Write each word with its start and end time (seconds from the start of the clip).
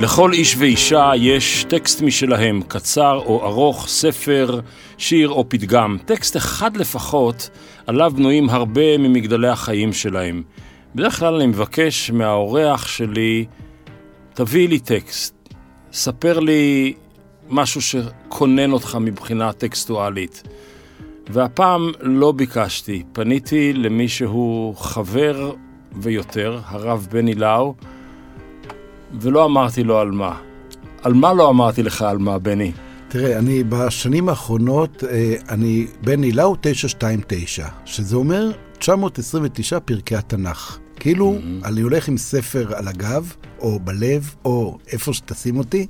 לכל 0.00 0.32
איש 0.32 0.56
ואישה 0.58 1.10
יש 1.16 1.64
טקסט 1.68 2.02
משלהם, 2.02 2.62
קצר 2.68 3.20
או 3.26 3.46
ארוך, 3.46 3.88
ספר, 3.88 4.60
שיר 4.98 5.28
או 5.28 5.48
פתגם. 5.48 5.96
טקסט 6.04 6.36
אחד 6.36 6.76
לפחות, 6.76 7.50
עליו 7.86 8.12
בנויים 8.16 8.50
הרבה 8.50 8.98
ממגדלי 8.98 9.48
החיים 9.48 9.92
שלהם. 9.92 10.42
בדרך 10.94 11.18
כלל 11.18 11.34
אני 11.34 11.46
מבקש 11.46 12.10
מהאורח 12.10 12.86
שלי, 12.86 13.44
תביא 14.34 14.68
לי 14.68 14.78
טקסט, 14.78 15.34
ספר 15.92 16.40
לי 16.40 16.94
משהו 17.48 17.80
שכונן 17.80 18.72
אותך 18.72 18.98
מבחינה 19.00 19.52
טקסטואלית. 19.52 20.42
והפעם 21.28 21.92
לא 22.00 22.32
ביקשתי, 22.32 23.02
פניתי 23.12 23.72
למי 23.72 24.08
שהוא 24.08 24.76
חבר 24.76 25.52
ויותר, 25.92 26.60
הרב 26.66 27.08
בני 27.10 27.34
לאו, 27.34 27.74
ולא 29.20 29.44
אמרתי 29.44 29.84
לו 29.84 29.98
על 29.98 30.10
מה. 30.10 30.36
על 31.02 31.12
מה 31.12 31.34
לא 31.34 31.50
אמרתי 31.50 31.82
לך 31.82 32.02
על 32.02 32.18
מה, 32.18 32.38
בני? 32.38 32.72
תראה, 33.08 33.38
אני 33.38 33.64
בשנים 33.64 34.28
האחרונות, 34.28 35.04
אה, 35.04 35.34
אני 35.48 35.86
בני 36.00 36.32
לאו 36.32 36.56
929, 36.60 37.68
שזה 37.84 38.16
אומר 38.16 38.50
929 38.78 39.80
פרקי 39.80 40.16
התנ"ך. 40.16 40.78
כאילו, 40.96 41.38
mm-hmm. 41.38 41.66
אני 41.66 41.80
הולך 41.80 42.08
עם 42.08 42.18
ספר 42.18 42.74
על 42.76 42.88
הגב, 42.88 43.32
או 43.58 43.80
בלב, 43.80 44.34
או 44.44 44.78
איפה 44.92 45.12
שתשים 45.12 45.58
אותי, 45.58 45.86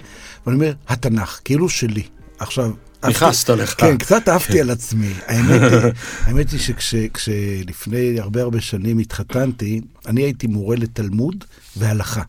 ואני 0.46 0.55
אומר, 0.55 0.73
התנ"ך, 0.88 1.41
כאילו 1.45 1.68
שלי. 1.68 2.02
עכשיו, 2.38 2.71
נכנסת 3.09 3.51
לך. 3.51 3.74
כן, 3.80 3.96
קצת 3.96 4.29
עפתי 4.29 4.60
על 4.60 4.71
עצמי. 4.71 5.12
האמת 5.27 6.51
היא 6.51 6.60
שכשלפני 6.79 8.21
הרבה 8.21 8.43
הרבה 8.43 8.60
שנים 8.60 8.99
התחתנתי, 8.99 9.80
אני 10.07 10.23
הייתי 10.23 10.46
מורה 10.46 10.77
לתלמוד 10.77 11.45
והלכה. 11.77 12.23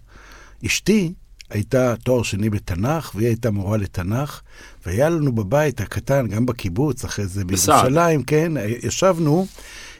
אשתי 0.66 1.14
הייתה 1.50 1.96
תואר 1.96 2.24
שני 2.24 2.50
בתנ"ך, 2.50 3.12
והיא 3.16 3.28
הייתה 3.28 3.52
מורה 3.52 3.78
לתנ"ך, 3.78 4.42
והיה 4.86 5.10
לנו 5.10 5.32
בבית 5.32 5.82
הקטן, 5.82 6.28
גם 6.28 6.46
בקיבוץ, 6.46 7.06
אחרי 7.06 7.28
זה 7.28 7.46
בירושלים, 7.46 8.24
כן, 8.24 8.52
ישבנו 8.84 9.48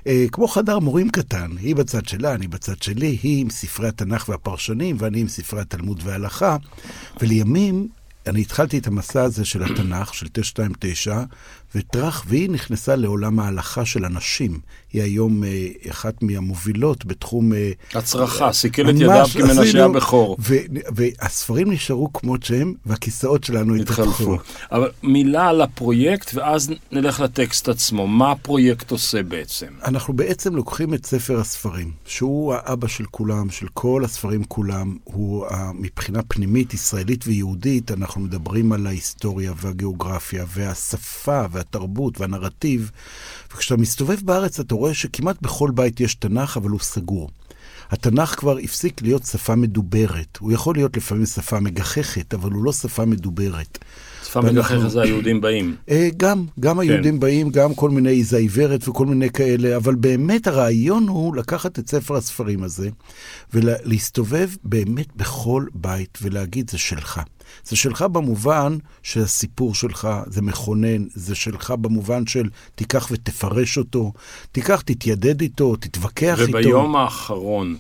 אה, 0.08 0.26
כמו 0.32 0.48
חדר 0.48 0.80
מורים 0.80 1.10
קטן, 1.10 1.52
היא 1.60 1.76
בצד 1.76 2.06
שלה, 2.06 2.34
אני 2.34 2.48
בצד 2.48 2.82
שלי, 2.82 3.18
היא 3.24 3.42
עם 3.42 3.50
ספרי 3.50 3.88
התנ"ך 3.88 4.30
והפרשנים, 4.30 4.96
ואני 5.00 5.22
עם 5.22 5.28
ספרי 5.28 5.62
התלמוד 5.62 6.02
וההלכה, 6.04 6.58
ולימים 7.22 7.88
אני 8.28 8.42
התחלתי 8.42 8.78
את 8.78 8.88
המסע 8.88 9.24
הזה 9.24 9.46
של 9.46 9.64
התנ"ך, 9.64 10.14
של 10.14 10.28
929, 10.34 11.24
וטראח, 11.76 12.26
והיא 12.28 12.50
נכנסה 12.50 12.96
לעולם 12.96 13.40
ההלכה 13.40 13.86
של 13.86 14.06
הנשים. 14.06 14.60
היא 14.94 15.02
היום 15.02 15.44
אה, 15.44 15.68
אחת 15.90 16.24
מהמובילות 16.24 17.06
בתחום... 17.06 17.54
אה, 17.54 17.72
הצרחה, 17.96 18.48
אה, 18.48 18.54
סיכל 18.54 18.90
את 18.90 18.96
ידיו 18.96 19.26
כמנשי 19.34 19.80
הבכור. 19.80 20.38
והספרים 20.96 21.72
נשארו 21.72 22.14
כמות 22.14 22.44
שהם, 22.44 22.74
והכיסאות 22.86 23.44
שלנו 23.44 23.76
התחלפו. 23.76 24.38
אבל 24.72 24.92
מילה 25.04 25.48
על 25.48 25.62
הפרויקט, 25.62 26.32
ואז 26.34 26.72
נלך 26.92 27.20
לטקסט 27.20 27.70
עצמו. 27.70 28.08
מה 28.08 28.32
הפרויקט 28.32 28.92
עושה 28.92 29.24
בעצם? 29.24 29.68
אנחנו 29.84 30.14
בעצם 30.14 30.56
לוקחים 30.56 30.94
את 30.94 31.06
ספר 31.06 31.40
הספרים, 31.40 31.92
שהוא 32.06 32.54
האבא 32.54 32.88
של 32.88 33.06
כולם, 33.12 33.50
של 33.50 33.68
כל 33.74 34.02
הספרים 34.06 34.44
כולם. 34.44 34.98
הוא 35.04 35.46
מבחינה 35.74 36.22
פנימית, 36.28 36.74
ישראלית 36.74 37.28
ויהודית, 37.28 37.92
אנחנו 37.92 38.11
מדברים 38.20 38.72
על 38.72 38.88
ההיסטוריה 38.88 39.54
והגיאוגרפיה 39.62 40.46
והשפה. 40.48 41.42
והתרבות 41.52 42.22
והנרטיב. 42.22 42.92
וכשאתה 43.54 43.82
מסתובב 43.82 44.20
בארץ 44.24 44.60
אתה 44.60 44.76
רואה 44.76 44.94
שכמעט 44.94 45.42
בכל 45.42 45.72
בית 45.76 46.00
יש 46.00 46.16
תנ"ך, 46.16 46.58
אבל 46.58 46.70
הוא 46.70 46.80
סגור. 46.80 47.30
התנ"ך 47.90 48.36
כבר 48.40 48.58
הפסיק 48.58 49.02
להיות 49.02 49.26
שפה 49.26 49.56
מדוברת. 49.56 50.38
הוא 50.40 50.52
יכול 50.52 50.76
להיות 50.76 50.98
לפעמים 50.98 51.26
שפה 51.26 51.60
מגחכת, 51.60 52.34
אבל 52.34 52.52
הוא 52.52 52.64
לא 52.64 52.74
שפה 52.74 53.06
מדוברת. 53.06 53.78
שפה 54.24 54.42
מגחכת 54.42 54.90
זה 54.90 55.02
היהודים 55.02 55.42
באים. 55.42 55.76
אה, 55.90 56.10
גם, 56.18 56.46
גם 56.60 56.76
כן. 56.76 56.82
היהודים 56.82 57.20
באים, 57.20 57.50
גם 57.50 57.74
כל 57.74 57.90
מיני 57.90 58.10
איזה 58.10 58.38
עיוורת 58.38 58.88
וכל 58.88 59.06
מיני 59.06 59.30
כאלה, 59.30 59.76
אבל 59.76 59.96
באמת 59.96 60.48
הרעיון 60.48 61.08
הוא 61.08 61.36
לקחת 61.36 61.80
את 61.80 61.90
ספר 61.90 62.16
הספרים 62.16 62.64
הזה 62.64 62.90
ולהסתובב 63.54 64.50
באמת 64.64 65.16
בכל 65.16 65.66
בית 65.74 66.18
ולהגיד, 66.22 66.70
זה 66.70 66.78
שלך. 66.78 67.22
זה 67.64 67.76
שלך 67.76 68.02
במובן 68.02 68.78
של 69.04 69.22
הסיפור 69.22 69.76
שלך, 69.76 70.08
זה 70.28 70.42
מכונן, 70.42 71.06
זה 71.14 71.36
שלך 71.36 71.72
במובן 71.72 72.28
של 72.28 72.50
תיקח 72.76 73.08
ותפרש 73.12 73.78
אותו, 73.78 74.14
תיקח, 74.52 74.82
תתיידד 74.82 75.42
איתו, 75.42 75.76
תתווכח 75.76 76.36
וביום 76.40 76.58
איתו. 76.58 76.70
וביום 76.70 76.96
האחרון, 76.96 77.78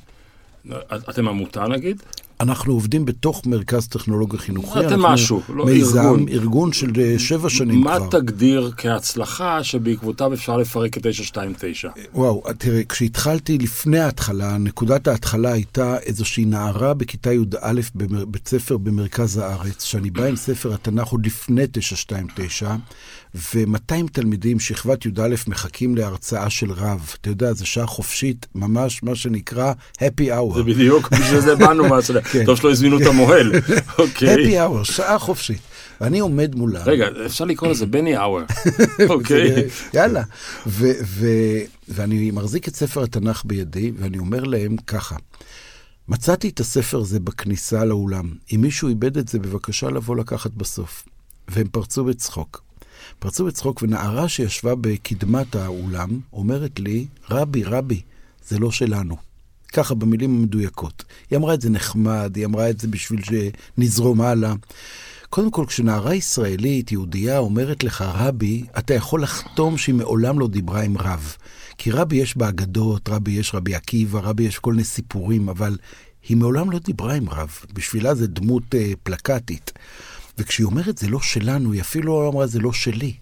אתם 1.09 1.27
עמותה 1.27 1.67
נגיד? 1.67 2.03
אנחנו 2.41 2.73
עובדים 2.73 3.05
בתוך 3.05 3.45
מרכז 3.45 3.87
טכנולוגיה 3.87 4.39
חינוכי. 4.39 4.79
אתם 4.79 5.01
משהו, 5.01 5.41
לא 5.49 5.65
מיזם, 5.65 5.99
ארגון. 5.99 6.27
ארגון 6.29 6.73
של 6.73 6.91
אה, 6.99 7.19
שבע 7.19 7.49
שנים 7.49 7.81
מה 7.81 7.95
כבר. 7.95 8.05
מה 8.05 8.11
תגדיר 8.11 8.71
כהצלחה 8.77 9.63
שבעקבותיו 9.63 10.33
אפשר 10.33 10.57
לפרק 10.57 10.97
את 10.97 11.07
929? 11.07 11.89
וואו, 12.13 12.43
תראה, 12.57 12.83
כשהתחלתי, 12.83 13.57
לפני 13.57 13.99
ההתחלה, 13.99 14.57
נקודת 14.57 15.07
ההתחלה 15.07 15.51
הייתה 15.51 15.97
איזושהי 15.97 16.45
נערה 16.45 16.93
בכיתה 16.93 17.33
י"א 17.33 17.81
בבית 17.95 18.47
ספר 18.47 18.77
במרכז 18.77 19.37
הארץ, 19.37 19.83
שאני 19.83 20.09
בא 20.09 20.25
עם 20.25 20.35
ספר 20.35 20.73
התנ"ך 20.73 21.07
עוד 21.07 21.25
לפני 21.25 21.63
929, 21.71 22.75
ו-200 23.35 24.07
תלמידים, 24.11 24.59
שכבת 24.59 25.05
י"א, 25.05 25.35
מחכים 25.47 25.95
להרצאה 25.95 26.49
של 26.49 26.71
רב. 26.71 27.13
אתה 27.21 27.29
יודע, 27.29 27.53
זו 27.53 27.65
שעה 27.65 27.85
חופשית, 27.85 28.45
ממש 28.55 29.03
מה 29.03 29.15
שנקרא 29.15 29.73
happy 29.97 30.27
hour. 30.27 30.55
זה 30.55 30.63
בדיוק, 30.63 31.09
בשביל 31.09 31.39
זה 31.39 31.55
באנו, 31.55 31.87
מה 31.87 31.99
כן. 32.31 32.45
טוב 32.45 32.57
שלא 32.57 32.71
הזמינו 32.71 33.01
את 33.01 33.05
המוהל. 33.05 33.51
אוקיי. 33.97 34.35
happy 34.35 34.49
hour, 34.49 34.83
שעה 34.83 35.19
חופשית. 35.19 35.61
ואני 36.01 36.19
עומד 36.19 36.55
מולם. 36.55 36.81
רגע, 36.85 37.07
אפשר 37.25 37.45
לקרוא 37.45 37.69
לזה 37.69 37.85
בני 37.85 38.15
האואר. 38.17 38.43
אוקיי. 39.09 39.67
יאללה. 39.93 40.23
ואני 41.87 42.31
מחזיק 42.31 42.67
את 42.67 42.75
ספר 42.75 43.03
התנ"ך 43.03 43.41
בידי, 43.45 43.91
ואני 43.99 44.17
אומר 44.17 44.43
להם 44.43 44.77
ככה, 44.87 45.15
מצאתי 46.09 46.49
את 46.49 46.59
הספר 46.59 46.99
הזה 46.99 47.19
בכניסה 47.19 47.85
לאולם. 47.85 48.29
אם 48.55 48.61
מישהו 48.61 48.87
איבד 48.87 49.17
את 49.17 49.27
זה, 49.27 49.39
בבקשה 49.39 49.89
לבוא 49.89 50.15
לקחת 50.15 50.51
בסוף. 50.51 51.03
והם 51.47 51.67
פרצו 51.67 52.03
בצחוק. 52.03 52.70
פרצו 53.19 53.45
בצחוק, 53.45 53.81
ונערה 53.81 54.29
שישבה 54.29 54.75
בקדמת 54.75 55.55
האולם 55.55 56.19
אומרת 56.33 56.79
לי, 56.79 57.05
רבי, 57.29 57.63
רבי, 57.63 58.01
זה 58.47 58.59
לא 58.59 58.71
שלנו. 58.71 59.17
ככה, 59.73 59.95
במילים 59.95 60.35
המדויקות. 60.35 61.03
היא 61.29 61.37
אמרה 61.37 61.53
את 61.53 61.61
זה 61.61 61.69
נחמד, 61.69 62.31
היא 62.35 62.45
אמרה 62.45 62.69
את 62.69 62.79
זה 62.79 62.87
בשביל 62.87 63.21
שנזרום 63.23 64.21
הלאה. 64.21 64.53
קודם 65.29 65.51
כל, 65.51 65.65
כשנערה 65.67 66.15
ישראלית, 66.15 66.91
יהודייה, 66.91 67.37
אומרת 67.37 67.83
לך 67.83 68.01
רבי, 68.15 68.63
אתה 68.77 68.93
יכול 68.93 69.23
לחתום 69.23 69.77
שהיא 69.77 69.95
מעולם 69.95 70.39
לא 70.39 70.47
דיברה 70.47 70.81
עם 70.81 70.97
רב. 70.97 71.35
כי 71.77 71.91
רבי 71.91 72.15
יש 72.15 72.37
באגדות, 72.37 73.09
רבי 73.09 73.31
יש 73.31 73.55
רבי 73.55 73.75
עקיבא, 73.75 74.19
רבי 74.19 74.43
יש 74.43 74.59
כל 74.59 74.71
מיני 74.71 74.83
סיפורים, 74.83 75.49
אבל 75.49 75.77
היא 76.29 76.37
מעולם 76.37 76.71
לא 76.71 76.79
דיברה 76.79 77.13
עם 77.13 77.29
רב. 77.29 77.59
בשבילה 77.73 78.15
זה 78.15 78.27
דמות 78.27 78.75
אה, 78.75 78.91
פלקטית. 79.03 79.71
וכשהיא 80.37 80.65
אומרת 80.65 80.97
זה 80.97 81.07
לא 81.07 81.19
שלנו, 81.19 81.71
היא 81.71 81.81
אפילו 81.81 82.23
לא 82.23 82.29
אמרה 82.29 82.47
זה 82.47 82.59
לא 82.59 82.73
שלי. 82.73 83.13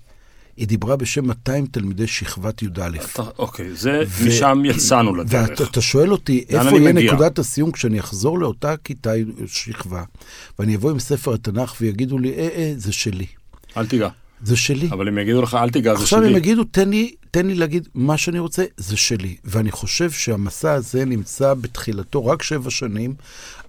היא 0.57 0.67
דיברה 0.67 0.95
בשם 0.95 1.27
200 1.27 1.65
תלמידי 1.65 2.07
שכבת 2.07 2.61
י"א. 2.61 2.89
אוקיי, 3.37 3.75
זה, 3.75 4.01
ו... 4.07 4.27
משם 4.27 4.61
יצאנו 4.65 5.15
לדרך. 5.15 5.59
ואתה 5.59 5.81
שואל 5.81 6.11
אותי, 6.11 6.45
איפה 6.49 6.77
יהיה 6.77 6.93
מגיע? 6.93 7.13
נקודת 7.13 7.39
הסיום 7.39 7.71
כשאני 7.71 7.99
אחזור 7.99 8.39
לאותה 8.39 8.77
כיתה 8.77 9.11
שכבה, 9.47 10.03
ואני 10.59 10.75
אבוא 10.75 10.91
עם 10.91 10.99
ספר 10.99 11.33
התנ"ך 11.33 11.75
ויגידו 11.81 12.17
לי, 12.17 12.33
אה, 12.33 12.49
אה, 12.55 12.73
זה 12.77 12.93
שלי. 12.93 13.25
אל 13.77 13.87
תיגע. 13.87 14.09
זה 14.43 14.57
שלי. 14.57 14.87
אבל 14.91 15.07
הם 15.07 15.17
יגידו 15.17 15.41
לך, 15.41 15.53
אל 15.53 15.69
תיגע, 15.69 15.91
זה 15.91 15.97
שלי. 15.97 16.03
עכשיו 16.03 16.23
הם 16.23 16.35
יגידו, 16.35 16.63
תן 16.63 16.89
לי, 16.89 17.15
תן 17.31 17.47
לי 17.47 17.55
להגיד 17.55 17.87
מה 17.95 18.17
שאני 18.17 18.39
רוצה, 18.39 18.65
זה 18.77 18.97
שלי. 18.97 19.35
ואני 19.43 19.71
חושב 19.71 20.11
שהמסע 20.11 20.73
הזה 20.73 21.05
נמצא 21.05 21.53
בתחילתו 21.53 22.25
רק 22.25 22.43
שבע 22.43 22.69
שנים. 22.69 23.13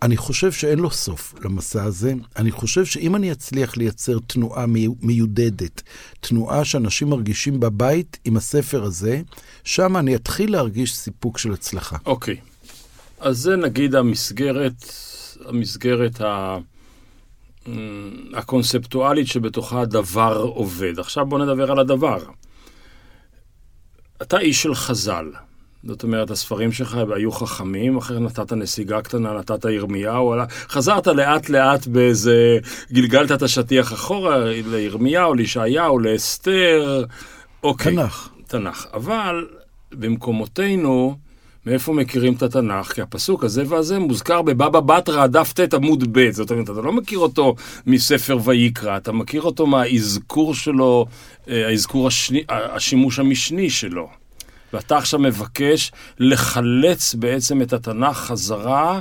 אני 0.03 0.17
חושב 0.17 0.53
שאין 0.53 0.79
לו 0.79 0.91
סוף 0.91 1.35
למסע 1.45 1.85
הזה. 1.85 2.15
אני 2.37 2.51
חושב 2.51 2.85
שאם 2.85 3.17
אני 3.17 3.33
אצליח 3.33 3.77
לייצר 3.77 4.19
תנועה 4.27 4.65
מיודדת, 5.03 5.83
תנועה 6.21 6.65
שאנשים 6.65 7.09
מרגישים 7.09 7.61
בבית 7.61 8.19
עם 8.25 8.37
הספר 8.37 8.85
הזה, 8.85 9.23
שם 9.65 9.97
אני 9.97 10.15
אתחיל 10.17 10.53
להרגיש 10.53 10.97
סיפוק 10.97 11.39
של 11.39 11.53
הצלחה. 11.53 11.97
אוקיי. 12.07 12.37
אז 13.21 13.39
זה 13.39 13.57
נגיד 13.57 13.95
המסגרת, 13.95 14.85
המסגרת 15.45 16.21
ה... 16.21 16.59
הקונספטואלית 18.35 19.27
שבתוכה 19.27 19.81
הדבר 19.81 20.37
עובד. 20.55 20.99
עכשיו 20.99 21.27
בוא 21.27 21.39
נדבר 21.39 21.71
על 21.71 21.79
הדבר. 21.79 22.19
אתה 24.23 24.39
איש 24.39 24.63
של 24.63 24.75
חז"ל. 24.75 25.27
זאת 25.85 26.03
אומרת, 26.03 26.31
הספרים 26.31 26.73
שלך 26.73 26.99
היו 27.17 27.33
חכמים, 27.33 27.97
אחר 27.97 28.19
נתת 28.19 28.53
נסיגה 28.53 29.03
קטנה, 29.03 29.33
נתת 29.33 29.65
ירמיהו, 29.65 30.35
חזרת 30.69 31.07
לאט 31.07 31.49
לאט 31.49 31.87
באיזה, 31.87 32.59
גלגלת 32.93 33.33
את 33.33 33.43
השטיח 33.43 33.93
אחורה 33.93 34.45
לירמיהו, 34.45 35.35
לישעיהו, 35.35 35.99
לאסתר, 35.99 37.05
אוקיי. 37.63 37.95
תנ"ך. 37.95 38.29
תנ"ך. 38.47 38.87
אבל 38.95 39.47
במקומותינו, 39.93 41.17
מאיפה 41.67 41.93
מכירים 41.93 42.33
את 42.33 42.43
התנ"ך? 42.43 42.93
כי 42.93 43.03
הפסוק 43.03 43.45
הזה 43.45 43.63
והזה 43.69 43.99
מוזכר 43.99 44.43
בבבא 44.43 44.81
בתרא, 44.81 45.27
דף 45.27 45.53
ט 45.53 45.75
עמוד 45.75 46.05
ב', 46.13 46.31
זאת 46.31 46.51
אומרת, 46.51 46.71
אתה 46.71 46.81
לא 46.81 46.93
מכיר 46.93 47.19
אותו 47.19 47.55
מספר 47.87 48.39
ויקרא, 48.45 48.97
אתה 48.97 49.13
מכיר 49.13 49.43
אותו 49.43 49.67
מהאזכור 49.67 50.55
שלו, 50.55 51.07
אה, 51.49 51.67
האזכור 51.69 52.07
השני, 52.07 52.43
השימוש 52.49 53.19
המשני 53.19 53.71
שלו. 53.71 54.09
ואתה 54.73 54.97
עכשיו 54.97 55.21
מבקש 55.21 55.93
לחלץ 56.19 57.15
בעצם 57.15 57.63
את 57.63 57.73
התנ"ך 57.73 58.17
חזרה 58.17 59.01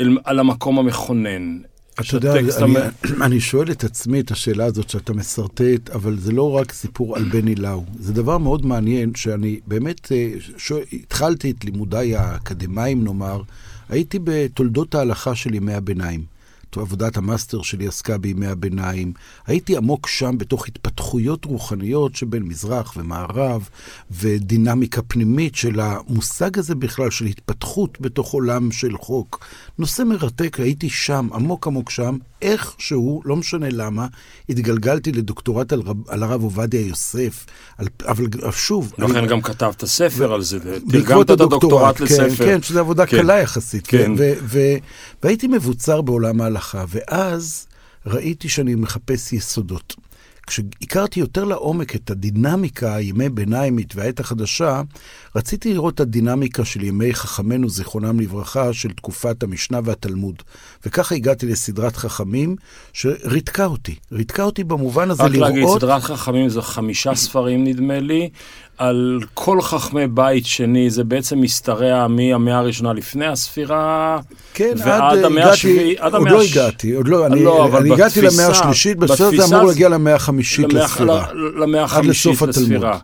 אל, 0.00 0.18
על 0.24 0.38
המקום 0.38 0.78
המכונן. 0.78 1.58
אתה 2.00 2.16
יודע, 2.16 2.34
אני, 2.38 2.74
אני 3.26 3.40
שואל 3.40 3.70
את 3.70 3.84
עצמי 3.84 4.20
את 4.20 4.30
השאלה 4.30 4.64
הזאת 4.64 4.90
שאתה 4.90 5.12
משרטט, 5.12 5.90
אבל 5.90 6.18
זה 6.18 6.32
לא 6.32 6.50
רק 6.50 6.72
סיפור 6.72 7.16
על 7.16 7.24
בני 7.24 7.54
לאו. 7.54 7.84
זה 8.00 8.12
דבר 8.12 8.38
מאוד 8.38 8.66
מעניין, 8.66 9.14
שאני 9.14 9.60
באמת 9.66 10.12
אה, 10.12 10.32
שואל, 10.56 10.82
התחלתי 10.92 11.50
את 11.50 11.64
לימודיי 11.64 12.16
האקדמיים, 12.16 13.04
נאמר, 13.04 13.42
הייתי 13.88 14.18
בתולדות 14.24 14.94
ההלכה 14.94 15.34
של 15.34 15.54
ימי 15.54 15.74
הביניים. 15.74 16.31
עבודת 16.80 17.16
המאסטר 17.16 17.62
שלי 17.62 17.88
עסקה 17.88 18.18
בימי 18.18 18.46
הביניים. 18.46 19.12
הייתי 19.46 19.76
עמוק 19.76 20.08
שם 20.08 20.38
בתוך 20.38 20.68
התפתחויות 20.68 21.44
רוחניות 21.44 22.16
שבין 22.16 22.42
מזרח 22.42 22.94
ומערב, 22.96 23.68
ודינמיקה 24.10 25.02
פנימית 25.02 25.54
של 25.54 25.80
המושג 25.80 26.58
הזה 26.58 26.74
בכלל, 26.74 27.10
של 27.10 27.24
התפתחות 27.24 28.00
בתוך 28.00 28.32
עולם 28.32 28.72
של 28.72 28.96
חוק. 28.98 29.44
נושא 29.78 30.02
מרתק, 30.02 30.60
הייתי 30.60 30.88
שם, 30.88 31.28
עמוק 31.34 31.66
עמוק 31.66 31.90
שם, 31.90 32.16
איכשהו, 32.42 33.22
לא 33.24 33.36
משנה 33.36 33.68
למה, 33.70 34.06
התגלגלתי 34.48 35.12
לדוקטורט 35.12 35.72
על, 35.72 35.80
רב, 35.80 36.08
על 36.08 36.22
הרב 36.22 36.42
עובדיה 36.42 36.80
יוסף, 36.80 37.46
על, 37.78 37.86
אבל 38.06 38.26
שוב... 38.52 38.92
לכן 38.98 39.16
אני... 39.16 39.26
גם 39.26 39.42
כתבת 39.42 39.84
ספר 39.84 40.30
ו... 40.30 40.34
על 40.34 40.42
זה, 40.42 40.58
תרגמת 40.90 41.24
את 41.24 41.30
הדוקטורט 41.30 41.96
כן, 41.96 42.04
לספר. 42.04 42.46
כן, 42.46 42.62
שזו 42.62 42.80
עבודה 42.80 43.06
כן. 43.06 43.18
קלה 43.18 43.38
יחסית. 43.38 43.86
כן. 43.86 43.98
כן. 43.98 44.12
ו- 44.18 44.32
ו- 44.42 44.76
והייתי 45.22 45.46
מבוצר 45.46 46.02
בעולם 46.02 46.40
ההלכה, 46.40 46.61
ואז 46.88 47.66
ראיתי 48.06 48.48
שאני 48.48 48.74
מחפש 48.74 49.32
יסודות. 49.32 49.94
כשהכרתי 50.46 51.20
יותר 51.20 51.44
לעומק 51.44 51.96
את 51.96 52.10
הדינמיקה, 52.10 52.94
הימי 52.94 53.28
ביניימית 53.28 53.96
והעת 53.96 54.20
החדשה, 54.20 54.82
רציתי 55.36 55.74
לראות 55.74 55.94
את 55.94 56.00
הדינמיקה 56.00 56.64
של 56.64 56.84
ימי 56.84 57.14
חכמינו, 57.14 57.68
זיכרונם 57.68 58.20
לברכה, 58.20 58.72
של 58.72 58.92
תקופת 58.92 59.42
המשנה 59.42 59.80
והתלמוד. 59.84 60.42
וככה 60.86 61.14
הגעתי 61.14 61.46
לסדרת 61.46 61.96
חכמים, 61.96 62.56
שריתקה 62.92 63.66
אותי. 63.66 63.94
ריתקה 64.12 64.42
אותי 64.42 64.64
במובן 64.64 65.10
הזה 65.10 65.22
רק 65.22 65.30
לראות... 65.30 65.48
רק 65.48 65.54
להגיד, 65.54 65.68
סדרת 65.78 66.02
חכמים 66.02 66.48
זה 66.48 66.62
חמישה 66.62 67.14
ספרים 67.14 67.64
נדמה 67.64 68.00
לי, 68.00 68.30
על 68.82 69.20
כל 69.34 69.60
חכמי 69.60 70.06
בית 70.06 70.46
שני, 70.46 70.90
זה 70.90 71.04
בעצם 71.04 71.42
משתרע 71.42 72.08
מהמאה 72.08 72.58
הראשונה 72.58 72.92
לפני 72.92 73.26
הספירה, 73.26 74.18
כן, 74.54 74.74
ועד 74.78 75.18
עד 75.18 75.24
המאה 75.24 75.50
השביעית. 75.50 76.00
עוד 76.00 76.28
לא 76.28 76.42
הגעתי, 76.42 76.92
עוד 76.92 77.08
לא, 77.08 77.26
אני, 77.26 77.44
לא, 77.44 77.78
אני 77.78 77.92
הגעתי 77.92 78.20
למאה 78.20 78.46
השלישית, 78.46 78.98
בסוף 78.98 79.36
זה 79.36 79.44
אמור 79.44 79.68
להגיע 79.68 79.88
למאה 79.88 80.14
החמישית 80.14 80.72
לספירה. 80.72 81.26
למאה 81.56 81.82
החמישית 81.82 82.42
לספירה. 82.42 82.98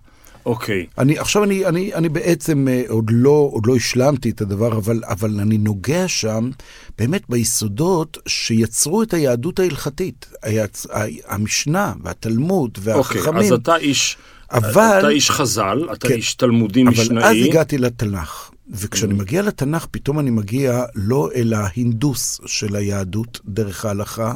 אוקיי. 0.47 0.87
אני, 0.99 1.19
עכשיו 1.19 1.45
אני, 1.45 1.67
אני, 1.67 1.95
אני 1.95 2.09
בעצם 2.09 2.67
uh, 2.69 2.91
עוד 2.91 3.11
לא, 3.13 3.51
עוד 3.53 3.67
לא 3.67 3.77
השלמתי 3.77 4.31
את 4.31 4.41
הדבר, 4.41 4.73
אבל, 4.73 5.01
אבל 5.09 5.41
אני 5.41 5.59
נוגע 5.59 6.09
שם 6.09 6.51
באמת 6.99 7.23
ביסודות 7.29 8.19
שיצרו 8.29 9.03
את 9.03 9.15
היהדות 9.15 9.59
ההלכתית. 9.59 10.27
היצ... 10.43 10.87
המשנה 11.27 11.93
והתלמוד 12.03 12.79
והחכמים. 12.81 13.27
אוקיי, 13.27 13.47
אז 13.47 13.53
אתה 13.53 13.77
איש... 13.77 14.17
אבל... 14.53 14.99
אתה 14.99 15.09
איש 15.09 15.31
חז"ל, 15.31 15.89
אתה 15.93 16.09
כן, 16.09 16.15
איש 16.15 16.35
תלמודי 16.35 16.83
אבל 16.83 16.91
משנאי. 16.91 17.23
אבל 17.23 17.31
אז 17.31 17.47
הגעתי 17.47 17.79
לתנ"ך, 17.79 18.51
וכשאני 18.71 19.13
mm. 19.13 19.17
מגיע 19.17 19.43
לתנ"ך, 19.43 19.87
פתאום 19.91 20.19
אני 20.19 20.31
מגיע 20.31 20.85
לא 20.95 21.29
אל 21.35 21.55
ההינדוס 21.55 22.41
של 22.47 22.77
היהדות 22.77 23.41
דרך 23.45 23.85
ההלכה, 23.85 24.35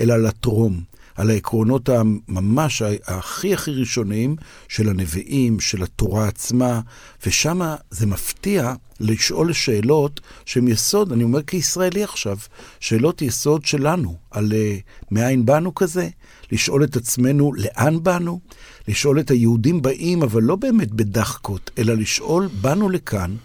אלא 0.00 0.16
לטרום. 0.16 0.94
על 1.16 1.30
העקרונות 1.30 1.88
הממש 1.88 2.82
הכי 2.82 3.54
הכי 3.54 3.70
ראשוניים 3.70 4.36
של 4.68 4.88
הנביאים, 4.88 5.60
של 5.60 5.82
התורה 5.82 6.28
עצמה, 6.28 6.80
ושם 7.26 7.60
זה 7.90 8.06
מפתיע 8.06 8.74
לשאול 9.00 9.52
שאלות 9.52 10.20
שהן 10.44 10.68
יסוד, 10.68 11.12
אני 11.12 11.24
אומר 11.24 11.42
כישראלי 11.42 12.04
עכשיו, 12.04 12.36
שאלות 12.80 13.22
יסוד 13.22 13.64
שלנו, 13.64 14.16
על 14.30 14.52
uh, 14.52 14.82
מאין 15.10 15.46
באנו 15.46 15.74
כזה, 15.74 16.08
לשאול 16.52 16.84
את 16.84 16.96
עצמנו 16.96 17.52
לאן 17.54 18.02
באנו, 18.02 18.40
לשאול 18.88 19.20
את 19.20 19.30
היהודים 19.30 19.82
באים, 19.82 20.22
אבל 20.22 20.42
לא 20.42 20.56
באמת 20.56 20.90
בדחקות, 20.90 21.70
אלא 21.78 21.94
לשאול, 21.94 22.48
באנו 22.60 22.88
לכאן, 22.88 23.36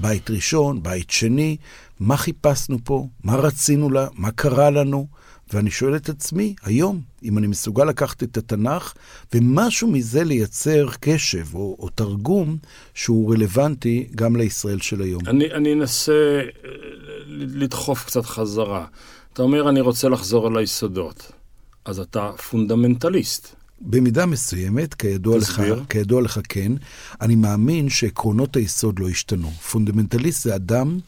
בית 0.00 0.30
ראשון, 0.30 0.82
בית 0.82 1.10
שני, 1.10 1.56
מה 2.00 2.16
חיפשנו 2.16 2.78
פה, 2.84 3.06
מה 3.24 3.36
רצינו 3.36 3.90
לה, 3.90 4.06
מה 4.14 4.30
קרה 4.30 4.70
לנו, 4.70 5.06
ואני 5.52 5.70
שואל 5.70 5.96
את 5.96 6.08
עצמי, 6.08 6.54
היום, 6.64 7.00
אם 7.24 7.38
אני 7.38 7.46
מסוגל 7.46 7.84
לקחת 7.84 8.22
את 8.22 8.36
התנ"ך, 8.36 8.94
ומשהו 9.34 9.88
מזה 9.88 10.24
לייצר 10.24 10.88
קשב 11.00 11.54
או, 11.54 11.76
או 11.78 11.88
תרגום 11.88 12.56
שהוא 12.94 13.34
רלוונטי 13.34 14.08
גם 14.14 14.36
לישראל 14.36 14.80
של 14.80 15.02
היום. 15.02 15.22
אני, 15.26 15.52
אני 15.52 15.72
אנסה 15.72 16.12
אה, 16.12 16.70
לדחוף 17.28 18.04
קצת 18.04 18.24
חזרה. 18.24 18.86
אתה 19.32 19.42
אומר, 19.42 19.68
אני 19.68 19.80
רוצה 19.80 20.08
לחזור 20.08 20.46
על 20.46 20.56
היסודות. 20.56 21.32
אז 21.88 21.98
אתה 21.98 22.30
פונדמנטליסט. 22.50 23.54
במידה 23.80 24.26
מסוימת, 24.26 24.94
כידוע 24.94 25.38
לך, 25.38 25.62
כידוע 25.88 26.22
לך 26.22 26.40
כן, 26.48 26.72
אני 27.20 27.34
מאמין 27.34 27.88
שעקרונות 27.88 28.56
היסוד 28.56 28.98
לא 28.98 29.08
השתנו. 29.08 29.50
פונדמנטליסט 29.50 30.44
זה 30.44 30.54
אדם 30.54 30.98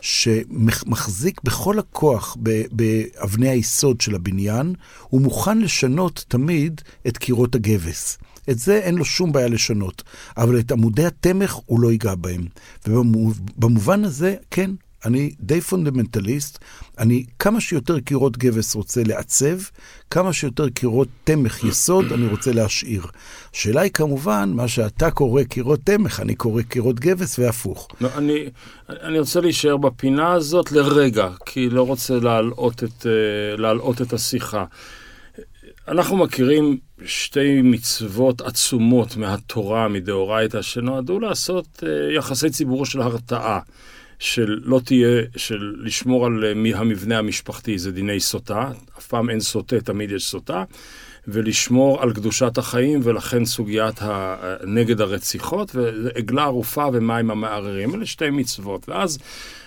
שמחזיק 0.00 1.40
בכל 1.44 1.78
הכוח 1.78 2.36
באבני 2.70 3.48
היסוד 3.48 4.00
של 4.00 4.14
הבניין, 4.14 4.74
הוא 5.08 5.20
מוכן 5.20 5.58
לשנות 5.58 6.24
תמיד 6.28 6.80
את 7.06 7.18
קירות 7.18 7.54
הגבס. 7.54 8.18
את 8.50 8.58
זה 8.58 8.78
אין 8.78 8.94
לו 8.94 9.04
שום 9.04 9.32
בעיה 9.32 9.48
לשנות, 9.48 10.02
אבל 10.36 10.58
את 10.58 10.72
עמודי 10.72 11.06
התמך 11.06 11.54
הוא 11.66 11.80
לא 11.80 11.92
ייגע 11.92 12.14
בהם. 12.14 12.46
ובמובן 12.86 14.04
הזה, 14.04 14.34
כן, 14.50 14.70
אני 15.04 15.34
די 15.40 15.60
פונדמנטליסט, 15.60 16.58
אני 16.98 17.24
כמה 17.38 17.60
שיותר 17.60 18.00
קירות 18.00 18.38
גבס 18.38 18.74
רוצה 18.74 19.02
לעצב, 19.06 19.58
כמה 20.10 20.32
שיותר 20.32 20.68
קירות 20.68 21.08
תמך 21.24 21.64
יסוד 21.64 22.12
אני 22.12 22.26
רוצה 22.26 22.52
להשאיר. 22.52 23.02
השאלה 23.54 23.80
היא 23.80 23.92
כמובן, 23.92 24.52
מה 24.54 24.68
שאתה 24.68 25.10
קורא 25.10 25.42
קירות 25.42 25.80
תמך, 25.84 26.20
אני 26.20 26.34
קורא 26.34 26.62
קירות 26.62 27.00
גבס 27.00 27.38
והפוך. 27.38 27.88
לא, 28.00 28.08
אני, 28.16 28.44
אני 28.88 29.18
רוצה 29.18 29.40
להישאר 29.40 29.76
בפינה 29.76 30.32
הזאת 30.32 30.72
לרגע, 30.72 31.28
כי 31.46 31.70
לא 31.70 31.86
רוצה 31.86 32.14
להלאות 32.14 32.84
את, 32.84 33.06
אה, 33.06 33.56
להלאות 33.56 34.02
את 34.02 34.12
השיחה. 34.12 34.64
אנחנו 35.88 36.16
מכירים 36.16 36.78
שתי 37.04 37.62
מצוות 37.62 38.40
עצומות 38.40 39.16
מהתורה, 39.16 39.88
מדאורייתא, 39.88 40.62
שנועדו 40.62 41.20
לעשות 41.20 41.82
אה, 41.86 42.14
יחסי 42.14 42.50
ציבור 42.50 42.86
של 42.86 43.00
הרתעה. 43.00 43.60
של 44.20 44.60
לא 44.64 44.80
תהיה, 44.84 45.22
של 45.36 45.74
לשמור 45.78 46.26
על 46.26 46.44
אה, 46.44 46.78
המבנה 46.78 47.18
המשפחתי, 47.18 47.78
זה 47.78 47.92
דיני 47.92 48.20
סוטה, 48.20 48.70
אף 48.98 49.06
פעם 49.06 49.30
אין 49.30 49.40
סוטה, 49.40 49.80
תמיד 49.80 50.10
יש 50.10 50.24
סוטה, 50.24 50.64
ולשמור 51.28 52.02
על 52.02 52.12
קדושת 52.12 52.58
החיים, 52.58 53.00
ולכן 53.02 53.44
סוגיית 53.44 54.02
ה... 54.02 54.36
נגד 54.64 55.00
הרציחות, 55.00 55.74
ועגלה 55.74 56.42
ערופה 56.42 56.86
ומים 56.92 57.30
המערערים, 57.30 57.94
אלה 57.94 58.06
שתי 58.06 58.30
מצוות. 58.30 58.88
ואז 58.88 59.18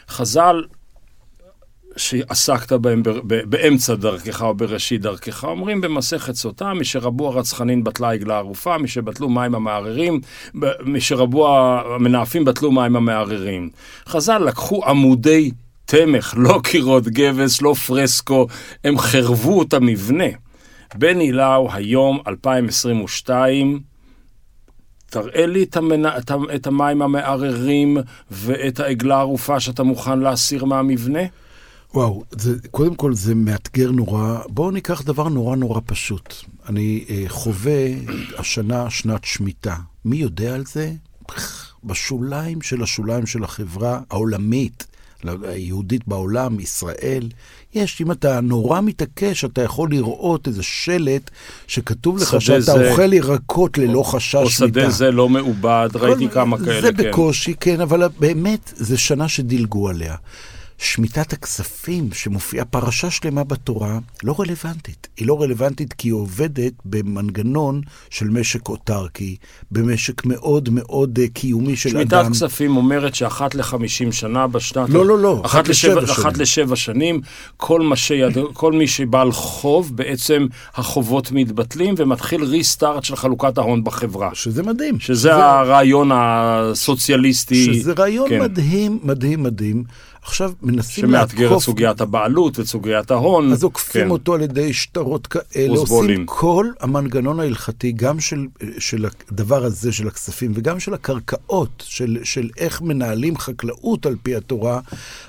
חז"ל 0.09 0.63
שעסקת 1.97 2.73
בהם 2.73 3.03
באמצע 3.23 3.95
דרכך 3.95 4.41
או 4.41 4.53
בראשית 4.53 5.01
דרכך, 5.01 5.43
אומרים 5.43 5.81
במסכת 5.81 6.35
סוטה, 6.35 6.73
משרבו 6.73 7.27
הרצחנין 7.27 7.83
בטלה 7.83 8.11
עגלה 8.11 8.37
ערופה, 8.37 8.77
משבטלו 8.77 9.29
מים 9.29 9.55
המערערים, 9.55 10.21
משרבו 10.85 11.57
המנאפים 11.57 12.45
בטלו 12.45 12.71
מים 12.71 12.95
המערערים. 12.95 13.69
חז"ל 14.07 14.37
לקחו 14.37 14.85
עמודי 14.85 15.51
תמך, 15.85 16.33
לא 16.37 16.59
קירות 16.63 17.07
גבס, 17.07 17.61
לא 17.61 17.73
פרסקו, 17.73 18.47
הם 18.83 18.97
חרבו 18.97 19.63
את 19.63 19.73
המבנה. 19.73 20.27
בן 20.95 21.19
הילאו, 21.19 21.73
היום, 21.73 22.19
2022, 22.27 23.79
תראה 25.09 25.45
לי 25.45 25.63
את, 25.63 25.77
המנ... 25.77 26.05
את 26.55 26.67
המים 26.67 27.01
המערערים 27.01 27.97
ואת 28.31 28.79
העגלה 28.79 29.15
הערופה 29.15 29.59
שאתה 29.59 29.83
מוכן 29.83 30.19
להסיר 30.19 30.65
מהמבנה. 30.65 31.19
וואו, 31.93 32.23
זה, 32.31 32.55
קודם 32.71 32.95
כל 32.95 33.13
זה 33.13 33.35
מאתגר 33.35 33.91
נורא. 33.91 34.39
בואו 34.47 34.71
ניקח 34.71 35.01
דבר 35.01 35.29
נורא 35.29 35.55
נורא 35.55 35.81
פשוט. 35.85 36.33
אני 36.69 37.05
אה, 37.09 37.23
חווה 37.27 37.87
השנה 38.37 38.89
שנת 38.89 39.23
שמיטה. 39.23 39.75
מי 40.05 40.17
יודע 40.17 40.55
על 40.55 40.63
זה? 40.65 40.91
בשוליים 41.83 42.61
של 42.61 42.83
השוליים 42.83 43.25
של 43.25 43.43
החברה 43.43 43.99
העולמית. 44.09 44.87
היהודית 45.43 46.07
בעולם, 46.07 46.59
ישראל. 46.59 47.29
יש, 47.73 48.01
אם 48.01 48.11
אתה 48.11 48.41
נורא 48.41 48.81
מתעקש, 48.81 49.45
אתה 49.45 49.61
יכול 49.61 49.89
לראות 49.91 50.47
איזה 50.47 50.63
שלט 50.63 51.29
שכתוב 51.67 52.17
לך 52.17 52.41
שאתה 52.41 52.61
זה... 52.61 52.91
אוכל 52.91 53.13
ירקות 53.13 53.77
ללא 53.77 53.99
או, 53.99 54.03
חשש 54.03 54.35
או 54.35 54.41
מיתה. 54.41 54.57
שדה 54.57 54.89
זה 54.89 55.11
לא 55.11 55.29
מעובד, 55.29 55.89
ראיתי 55.95 56.29
כמה 56.29 56.57
כאלה, 56.57 56.81
זה 56.81 56.93
כן. 56.93 57.09
בקושי, 57.09 57.53
כן, 57.59 57.81
אבל 57.81 58.07
באמת, 58.19 58.73
זו 58.75 58.97
שנה 58.97 59.27
שדילגו 59.27 59.89
עליה. 59.89 60.15
שמיטת 60.83 61.33
הכספים, 61.33 62.09
שמופיעה 62.13 62.65
פרשה 62.65 63.11
שלמה 63.11 63.43
בתורה, 63.43 63.99
לא 64.23 64.35
רלוונטית. 64.39 65.07
היא 65.17 65.27
לא 65.27 65.41
רלוונטית 65.41 65.93
כי 65.93 66.07
היא 66.07 66.13
עובדת 66.13 66.73
במנגנון 66.85 67.81
של 68.09 68.29
משק 68.29 68.69
אוטרקי, 68.69 69.35
במשק 69.71 70.25
מאוד 70.25 70.69
מאוד 70.71 71.19
אה, 71.19 71.27
קיומי 71.27 71.75
של 71.75 71.89
שמיטת 71.89 72.13
אדם. 72.13 72.31
כספים 72.31 72.77
אומרת 72.77 73.15
שאחת 73.15 73.55
לחמישים 73.55 74.11
שנה 74.11 74.47
בשנת... 74.47 74.89
לא, 74.89 75.05
לא, 75.05 75.17
לא, 75.17 75.41
אחת 75.45 75.45
אחת 75.45 75.67
לשבע, 75.67 76.01
לשבע 76.01 76.13
אחת 76.13 76.31
שנים. 76.31 76.41
לשבע 76.41 76.75
שנים, 76.75 77.21
כל, 77.57 77.95
שיד, 77.95 78.37
כל 78.53 78.73
מי 78.73 78.87
שבעל 78.87 79.31
חוב, 79.31 79.95
בעצם 79.95 80.47
החובות 80.75 81.31
מתבטלים 81.31 81.95
ומתחיל 81.97 82.43
ריסטארט 82.43 83.03
של 83.03 83.15
חלוקת 83.15 83.57
ההון 83.57 83.83
בחברה. 83.83 84.29
שזה 84.33 84.63
מדהים. 84.63 84.99
שזה 84.99 85.35
הרעיון 85.35 86.11
הסוציאליסטי. 86.13 87.73
שזה 87.73 87.93
רעיון 87.97 88.29
כן. 88.29 88.41
מדהים, 88.41 88.99
מדהים, 89.03 89.43
מדהים. 89.43 89.83
עכשיו 90.23 90.51
מנסים 90.61 91.05
שמאתגר 91.07 91.45
את 91.45 91.49
לעקוף 91.49 91.63
סוגיית 91.63 92.01
הבעלות 92.01 92.59
ואת 92.59 92.67
סוגיית 92.67 93.11
ההון. 93.11 93.51
אז 93.51 93.63
עוקפים 93.63 94.03
כן. 94.03 94.09
אותו 94.09 94.33
על 94.33 94.41
ידי 94.41 94.73
שטרות 94.73 95.27
כאלה, 95.27 95.77
אוסבולים. 95.77 96.09
עושים 96.09 96.25
כל 96.25 96.67
המנגנון 96.79 97.39
ההלכתי, 97.39 97.91
גם 97.91 98.19
של, 98.19 98.47
של 98.79 99.05
הדבר 99.31 99.63
הזה, 99.63 99.91
של 99.91 100.07
הכספים, 100.07 100.51
וגם 100.55 100.79
של 100.79 100.93
הקרקעות, 100.93 101.83
של, 101.87 102.17
של 102.23 102.49
איך 102.57 102.81
מנהלים 102.81 103.37
חקלאות 103.37 104.05
על 104.05 104.15
פי 104.23 104.35
התורה, 104.35 104.79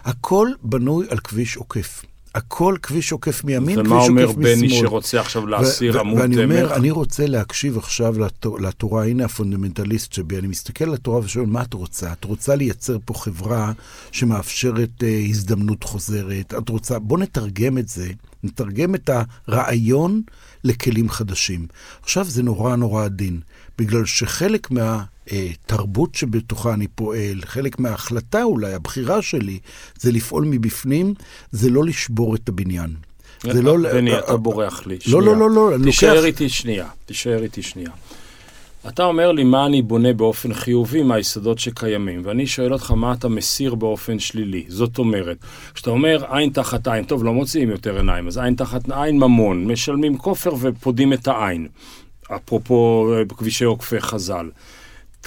הכל 0.04 0.48
בנוי 0.62 1.06
על 1.10 1.18
כביש 1.18 1.56
עוקף. 1.56 2.02
הכל 2.34 2.76
כביש 2.82 3.12
עוקף 3.12 3.44
מימין, 3.44 3.76
כביש 3.76 3.86
ומה 3.86 3.96
עוקף 3.96 4.08
אומר 4.08 4.28
משמאל. 4.28 4.56
בני 4.56 4.70
שרוצה 4.70 5.20
עכשיו 5.20 5.46
להסיר 5.46 6.00
עמוד 6.00 6.20
ואני? 6.20 6.44
אומר, 6.44 6.74
אני 6.74 6.90
רוצה 6.90 7.26
להקשיב 7.26 7.78
עכשיו 7.78 8.18
לתורה, 8.18 8.60
לתורה, 8.60 9.06
הנה 9.06 9.24
הפונדמנטליסט 9.24 10.12
שבי, 10.12 10.38
אני 10.38 10.46
מסתכל 10.46 10.84
על 10.84 10.94
התורה 10.94 11.18
ושואל, 11.18 11.46
מה 11.46 11.62
את 11.62 11.74
רוצה? 11.74 12.12
את 12.12 12.24
רוצה 12.24 12.56
לייצר 12.56 12.98
פה 13.04 13.14
חברה 13.14 13.72
שמאפשרת 14.12 15.02
אה, 15.02 15.22
הזדמנות 15.28 15.84
חוזרת? 15.84 16.54
את 16.58 16.68
רוצה, 16.68 16.98
בוא 16.98 17.18
נתרגם 17.18 17.78
את 17.78 17.88
זה, 17.88 18.08
נתרגם 18.42 18.94
את 18.94 19.10
הרעיון 19.48 20.22
לכלים 20.64 21.08
חדשים. 21.08 21.66
עכשיו 22.02 22.24
זה 22.24 22.42
נורא 22.42 22.76
נורא 22.76 23.04
עדין, 23.04 23.40
בגלל 23.78 24.04
שחלק 24.04 24.70
מה... 24.70 25.04
אה, 25.32 25.48
תרבות 25.66 26.14
שבתוכה 26.14 26.74
אני 26.74 26.86
פועל, 26.86 27.40
חלק 27.44 27.78
מההחלטה 27.78 28.42
אולי, 28.42 28.74
הבחירה 28.74 29.22
שלי, 29.22 29.58
זה 29.98 30.12
לפעול 30.12 30.44
מבפנים, 30.44 31.14
זה 31.52 31.70
לא 31.70 31.84
לשבור 31.84 32.34
את 32.34 32.48
הבניין. 32.48 32.94
זה 33.52 33.62
לא... 33.62 33.76
בני, 33.92 34.12
אה, 34.12 34.18
אתה 34.18 34.36
בורח 34.36 34.86
לי. 34.86 34.98
לא. 35.06 35.22
לא, 35.22 35.36
לא, 35.36 35.50
לא, 35.50 35.74
אני 35.74 35.84
תישאר 35.84 36.14
לוקח- 36.14 36.24
איתי 36.26 36.48
שנייה, 36.48 36.86
תישאר 37.06 37.42
איתי 37.42 37.62
שנייה. 37.62 37.90
אתה 38.88 39.04
אומר 39.04 39.32
לי 39.32 39.44
מה 39.44 39.66
אני 39.66 39.82
בונה 39.82 40.12
באופן 40.12 40.54
חיובי 40.54 41.02
מהיסודות 41.02 41.58
שקיימים, 41.58 42.20
ואני 42.24 42.46
שואל 42.46 42.72
אותך 42.72 42.90
מה 42.90 43.12
אתה 43.12 43.28
מסיר 43.28 43.74
באופן 43.74 44.18
שלילי. 44.18 44.64
זאת 44.68 44.98
אומרת, 44.98 45.36
כשאתה 45.74 45.90
אומר 45.90 46.24
עין 46.30 46.50
תחת 46.50 46.88
עין, 46.88 47.04
טוב, 47.04 47.24
לא 47.24 47.32
מוציאים 47.34 47.70
יותר 47.70 47.96
עיניים, 47.96 48.26
אז 48.26 48.38
עין 48.38 48.54
תחת 48.54 48.90
עין 48.90 49.16
ממון, 49.18 49.64
משלמים 49.64 50.18
כופר 50.18 50.54
ופודים 50.60 51.12
את 51.12 51.28
העין. 51.28 51.66
אפרופו 52.36 53.08
אה, 53.12 53.36
כבישי 53.36 53.64
עוקפי 53.64 54.00
חז"ל. 54.00 54.48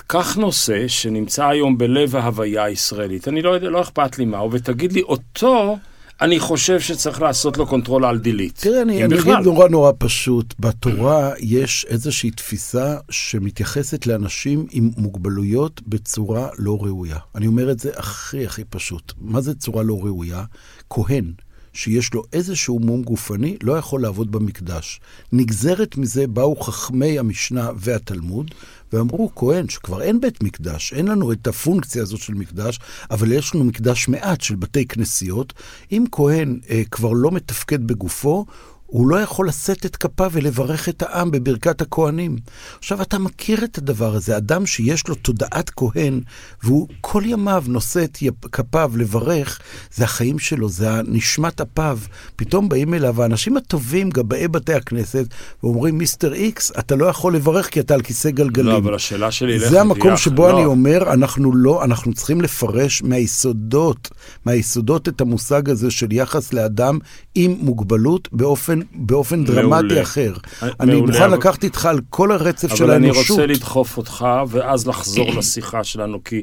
קח 0.08 0.36
נושא 0.36 0.88
שנמצא 0.88 1.48
היום 1.48 1.78
בלב 1.78 2.16
ההוויה 2.16 2.64
הישראלית, 2.64 3.28
אני 3.28 3.42
לא 3.42 3.50
יודע, 3.50 3.70
לא 3.70 3.82
אכפת 3.82 4.18
לי 4.18 4.26
מהו, 4.26 4.52
ותגיד 4.52 4.94
לי, 4.94 5.02
אותו 5.02 5.78
אני 6.22 6.40
חושב 6.40 6.80
שצריך 6.80 7.22
לעשות 7.22 7.58
לו 7.58 7.68
control 7.68 8.06
alt 8.06 8.18
delete. 8.18 8.60
תראה, 8.62 8.82
אני, 8.82 9.06
אני. 9.06 9.20
אגיד 9.20 9.34
נורא 9.44 9.68
נורא 9.68 9.92
פשוט. 9.98 10.54
בתורה 10.60 11.32
יש 11.40 11.86
איזושהי 11.90 12.32
תפיסה 12.32 12.98
שמתייחסת 13.10 14.08
לאנשים 14.08 14.66
עם 14.72 14.92
מוגבלויות 14.98 15.82
בצורה 15.88 16.50
לא 16.58 16.78
ראויה. 16.82 17.18
אני 17.36 17.48
אומר 17.48 17.72
את 17.72 17.80
זה 17.80 17.92
הכי 17.96 18.46
הכי 18.46 18.64
פשוט. 18.64 19.14
מה 19.22 19.42
זה 19.42 19.56
צורה 19.56 19.84
לא 19.84 20.00
ראויה? 20.04 20.44
כהן. 20.90 21.32
שיש 21.74 22.14
לו 22.14 22.24
איזשהו 22.34 22.80
מום 22.80 23.04
גופני, 23.04 23.58
לא 23.64 23.78
יכול 23.78 24.02
לעבוד 24.02 24.32
במקדש. 24.32 25.00
נגזרת 25.32 25.98
מזה 25.98 26.28
באו 26.28 26.56
חכמי 26.56 27.20
המשנה 27.20 27.70
והתלמוד, 27.76 28.52
ואמרו, 28.94 29.32
כהן, 29.36 29.70
שכבר 29.70 30.02
אין 30.02 30.22
בית 30.22 30.44
מקדש, 30.44 30.94
אין 30.94 31.08
לנו 31.08 31.32
את 31.32 31.48
הפונקציה 31.48 32.02
הזאת 32.02 32.20
של 32.20 32.34
מקדש, 32.34 32.80
אבל 33.12 33.32
יש 33.32 33.56
לנו 33.56 33.64
מקדש 33.64 34.08
מעט 34.08 34.42
של 34.42 34.56
בתי 34.56 34.86
כנסיות. 34.86 35.54
אם 35.92 36.06
כהן 36.12 36.60
אה, 36.70 36.82
כבר 36.92 37.14
לא 37.14 37.32
מתפקד 37.32 37.88
בגופו, 37.88 38.46
הוא 38.88 39.08
לא 39.08 39.22
יכול 39.22 39.48
לשאת 39.48 39.86
את 39.86 39.96
כפיו 39.96 40.30
ולברך 40.34 40.90
את 40.90 41.02
העם 41.02 41.32
בברכת 41.32 41.82
הכהנים. 41.82 42.36
עכשיו, 42.78 43.02
אתה 43.02 43.18
מכיר 43.20 43.64
את 43.64 43.78
הדבר 43.78 44.16
הזה, 44.16 44.38
אדם 44.38 44.66
שיש 44.66 45.08
לו 45.08 45.16
תודעת 45.16 45.70
כהן, 45.76 46.22
והוא 46.64 46.88
כל 47.02 47.24
ימיו 47.26 47.64
נושא 47.68 48.04
את 48.04 48.18
כפיו 48.52 48.92
לברך, 48.96 49.60
זה 49.94 50.04
החיים 50.04 50.40
שלו, 50.40 50.70
זה 50.70 50.90
נשמת 51.08 51.62
אפיו. 51.62 52.00
פתאום 52.36 52.70
באים 52.70 52.94
אליו 52.94 53.22
האנשים 53.22 53.58
הטובים, 53.58 54.10
גבאי 54.10 54.48
בתי 54.48 54.74
הכנסת, 54.74 55.26
ואומרים, 55.64 55.98
מיסטר 55.98 56.34
איקס, 56.34 56.72
אתה 56.80 56.96
לא 56.96 57.06
יכול 57.06 57.36
לברך 57.36 57.70
כי 57.70 57.80
אתה 57.80 57.94
על 57.94 58.02
כיסא 58.02 58.30
גלגלים. 58.30 58.68
לא, 58.68 58.78
אבל 58.78 58.96
השאלה 58.96 59.32
שלי... 59.32 59.60
זה 59.60 59.82
המקום 59.82 60.02
תהיה- 60.02 60.18
שבו 60.18 60.48
לא, 60.48 60.58
אני 60.58 60.66
אומר, 60.66 61.14
אנחנו 61.14 61.56
לא, 61.56 61.84
אנחנו 61.84 62.14
צריכים 62.14 62.42
לפרש 62.42 63.04
מהיסודות, 63.04 64.10
מהיסודות 64.46 65.08
את 65.08 65.22
המושג 65.22 65.70
הזה 65.70 65.92
של 65.92 66.12
יחס 66.12 66.54
לאדם 66.54 67.00
עם 67.36 67.56
מוגבלות 67.60 68.30
באופן, 68.32 68.77
באופן 68.94 69.40
מעולה. 69.40 69.62
דרמטי 69.62 70.02
אחר. 70.02 70.34
אה, 70.64 70.70
אני 70.80 70.92
מעולה, 70.96 71.12
מוכן 71.12 71.24
אבל- 71.24 71.34
לקחת 71.38 71.64
איתך 71.64 71.86
על 71.86 72.00
כל 72.10 72.32
הרצף 72.32 72.76
של 72.76 72.84
אבל 72.84 72.94
אני 72.94 73.08
האנושות. 73.08 73.30
רוצה 73.30 73.46
לדחוף 73.46 73.98
אותך, 73.98 74.26
ואז 74.50 74.88
לחזור 74.88 75.30
לשיחה 75.38 75.84
שלנו, 75.84 76.24
כי 76.24 76.42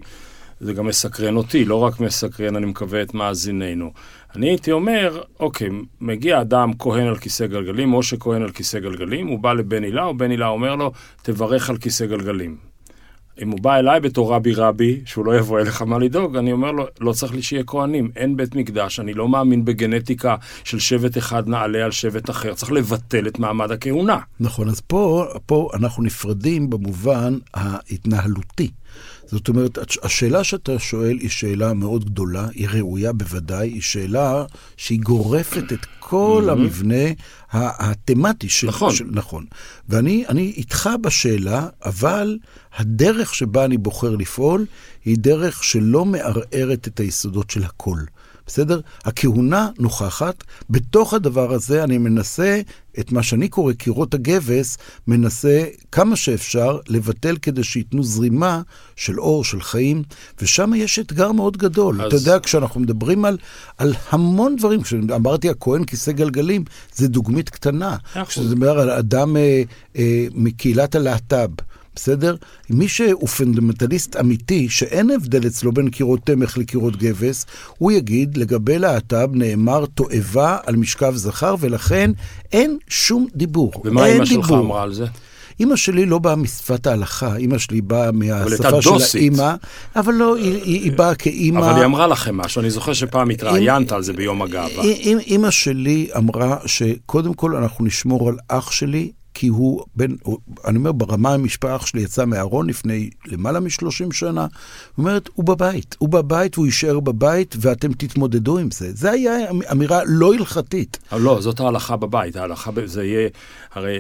זה 0.61 0.73
גם 0.73 0.87
מסקרן 0.87 1.37
אותי, 1.37 1.65
לא 1.65 1.75
רק 1.77 2.01
מסקרן, 2.01 2.57
אני 2.57 2.67
מקווה, 2.67 3.03
את 3.03 3.15
מאזיננו. 3.15 3.91
אני 4.37 4.49
הייתי 4.49 4.73
אומר, 4.73 5.21
אוקיי, 5.41 5.69
מגיע 6.01 6.41
אדם 6.41 6.71
כהן 6.79 7.07
על 7.07 7.17
כיסא 7.17 7.47
גלגלים, 7.47 7.91
משה 7.91 8.17
כהן 8.17 8.43
על 8.43 8.51
כיסא 8.51 8.79
גלגלים, 8.79 9.27
הוא 9.27 9.39
בא 9.39 9.53
לבן 9.53 9.83
הילה, 9.85 10.07
ובן 10.07 10.31
הילה 10.31 10.47
אומר 10.49 10.75
לו, 10.77 10.93
תברך 11.23 11.71
על 11.71 11.77
כיסא 11.77 12.07
גלגלים. 12.07 12.74
אם 13.43 13.51
הוא 13.51 13.61
בא 13.61 13.77
אליי 13.77 14.01
בתור 14.01 14.35
רבי 14.35 14.55
רבי, 14.55 15.01
שהוא 15.05 15.25
לא 15.27 15.37
יבוא 15.39 15.61
אליך 15.61 15.83
מה 15.83 15.99
לדאוג, 15.99 16.37
אני 16.37 16.53
אומר 16.53 16.73
לו, 16.73 16.87
לא 17.01 17.13
צריך 17.13 17.35
לי 17.35 17.43
שיהיה 17.43 17.65
כהנים, 17.67 18.11
אין 18.17 18.37
בית 18.37 18.55
מקדש, 18.55 19.01
אני 19.01 19.15
לא 19.15 19.29
מאמין 19.29 19.65
בגנטיקה 19.65 20.37
של 20.65 20.79
שבט 20.79 21.19
אחד 21.19 21.49
נעלה 21.49 21.85
על 21.85 21.91
שבט 21.91 22.31
אחר, 22.31 22.55
צריך 22.55 22.73
לבטל 22.73 23.29
את 23.29 23.39
מעמד 23.39 23.71
הכהונה. 23.71 24.19
נכון, 24.41 24.69
אז 24.69 24.81
פה, 24.81 25.27
פה 25.47 25.69
אנחנו 25.75 26.03
נפרדים 26.03 26.71
במובן 26.71 27.39
ההתנהלותי. 27.55 28.71
זאת 29.27 29.49
אומרת, 29.49 29.79
הש- 29.79 29.99
השאלה 30.03 30.45
שאתה 30.45 30.79
שואל 30.79 31.17
היא 31.21 31.31
שאלה 31.31 31.75
מאוד 31.75 32.05
גדולה, 32.05 32.47
היא 32.55 32.69
ראויה 32.73 33.13
בוודאי, 33.13 33.69
היא 33.69 33.83
שאלה 33.83 34.45
שהיא 34.77 35.01
גורפת 35.01 35.73
את 35.73 35.87
כל 36.15 36.51
המבנה 36.51 37.05
ה- 37.53 37.91
התמטי 37.91 38.49
של... 38.49 38.67
נכון. 38.67 38.95
של, 38.95 39.05
נכון. 39.11 39.45
ואני 39.89 40.25
אני 40.29 40.53
איתך 40.57 40.91
בשאלה, 41.03 41.67
אבל 41.85 42.39
הדרך 42.77 43.35
שבה 43.35 43.65
אני 43.65 43.79
בוחר 43.79 44.17
לפעול 44.17 44.67
היא 45.05 45.17
דרך 45.19 45.65
שלא 45.65 46.05
מערערת 46.05 46.89
את 46.89 47.01
היסודות 47.01 47.51
של 47.51 47.65
הכל. 47.65 47.99
בסדר? 48.47 48.81
הכהונה 49.05 49.69
נוכחת, 49.79 50.45
בתוך 50.71 51.15
הדבר 51.15 51.53
הזה 51.53 51.85
אני 51.85 51.99
מנסה 51.99 52.61
את 52.99 53.13
מה 53.13 53.23
שאני 53.23 53.49
קורא 53.49 53.73
קירות 53.73 54.15
הגבס, 54.15 54.79
מנסה 55.07 55.65
כמה 55.93 56.17
שאפשר 56.17 56.79
לבטל 56.89 57.37
כדי 57.43 57.65
שייתנו 57.65 58.03
זרימה 58.05 58.63
של 58.97 59.21
אור, 59.21 59.45
של 59.45 59.61
חיים, 59.61 60.03
ושם 60.43 60.73
יש 60.77 60.99
אתגר 60.99 61.33
מאוד 61.33 61.57
גדול. 61.57 62.01
אז- 62.03 62.07
אתה 62.07 62.17
יודע, 62.17 62.39
כשאנחנו 62.41 62.81
מדברים 62.81 63.25
על, 63.25 63.39
על 63.79 63.95
המון 64.11 64.57
דברים, 64.57 64.83
כשאמרתי 64.83 65.51
הכהן 65.51 65.85
כיסא 65.85 66.13
גלגלים, 66.13 66.65
זה 66.95 67.09
דוגמית 67.09 67.51
קטנה. 67.51 67.97
אחוז. 68.15 68.29
כשזה 68.29 68.57
מדבר 68.57 68.79
על 68.79 68.91
אדם 68.91 69.37
אה, 69.37 69.63
אה, 69.97 70.27
מקהילת 70.35 70.95
הלהט"ב. 70.95 71.51
בסדר? 71.97 72.37
מי 72.71 72.89
שהוא 72.89 73.29
פונדמנטליסט 73.29 74.17
אמיתי, 74.17 74.69
שאין 74.69 75.11
הבדל 75.11 75.47
אצלו 75.47 75.73
בין 75.73 75.91
קירות 75.91 76.21
תמך 76.25 76.59
לקירות 76.59 76.97
גבס, 76.97 77.47
הוא 77.79 77.93
יגיד, 77.93 78.37
לגבי 78.37 78.79
להט"ב 78.79 79.29
נאמר 79.33 79.87
תועבה 79.87 80.59
על 80.67 80.77
משכב 80.77 81.13
זכר, 81.17 81.55
ולכן 81.61 82.11
אין 82.53 82.79
שום 82.89 83.27
דיבור. 83.35 83.73
ומה 83.85 84.07
אין 84.07 84.17
אמא 84.17 84.25
שלך. 84.25 84.51
אמרה 84.51 84.83
על 84.83 84.93
זה? 84.93 85.07
אימא 85.61 85.77
שלי 85.77 86.07
לא 86.07 86.19
באה 86.19 86.37
משפת 86.37 86.87
ההלכה, 86.87 87.37
אימא 87.37 87.59
שלי 87.59 87.81
באה 87.81 88.13
מהשפה 88.13 88.83
של. 88.83 89.19
האימא, 89.19 89.55
אבל 89.97 90.15
לא, 90.15 90.37
היא, 90.37 90.55
היא, 90.55 90.81
היא 90.81 90.93
באה 90.93 91.15
כאימא... 91.15 91.59
אבל 91.59 91.77
היא 91.77 91.85
אמרה 91.85 92.07
לכם 92.07 92.37
משהו, 92.37 92.61
אני 92.61 92.71
זוכר 92.71 92.93
שפעם 92.93 93.31
התראיינת 93.31 93.93
על 93.93 94.03
זה 94.03 94.13
ביום 94.13 94.43
הגאווה. 94.43 94.85
אימא 95.21 95.51
שלי 95.51 96.09
אמרה 96.17 96.57
שקודם 96.67 97.35
כל 97.35 97.57
אנחנו 97.57 97.85
נשמור 97.85 98.29
על 98.29 98.37
אח 98.49 98.71
שלי, 98.71 99.13
כי 99.35 99.49
הוא 99.49 99.85
בין, 99.97 100.17
הוא, 100.23 100.39
אני 100.65 100.79
אומר, 100.79 100.93
ברמה 100.93 101.35
המשפחה 101.35 101.87
שלי 101.87 102.03
יצא 102.03 102.25
מהארון 102.25 102.69
לפני 102.69 103.11
למעלה 103.27 103.61
מ-30 103.61 104.13
שנה, 104.13 104.41
היא 104.41 104.49
אומרת, 104.99 105.29
הוא 105.35 105.45
בבית, 105.45 105.97
הוא 105.99 106.09
בבית 106.09 106.59
והוא 106.59 106.67
יישאר 106.67 107.01
בבית 107.01 107.57
ואתם 107.61 107.93
תתמודדו 107.93 108.59
עם 108.59 108.71
זה. 108.71 108.93
זה 108.93 109.11
היה 109.11 109.51
אמירה 109.73 110.01
לא 110.07 110.35
הלכתית. 110.35 110.99
לא, 111.13 111.41
זאת 111.41 111.61
ההלכה 111.61 111.97
בבית, 111.97 112.37
ההלכה, 112.37 112.71
זה 112.85 113.05
יהיה, 113.05 113.29
הרי 113.75 113.99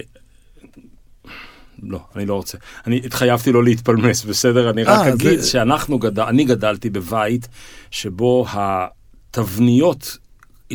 לא, 1.83 2.01
אני 2.17 2.27
לא 2.27 2.35
רוצה. 2.35 2.59
אני 2.87 3.01
התחייבתי 3.05 3.53
לא 3.53 3.65
להתפלמס, 3.65 4.25
בסדר? 4.25 4.71
אני 4.71 4.85
רק 4.85 4.99
아, 4.99 5.03
אה, 5.03 5.13
אגיד 5.15 5.41
זה... 5.41 5.47
שאנחנו 5.47 5.99
גדל, 5.99 6.23
אני 6.23 6.45
גדלתי 6.45 6.91
בבית 6.91 7.49
שבו 7.91 8.47
התבניות 8.53 10.19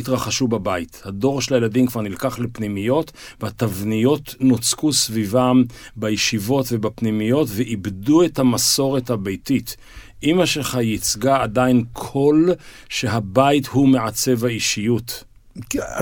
התרחשו 0.00 0.48
בבית. 0.48 1.02
הדור 1.04 1.42
של 1.42 1.54
הילדים 1.54 1.86
כבר 1.86 2.00
נלקח 2.00 2.38
לפנימיות, 2.38 3.12
והתבניות 3.40 4.34
נוצקו 4.40 4.92
סביבם 4.92 5.64
בישיבות 5.96 6.66
ובפנימיות, 6.72 7.48
ואיבדו 7.50 8.24
את 8.24 8.38
המסורת 8.38 9.10
הביתית. 9.10 9.76
אימא 10.22 10.46
שלך 10.46 10.78
ייצגה 10.80 11.42
עדיין 11.42 11.84
קול 11.92 12.50
שהבית 12.88 13.66
הוא 13.66 13.88
מעצב 13.88 14.44
האישיות. 14.44 15.24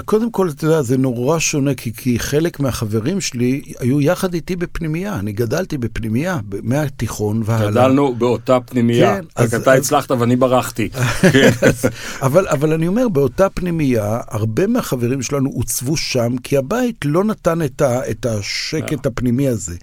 קודם 0.04 0.30
כל, 0.30 0.48
אתה 0.48 0.64
יודע, 0.64 0.82
זה 0.82 0.98
נורא 0.98 1.38
שונה, 1.38 1.74
כי, 1.74 1.92
כי 1.92 2.18
חלק 2.18 2.60
מהחברים 2.60 3.20
שלי 3.20 3.62
היו 3.78 4.00
יחד 4.00 4.34
איתי 4.34 4.56
בפנימייה. 4.56 5.14
אני 5.14 5.32
גדלתי 5.32 5.78
בפנימייה, 5.78 6.38
מהתיכון 6.62 7.42
והלאה. 7.44 7.70
גדלנו 7.70 8.14
באותה 8.14 8.60
פנימייה, 8.60 9.14
כן, 9.14 9.20
רק 9.20 9.30
אז, 9.36 9.54
אתה 9.54 9.72
אז... 9.72 9.80
הצלחת 9.80 10.10
ואני 10.10 10.36
ברחתי. 10.36 10.88
כן. 11.32 11.50
אבל, 12.26 12.48
אבל 12.48 12.72
אני 12.72 12.88
אומר, 12.88 13.08
באותה 13.08 13.48
פנימייה, 13.48 14.20
הרבה 14.28 14.66
מהחברים 14.66 15.22
שלנו 15.22 15.50
עוצבו 15.50 15.96
שם, 15.96 16.36
כי 16.42 16.56
הבית 16.56 16.96
לא 17.04 17.24
נתן 17.24 17.62
את, 17.62 17.82
ה, 17.82 18.10
את 18.10 18.26
השקט 18.26 19.06
אה. 19.06 19.12
הפנימי 19.12 19.48
הזה. 19.48 19.76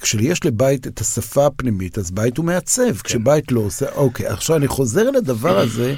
כשיש 0.00 0.44
לבית 0.44 0.86
את 0.86 1.00
השפה 1.00 1.46
הפנימית, 1.46 1.98
אז 1.98 2.10
בית 2.10 2.36
הוא 2.36 2.44
מעצב. 2.44 2.82
כן. 2.82 3.02
כשבית 3.04 3.52
לא 3.52 3.60
עושה... 3.60 3.86
אוקיי, 3.94 4.26
עכשיו 4.26 4.56
אני 4.56 4.68
חוזר 4.68 5.10
לדבר 5.10 5.58
הזה. 5.58 5.94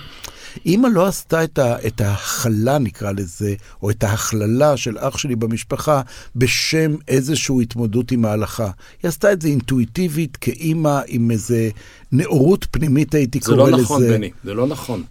אימא 0.67 0.89
לא 0.89 1.07
עשתה 1.07 1.45
את, 1.45 1.59
ה, 1.59 1.87
את 1.87 2.01
ההכלה, 2.01 2.79
נקרא 2.79 3.13
לזה, 3.13 3.55
או 3.83 3.91
את 3.91 4.05
ההכללה 4.05 4.77
של 4.77 4.99
אח 4.99 5.19
שלי 5.19 5.37
במשפחה, 5.37 6.03
בשם 6.37 6.95
איזושהי 7.09 7.63
התמודדות 7.63 8.13
עם 8.13 8.25
ההלכה. 8.25 8.71
היא 9.03 9.09
עשתה 9.09 9.33
את 9.33 9.43
זה 9.43 9.49
אינטואיטיבית, 9.49 10.37
כאימא 10.37 11.01
עם 11.07 11.31
איזה 11.31 11.71
נאורות 12.13 12.67
פנימית, 12.71 13.15
הייתי 13.15 13.41
קורא 13.41 13.57
לזה. 13.57 13.65
זה 13.65 13.71
לא 13.71 13.83
נכון, 13.83 14.03
בני, 14.03 14.31
זה 14.45 14.55
לא 14.55 14.67
נכון. 14.67 15.03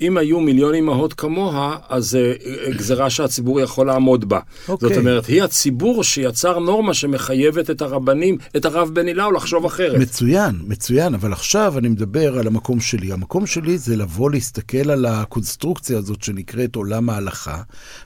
אם 0.00 0.16
היו 0.16 0.40
מיליון 0.40 0.74
אמהות 0.74 1.12
כמוה, 1.12 1.76
אז 1.88 2.10
זה 2.10 2.34
uh, 2.38 2.78
גזרה 2.78 3.10
שהציבור 3.10 3.60
יכול 3.60 3.86
לעמוד 3.86 4.28
בה. 4.28 4.38
Okay. 4.38 4.66
זאת 4.68 4.82
אוקיי. 4.82 4.98
אומרת, 4.98 5.26
היא 5.26 5.42
הציבור 5.42 6.04
שיצר 6.04 6.58
נורמה 6.58 6.94
שמחייבת 6.94 7.70
את 7.70 7.82
הרבנים, 7.82 8.38
את 8.56 8.64
הרב 8.64 8.90
בן 8.92 9.06
הילאו 9.06 9.32
לחשוב 9.32 9.64
אחרת. 9.64 10.00
מצוין, 10.00 10.54
מצוין, 10.66 11.14
אבל 11.14 11.32
עכשיו 11.32 11.78
אני 11.78 11.88
מדבר 11.88 12.38
על 12.38 12.46
המקום 12.46 12.80
שלי. 12.80 13.12
המקום 13.12 13.46
שלי 13.46 13.78
זה 13.78 13.96
לבוא 13.96 14.30
להסתכל 14.30 14.90
על 14.90 15.06
הקונסטרוקציה 15.06 15.98
הזאת 15.98 16.22
שנקראת 16.22 16.76
עולם 16.76 17.10
ההלכה, 17.10 17.62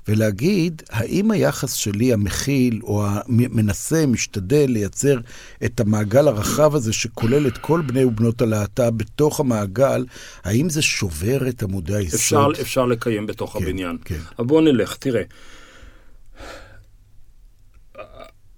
ולהגיד, 0.08 0.82
האם 0.90 1.30
היחס 1.30 1.72
שלי 1.72 2.12
המכיל, 2.12 2.80
או 2.82 3.06
המנסה, 3.06 4.06
משתדל 4.06 4.66
לייצר 4.68 5.18
את 5.64 5.80
המעגל 5.80 6.28
הרחב 6.28 6.74
הזה, 6.74 6.92
שכולל 6.92 7.46
את 7.46 7.58
כל 7.58 7.82
בני 7.86 8.04
ובנות 8.04 8.42
הלהט"ב 8.42 8.90
בתוך 8.96 9.40
המעגל, 9.40 10.04
האם 10.44 10.68
זה 10.68 10.82
שובר 10.82 11.48
את 11.48 11.62
המודעות? 11.62 11.83
עמודי 11.88 12.04
היסוד. 12.04 12.20
אפשר, 12.20 12.62
אפשר 12.62 12.86
לקיים 12.86 13.26
בתוך 13.26 13.52
כן, 13.52 13.62
הבניין. 13.62 13.98
כן. 14.04 14.18
אבל 14.38 14.46
בוא 14.46 14.62
נלך, 14.62 14.96
תראה. 14.96 15.22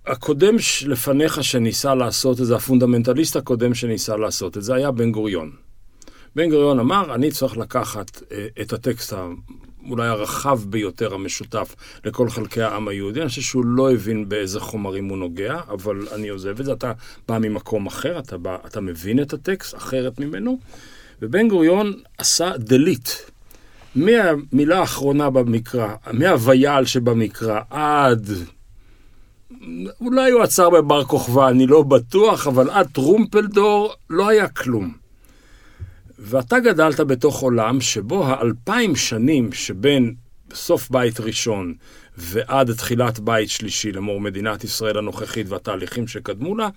הקודם 0.06 0.56
לפניך 0.87 1.45
שניסה 1.45 1.95
לעשות 1.95 2.40
את 2.40 2.47
זה, 2.47 2.56
הפונדמנטליסט 2.56 3.37
הקודם 3.37 3.75
שניסה 3.75 4.16
לעשות 4.16 4.56
את 4.56 4.62
זה, 4.62 4.75
היה 4.75 4.90
בן 4.90 5.12
גוריון. 5.12 5.52
בן 6.37 6.50
גוריון 6.50 6.78
אמר, 6.78 7.14
אני 7.14 7.30
צריך 7.30 7.56
לקחת 7.56 8.23
אה, 8.33 8.47
את 8.61 8.73
הטקסט 8.73 9.12
אולי 9.90 10.09
הרחב 10.09 10.61
ביותר 10.66 11.14
המשותף 11.14 11.75
לכל 12.04 12.30
חלקי 12.30 12.62
העם 12.62 12.88
היהודי. 12.88 13.21
אני 13.21 13.28
חושב 13.28 13.42
שהוא 13.42 13.64
לא 13.64 13.92
הבין 13.92 14.28
באיזה 14.28 14.61
חומרים 14.61 15.09
הוא 15.09 15.18
נוגע, 15.18 15.61
אבל 15.68 16.09
אני 16.12 16.29
עוזב 16.29 16.61
את 16.61 16.64
זה. 16.64 16.72
אתה 16.72 16.92
בא 17.29 17.38
ממקום 17.38 17.87
אחר, 17.87 18.18
אתה, 18.18 18.38
בא, 18.38 18.57
אתה 18.66 18.81
מבין 18.81 19.22
את 19.22 19.33
הטקסט 19.33 19.74
אחרת 19.74 20.20
ממנו. 20.20 20.59
ובן 21.22 21.48
גוריון 21.48 21.92
עשה 22.18 22.52
דליט. 22.59 23.09
מהמילה 23.94 24.79
האחרונה 24.79 25.31
במקרא, 25.31 25.94
מהוויאל 26.12 26.85
שבמקרא, 26.85 27.61
עד... 27.70 28.31
אולי 30.00 30.31
הוא 30.31 30.42
עצר 30.42 30.70
בבר 30.70 31.05
כוכבא, 31.05 31.48
אני 31.48 31.66
לא 31.66 31.83
בטוח, 31.83 32.46
אבל 32.46 32.70
עד 32.70 32.88
טרומפלדור 32.92 33.94
לא 34.11 34.29
היה 34.29 34.48
כלום. 34.48 34.92
ואתה 36.18 36.61
גדלת 36.61 37.00
בתוך 37.00 37.40
עולם 37.40 37.81
שבו 37.81 38.26
האלפיים 38.26 38.96
שנים 38.96 39.52
שבין 39.52 40.14
סוף 40.55 40.90
בית 40.90 41.20
ראשון 41.20 41.74
ועד 42.18 42.72
תחילת 42.72 43.18
בית 43.18 43.50
שלישי 43.50 43.92
לאמור 43.92 44.20
מדינת 44.20 44.64
ישראל 44.64 44.98
הנוכחית 44.98 45.48
והתהליכים 45.48 46.07
שקדמו 46.07 46.57
לה, 46.57 46.68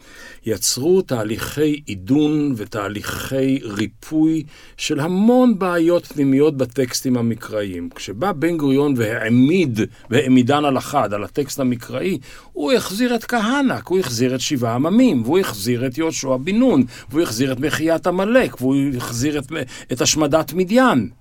יצרו 0.46 1.02
תהליכי 1.02 1.82
עידון 1.86 2.54
ותהליכי 2.58 3.60
ריפוי 3.64 4.44
של 4.78 5.00
המון 5.00 5.60
בעיות 5.60 6.06
פנימיות 6.06 6.58
בטקסטים 6.58 7.18
המקראיים. 7.18 7.90
כשבא 7.96 8.32
בן 8.32 8.58
גוריון 8.58 8.94
והעמיד, 8.98 9.80
והעמידן 10.10 10.66
על 10.66 10.78
אחד, 10.78 11.14
על 11.14 11.24
הטקסט 11.24 11.60
המקראי, 11.60 12.18
הוא 12.54 12.72
החזיר 12.72 13.16
את 13.16 13.26
כהנא, 13.26 13.76
הוא 13.86 14.00
החזיר 14.00 14.36
את 14.36 14.40
שבעה 14.40 14.76
עממים, 14.76 15.24
והוא 15.24 15.40
החזיר 15.40 15.86
את 15.86 15.98
יהושע 15.98 16.38
בן 16.38 16.56
נון, 16.56 16.84
והוא 17.10 17.22
החזיר 17.22 17.52
את 17.52 17.60
מחיית 17.60 18.08
עמלק, 18.08 18.62
והוא 18.62 18.76
החזיר 18.98 19.40
את, 19.40 19.46
את 19.92 20.02
השמדת 20.02 20.54
מדיין. 20.54 21.19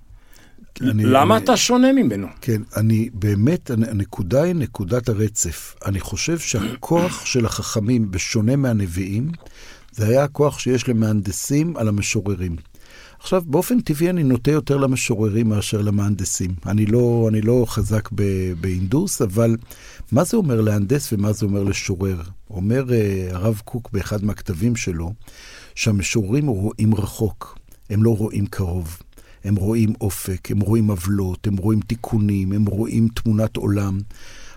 אני, 0.81 1.03
למה 1.05 1.35
אני, 1.35 1.43
אתה 1.43 1.57
שונה 1.57 1.93
ממנו? 1.93 2.27
כן, 2.41 2.61
אני 2.77 3.09
באמת, 3.13 3.71
הנקודה 3.71 4.43
היא 4.43 4.55
נקודת 4.55 5.09
הרצף. 5.09 5.75
אני 5.85 5.99
חושב 5.99 6.39
שהכוח 6.39 7.25
של 7.25 7.45
החכמים, 7.45 8.11
בשונה 8.11 8.55
מהנביאים, 8.55 9.31
זה 9.91 10.07
היה 10.07 10.23
הכוח 10.23 10.59
שיש 10.59 10.89
למהנדסים 10.89 11.77
על 11.77 11.87
המשוררים. 11.87 12.55
עכשיו, 13.19 13.43
באופן 13.45 13.79
טבעי 13.79 14.09
אני 14.09 14.23
נוטה 14.23 14.51
יותר 14.51 14.77
למשוררים 14.77 15.49
מאשר 15.49 15.81
למהנדסים. 15.81 16.55
אני 16.65 16.85
לא, 16.85 17.25
אני 17.29 17.41
לא 17.41 17.65
חזק 17.67 18.09
בהינדוס, 18.61 19.21
אבל 19.21 19.57
מה 20.11 20.23
זה 20.23 20.37
אומר 20.37 20.61
להנדס 20.61 21.13
ומה 21.13 21.33
זה 21.33 21.45
אומר 21.45 21.63
לשורר? 21.63 22.21
אומר 22.49 22.85
uh, 22.87 23.35
הרב 23.35 23.61
קוק 23.65 23.89
באחד 23.91 24.23
מהכתבים 24.25 24.75
שלו, 24.75 25.13
שהמשוררים 25.75 26.47
רואים 26.47 26.95
רחוק, 26.95 27.57
הם 27.89 28.03
לא 28.03 28.15
רואים 28.17 28.45
קרוב. 28.45 28.97
הם 29.43 29.55
רואים 29.55 29.93
אופק, 30.01 30.51
הם 30.51 30.59
רואים 30.59 30.89
עוולות, 30.89 31.47
הם 31.47 31.57
רואים 31.57 31.79
תיקונים, 31.79 32.51
הם 32.51 32.65
רואים 32.65 33.07
תמונת 33.07 33.57
עולם. 33.57 33.99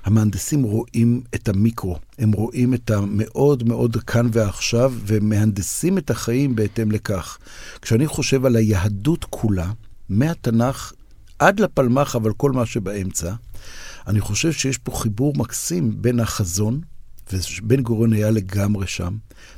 המהנדסים 0.05 0.63
רואים 0.63 1.23
את 1.35 1.49
המיקרו, 1.49 1.99
הם 2.19 2.33
רואים 2.33 2.75
את 2.75 2.91
המאוד 2.91 3.69
מאוד 3.69 3.97
כאן 3.97 4.29
ועכשיו, 4.33 4.95
ומהנדסים 5.07 5.99
את 5.99 6.11
החיים 6.11 6.55
בהתאם 6.55 6.91
לכך. 6.91 7.39
כשאני 7.83 8.07
חושב 8.07 8.47
על 8.47 8.57
היהדות 8.57 9.25
כולה, 9.31 9.73
מהתנ"ך 10.09 10.93
עד 11.39 11.61
לפלמ"ח, 11.61 12.17
אבל 12.17 12.33
כל 12.33 12.53
מה 12.53 12.67
שבאמצע, 12.67 13.35
אני 14.07 14.21
חושב 14.21 14.53
שיש 14.53 14.79
פה 14.79 14.93
חיבור 14.93 15.33
מקסים 15.37 16.03
בין 16.03 16.21
החזון, 16.21 16.81
ובן 17.33 17.83
גוריון 17.83 18.13
היה 18.13 18.31
לגמרי 18.31 18.87
שם. 18.87 19.17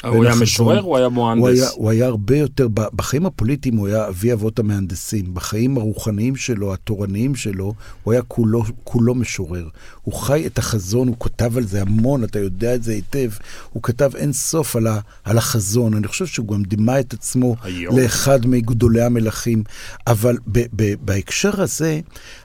הוא 0.08 0.24
היה 0.24 0.34
משורר 0.34 0.82
או 0.82 0.96
היה 0.96 1.08
מוהנדס? 1.08 1.42
הוא 1.42 1.48
היה, 1.48 1.68
הוא 1.74 1.90
היה 1.90 2.06
הרבה 2.06 2.36
יותר, 2.36 2.68
בחיים 2.68 3.26
הפוליטיים 3.26 3.76
הוא 3.76 3.88
היה 3.88 4.08
אבי 4.08 4.32
אבות 4.32 4.58
המהנדסים. 4.58 5.34
בחיים 5.34 5.78
הרוחניים 5.78 6.36
שלו, 6.36 6.74
התורניים 6.74 7.34
שלו, 7.34 7.74
הוא 8.02 8.12
היה 8.12 8.22
כולו, 8.22 8.64
כולו 8.84 9.14
משורר. 9.14 9.68
הוא 10.02 10.14
חי 10.14 10.46
את 10.46 10.58
החזון, 10.58 11.08
הוא 11.08 11.16
כותב 11.18 11.56
על 11.56 11.64
זה 11.64 11.82
המון, 11.82 12.24
אתה 12.24 12.38
יודע 12.38 12.74
את 12.74 12.82
זה 12.82 12.92
היטב. 12.92 13.30
הוא 13.72 13.82
כתב 13.82 14.10
אין 14.16 14.32
סוף 14.32 14.76
על, 14.76 14.86
ה, 14.86 15.00
על 15.24 15.38
החזון. 15.38 15.94
אני 15.94 16.08
חושב 16.08 16.26
שהוא 16.26 16.48
גם 16.48 16.62
דימה 16.62 17.00
את 17.00 17.12
עצמו 17.12 17.56
היום. 17.62 17.98
לאחד 17.98 18.46
מגדולי 18.46 19.02
המלכים. 19.02 19.62
אבל 20.06 20.36
ב, 20.52 20.64
ב, 20.76 20.94
בהקשר 21.00 21.62
הזה, 21.62 22.00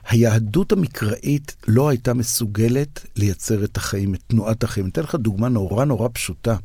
היהדות 0.08 0.72
המקראית 0.72 1.56
לא 1.68 1.88
הייתה 1.88 2.14
מסוגלת 2.14 3.06
לייצר 3.16 3.64
את 3.64 3.76
החיים, 3.76 4.14
את 4.14 4.20
תנועת 4.26 4.64
החיים. 4.64 4.86
אני 4.86 4.90
אתן 4.90 5.02
לך 5.02 5.14
דוגמה 5.14 5.48
נורא 5.48 5.84
נורא 5.84 6.08
פשוטה. 6.12 6.56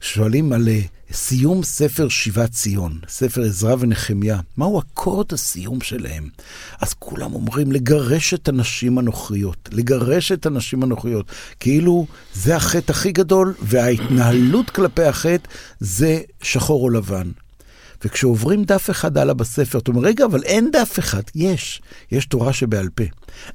שואלים 0.00 0.52
על 0.52 0.68
אה, 0.68 0.80
סיום 1.12 1.62
ספר 1.62 2.08
שיבת 2.08 2.50
ציון, 2.50 2.98
ספר 3.08 3.42
עזרא 3.42 3.76
ונחמיה, 3.78 4.40
מהו 4.56 4.80
אקורד 4.80 5.32
הסיום 5.32 5.80
שלהם? 5.80 6.28
אז 6.80 6.94
כולם 6.94 7.34
אומרים 7.34 7.72
לגרש 7.72 8.34
את 8.34 8.48
הנשים 8.48 8.98
הנוכריות, 8.98 9.68
לגרש 9.72 10.32
את 10.32 10.46
הנשים 10.46 10.82
הנוכריות, 10.82 11.26
כאילו 11.60 12.06
זה 12.34 12.56
החטא 12.56 12.92
הכי 12.92 13.12
גדול, 13.12 13.54
וההתנהלות 13.62 14.70
כלפי 14.70 15.04
החטא 15.04 15.48
זה 15.80 16.20
שחור 16.42 16.82
או 16.82 16.90
לבן. 16.90 17.30
וכשעוברים 18.04 18.64
דף 18.64 18.90
אחד 18.90 19.18
הלאה 19.18 19.34
בספר, 19.34 19.78
אתה 19.78 19.90
אומר, 19.90 20.02
רגע, 20.02 20.24
אבל 20.24 20.42
אין 20.42 20.70
דף 20.72 20.98
אחד. 20.98 21.22
יש, 21.34 21.82
יש 22.12 22.26
תורה 22.26 22.52
שבעל 22.52 22.88
פה. 22.88 23.04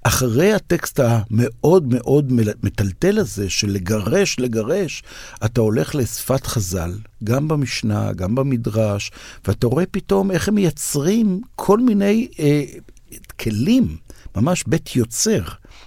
אחרי 0.04 0.54
הטקסט 0.54 1.00
המאוד 1.00 1.94
מאוד 1.94 2.34
מטלטל 2.64 3.20
הזה, 3.20 3.50
של 3.50 3.72
לגרש, 3.72 4.40
לגרש, 4.40 5.04
אתה 5.46 5.62
הולך 5.62 5.96
לשפת 5.96 6.48
חז"ל, 6.48 6.92
גם 7.24 7.48
במשנה, 7.48 8.14
גם 8.14 8.36
במדרש, 8.36 9.12
ואתה 9.48 9.68
רואה 9.68 9.86
פתאום 9.86 10.32
איך 10.32 10.48
הם 10.48 10.56
מייצרים 10.56 11.42
כל 11.56 11.80
מיני 11.80 12.28
אה, 12.40 12.64
כלים, 13.40 13.98
ממש 14.36 14.64
בית 14.68 14.96
יוצר. 14.96 15.42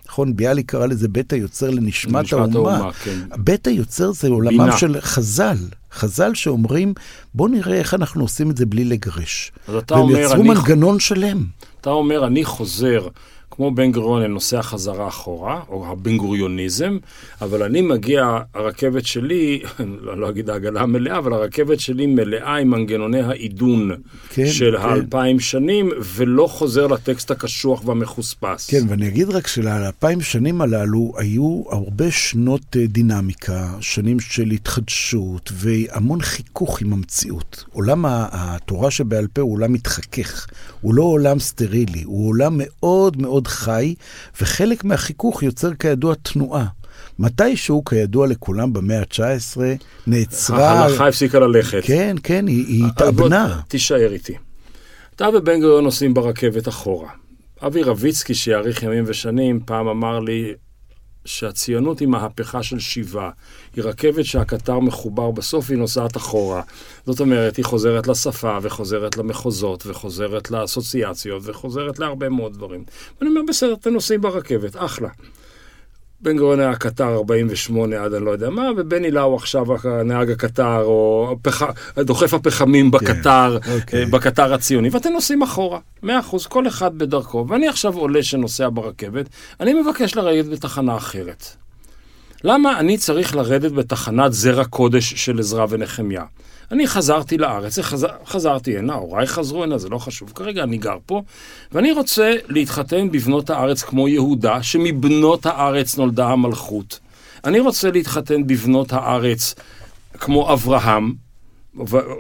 נכון, 0.09 0.37
ביאליק 0.37 0.71
קרא 0.71 0.87
לזה 0.87 1.09
בית 1.09 1.33
היוצר 1.33 1.71
לנשמת 1.71 2.33
האומה. 2.33 2.77
האומה 2.77 2.92
כן. 2.92 3.19
בית 3.38 3.66
היוצר 3.66 4.12
זה 4.12 4.29
עולמם 4.29 4.64
בינה. 4.64 4.79
של 4.79 5.01
חז"ל. 5.01 5.57
חז"ל 5.97 6.35
שאומרים, 6.35 6.95
בוא 7.35 7.49
נראה 7.49 7.75
איך 7.75 7.95
אנחנו 7.95 8.23
עושים 8.23 8.51
את 8.51 8.57
זה 8.57 8.67
בלי 8.67 8.85
לגרש. 8.85 9.53
אז 9.69 9.75
אתה 9.75 9.95
אומר, 9.95 10.15
והם 10.15 10.25
יצרו 10.25 10.45
מנגנון 10.45 11.01
שלם. 11.01 11.45
אתה 11.81 11.91
אומר, 11.91 12.27
אני 12.27 12.45
חוזר 12.45 13.09
כמו 13.57 13.71
בן 13.71 13.92
גוריון 13.92 14.23
לנוסע 14.23 14.62
חזרה 14.62 15.09
אחורה, 15.09 15.61
או 15.69 15.87
הבן 15.87 16.16
גוריוניזם, 16.16 16.99
אבל 17.40 17.62
אני 17.62 17.81
מגיע, 17.81 18.38
הרכבת 18.55 19.07
שלי, 19.07 19.62
לא, 20.01 20.16
לא 20.21 20.31
אגיד 20.31 20.51
העגלה 20.51 20.81
המלאה, 20.81 21.19
אבל 21.19 21.33
הרכבת 21.33 21.81
שלי 21.81 22.07
מלאה 22.07 22.57
עם 22.57 22.71
מנגנוני 22.71 23.21
העידון 23.21 23.90
כן, 24.29 24.47
של 24.47 24.77
כן. 24.79 24.83
האלפיים 24.83 25.40
שנים, 25.40 25.90
ולא 26.14 26.47
חוזר 26.47 26.87
לטקסט 26.87 27.31
הקשוח 27.31 27.87
והמחוספס. 27.87 28.71
כן, 28.71 28.81
ואני 28.88 29.09
אגיד 29.09 29.29
רק 29.29 29.47
שלאלפיים 29.47 30.21
שנים 30.21 30.61
הללו 30.61 31.12
היו 31.16 31.62
הרבה 31.71 32.11
שנות 32.11 32.77
אה, 32.77 32.87
דינמיקה, 32.87 33.69
שנים 33.81 34.21
של 34.21 34.51
התחדשות, 34.51 35.53
והמון 35.55 36.21
חיכוך 36.21 36.83
עם 36.83 36.92
המציאות. 36.92 37.64
עולם 37.73 38.05
התורה 38.09 38.90
שבעל 38.90 39.27
פה 39.33 39.42
הוא 39.42 39.53
עולם 39.53 39.73
מתחכך, 39.73 40.47
הוא 40.81 40.95
לא 40.95 41.03
עולם 41.03 41.38
סטרילי, 41.38 42.03
הוא 42.03 42.29
עולם 42.29 42.55
מאוד 42.57 43.23
מאוד 43.23 43.46
מאוד 43.47 43.53
חי, 43.53 43.95
וחלק 44.41 44.85
מהחיכוך 44.85 45.43
יוצר 45.43 45.75
כידוע 45.75 46.15
תנועה. 46.15 46.67
מתישהו, 47.19 47.85
כידוע 47.85 48.27
לכולם, 48.27 48.73
במאה 48.73 49.01
ה-19, 49.01 49.61
נעצרה... 50.07 50.71
ההלכה 50.71 51.09
הפסיקה 51.09 51.39
ללכת. 51.39 51.81
כן, 51.85 52.17
כן, 52.23 52.47
היא, 52.47 52.67
היא 52.67 52.85
התאבנה. 52.87 53.61
תישאר 53.69 54.13
איתי. 54.13 54.35
אתה 55.17 55.29
ובן 55.35 55.61
גוריון 55.61 55.85
נוסעים 55.85 56.15
ברכבת 56.15 56.69
אחורה. 56.69 57.09
אבי 57.67 57.83
רביצקי, 57.83 58.35
שיאריך 58.35 58.83
ימים 58.83 59.05
ושנים, 59.07 59.61
פעם 59.65 59.89
אמר 59.89 60.21
לי, 60.21 60.55
שהציונות 61.27 62.01
היא 62.01 62.09
מהפכה 62.09 62.62
של 62.62 62.79
שיבה. 62.79 63.31
היא 63.77 63.85
רכבת 63.85 64.25
שהקטר 64.25 64.79
מחובר 64.79 65.31
בסוף, 65.31 65.71
היא 65.71 65.79
נוסעת 65.79 66.17
אחורה. 66.17 66.62
זאת 67.07 67.21
אומרת, 67.21 67.57
היא 67.57 67.65
חוזרת 67.65 68.07
לשפה, 68.07 68.59
וחוזרת 68.62 69.17
למחוזות, 69.17 69.87
וחוזרת 69.87 70.51
לאסוציאציות, 70.51 71.43
וחוזרת 71.47 71.99
להרבה 71.99 72.29
מאוד 72.29 72.53
דברים. 72.53 72.85
ואני 73.21 73.31
אומר, 73.31 73.41
בסדר, 73.49 73.75
אתם 73.75 73.91
נוסעים 73.91 74.21
ברכבת, 74.21 74.77
אחלה. 74.77 75.09
בן 76.21 76.37
גוריון 76.37 76.61
היה 76.61 76.77
קטר 76.77 77.15
48 77.15 78.05
עד 78.05 78.15
אני 78.15 78.25
לא 78.25 78.31
יודע 78.31 78.51
מה, 78.51 78.71
ובני 78.77 79.11
לאו 79.11 79.37
עכשיו 79.37 79.67
נהג 80.05 80.31
הקטר, 80.31 80.83
או 80.83 81.29
הפח... 81.33 81.63
דוחף 81.99 82.35
הפחמים 82.35 82.91
בקטר, 82.91 83.59
כן, 83.63 83.73
אוקיי. 83.73 84.01
אה, 84.01 84.07
בקטר 84.07 84.55
הציוני, 84.55 84.89
ואתם 84.89 85.13
נוסעים 85.13 85.43
אחורה, 85.43 85.79
100%, 86.05 86.07
כל 86.49 86.69
אחד 86.69 86.99
בדרכו. 86.99 87.47
ואני 87.49 87.69
עכשיו 87.69 87.95
עולה 87.95 88.23
שנוסע 88.23 88.69
ברכבת, 88.73 89.29
אני 89.61 89.75
מבקש 89.75 90.17
לרדת 90.17 90.47
בתחנה 90.47 90.97
אחרת. 90.97 91.47
למה 92.45 92.81
אני 92.81 92.99
צריך 92.99 93.37
לרדת 93.37 93.73
בתחנת 93.73 94.33
זרע 94.33 94.65
קודש 94.65 95.15
של 95.15 95.39
עזרא 95.39 95.67
ונחמיה? 95.71 96.25
אני 96.73 96.87
חזרתי 96.87 97.39
לארץ, 97.39 97.79
חזר, 97.79 98.09
חזרתי 98.27 98.79
הנה, 98.79 98.95
הוריי 98.95 99.27
חזרו 99.27 99.63
הנה, 99.63 99.79
זה 99.79 99.89
לא 99.89 99.99
חשוב. 99.99 100.33
כרגע 100.35 100.63
אני 100.63 100.79
גר 100.79 100.97
פה, 101.07 101.23
ואני 101.73 101.93
רוצה 101.93 102.33
להתחתן 102.49 103.11
בבנות 103.11 103.51
הארץ 103.51 103.83
כמו 103.83 104.09
יהודה, 104.09 104.63
שמבנות 104.63 105.47
הארץ 105.47 105.97
נולדה 105.97 106.29
המלכות. 106.29 106.99
אני 107.45 107.61
רוצה 107.61 107.91
להתחתן 107.91 108.47
בבנות 108.47 108.93
הארץ 108.93 109.55
כמו 110.19 110.53
אברהם, 110.53 111.15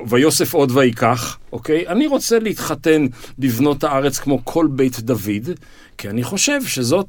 ויוסף 0.08 0.54
עוד 0.54 0.70
ויקח, 0.74 1.38
אוקיי? 1.52 1.88
אני 1.88 2.06
רוצה 2.06 2.38
להתחתן 2.38 3.06
בבנות 3.38 3.84
הארץ 3.84 4.18
כמו 4.18 4.44
כל 4.44 4.68
בית 4.70 5.00
דוד, 5.00 5.50
כי 5.98 6.08
אני 6.08 6.24
חושב 6.24 6.64
שזאת 6.64 7.06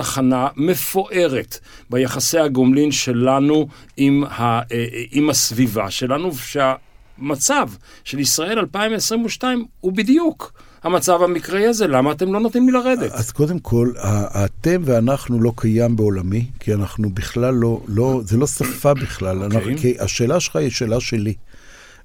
תחנה 0.00 0.48
מפוארת 0.56 1.58
ביחסי 1.90 2.38
הגומלין 2.38 2.92
שלנו 2.92 3.68
עם, 3.96 4.24
ה, 4.24 4.28
אה, 4.38 4.60
אה, 4.72 4.86
עם 5.10 5.30
הסביבה 5.30 5.90
שלנו, 5.90 6.30
שהמצב 6.34 7.68
של 8.04 8.18
ישראל 8.18 8.58
2022 8.58 9.66
הוא 9.80 9.92
בדיוק. 9.92 10.52
המצב 10.82 11.22
המקראי 11.22 11.66
הזה, 11.66 11.86
למה 11.86 12.12
אתם 12.12 12.32
לא 12.32 12.40
נותנים 12.40 12.66
לי 12.66 12.72
לרדת? 12.72 13.12
אז 13.12 13.30
קודם 13.30 13.58
כל, 13.58 13.92
אתם 14.44 14.82
ואנחנו 14.84 15.42
לא 15.42 15.52
קיים 15.56 15.96
בעולמי, 15.96 16.46
כי 16.60 16.74
אנחנו 16.74 17.10
בכלל 17.10 17.54
לא, 17.54 17.80
לא 17.88 18.20
זה 18.24 18.36
לא 18.36 18.46
שפה 18.46 18.94
בכלל. 18.94 19.42
Okay. 19.42 19.44
אנחנו, 19.44 19.60
אוקיי. 19.60 19.78
כי 19.78 19.94
השאלה 20.00 20.40
שלך 20.40 20.56
היא 20.56 20.70
שאלה 20.70 21.00
שלי. 21.00 21.34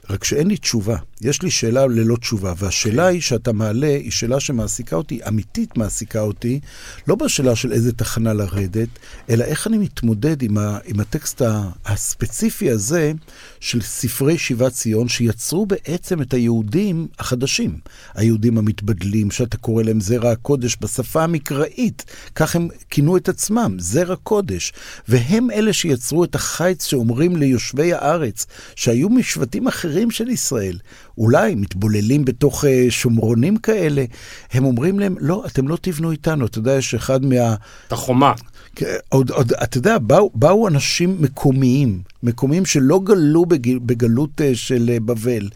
רק 0.10 0.23
שאין 0.23 0.47
לי 0.47 0.58
תשובה. 0.58 0.97
יש 1.25 1.41
לי 1.41 1.51
שאלה 1.51 1.88
ללא 1.88 2.15
תשובה, 2.15 2.53
והשאלה 2.57 3.03
okay. 3.03 3.07
כן. 3.07 3.13
היא 3.13 3.21
שאתה 3.21 3.53
מעלה, 3.53 3.88
היא 3.88 4.11
שאלה 4.11 4.39
שמעסיקה 4.39 4.95
אותי, 4.95 5.19
אמיתית 5.27 5.77
מעסיקה 5.77 6.21
אותי, 6.21 6.59
לא 7.07 7.15
בשאלה 7.15 7.55
של 7.55 7.71
איזה 7.71 7.93
תחנה 7.93 8.33
לרדת, 8.33 8.89
אלא 9.29 9.43
איך 9.43 9.67
אני 9.67 9.77
מתמודד 9.77 10.41
עם, 10.41 10.57
ה, 10.57 10.77
עם 10.85 10.99
הטקסט 10.99 11.41
הספציפי 11.85 12.71
הזה 12.71 13.11
של 13.59 13.81
ספרי 13.81 14.38
שיבת 14.38 14.71
ציון, 14.71 15.07
שיצרו 15.07 15.65
בעצם 15.65 16.21
את 16.21 16.33
היהודים 16.33 17.07
החדשים. 17.19 17.79
היהודים 18.13 18.57
המתבדלים, 18.57 19.31
שאתה 19.31 19.57
קורא 19.57 19.83
להם 19.83 20.01
זרע 20.01 20.31
הקודש 20.31 20.77
בשפה 20.81 21.23
המקראית, 21.23 22.05
כך 22.35 22.55
הם 22.55 22.67
כינו 22.89 23.17
את 23.17 23.29
עצמם, 23.29 23.75
זרע 23.79 24.15
קודש. 24.15 24.73
והם 25.07 25.51
אלה 25.51 25.73
שיצרו 25.73 26.23
את 26.23 26.35
החיץ 26.35 26.85
שאומרים 26.85 27.35
ליושבי 27.35 27.93
הארץ, 27.93 28.45
שהיו 28.75 29.09
משבטים 29.09 29.67
אחרים 29.67 30.11
של 30.11 30.29
ישראל. 30.29 30.77
אולי 31.17 31.56
מתבוללים 31.56 32.25
בתוך 32.25 32.65
אה, 32.65 32.86
שומרונים 32.89 33.58
כאלה, 33.58 34.06
הם 34.51 34.65
אומרים 34.65 34.99
להם, 34.99 35.15
לא, 35.19 35.43
אתם 35.45 35.67
לא 35.67 35.78
תבנו 35.82 36.12
איתנו. 36.12 36.45
אתה 36.45 36.58
יודע, 36.58 36.71
יש 36.71 36.93
אחד 36.93 37.25
מה... 37.25 37.56
את 37.88 37.91
החומה. 37.91 38.34
כן, 38.75 38.95
עוד, 39.10 39.32
עוד, 39.32 39.54
אתה 39.54 39.78
יודע, 39.78 39.97
באו, 39.97 40.32
באו 40.34 40.67
אנשים 40.67 41.17
מקומיים, 41.19 42.01
מקומיים 42.23 42.65
שלא 42.65 42.99
גלו 43.04 43.45
בגל, 43.45 43.80
בגלות 43.80 44.41
אה, 44.41 44.56
של 44.56 44.89
אה, 44.89 44.99
בבל. 44.99 45.49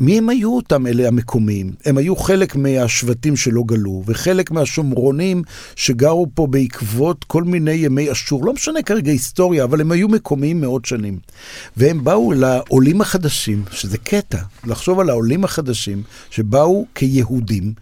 מי 0.00 0.18
הם 0.18 0.28
היו 0.28 0.56
אותם 0.56 0.86
אלה 0.86 1.08
המקומיים? 1.08 1.72
הם 1.84 1.98
היו 1.98 2.16
חלק 2.16 2.56
מהשבטים 2.56 3.36
שלא 3.36 3.62
גלו, 3.66 4.02
וחלק 4.06 4.50
מהשומרונים 4.50 5.42
שגרו 5.76 6.26
פה 6.34 6.46
בעקבות 6.46 7.24
כל 7.24 7.42
מיני 7.42 7.70
ימי 7.70 8.12
אשור. 8.12 8.44
לא 8.44 8.52
משנה 8.52 8.82
כרגע 8.82 9.10
היסטוריה, 9.10 9.64
אבל 9.64 9.80
הם 9.80 9.92
היו 9.92 10.08
מקומיים 10.08 10.60
מאות 10.60 10.84
שנים. 10.84 11.18
והם 11.76 12.04
באו 12.04 12.32
לעולים 12.32 13.00
החדשים, 13.00 13.64
שזה 13.70 13.98
קטע, 13.98 14.38
לחשוב 14.66 15.00
על 15.00 15.10
העולים 15.10 15.44
החדשים, 15.44 16.02
שבאו 16.30 16.86
כיהודים, 16.94 17.72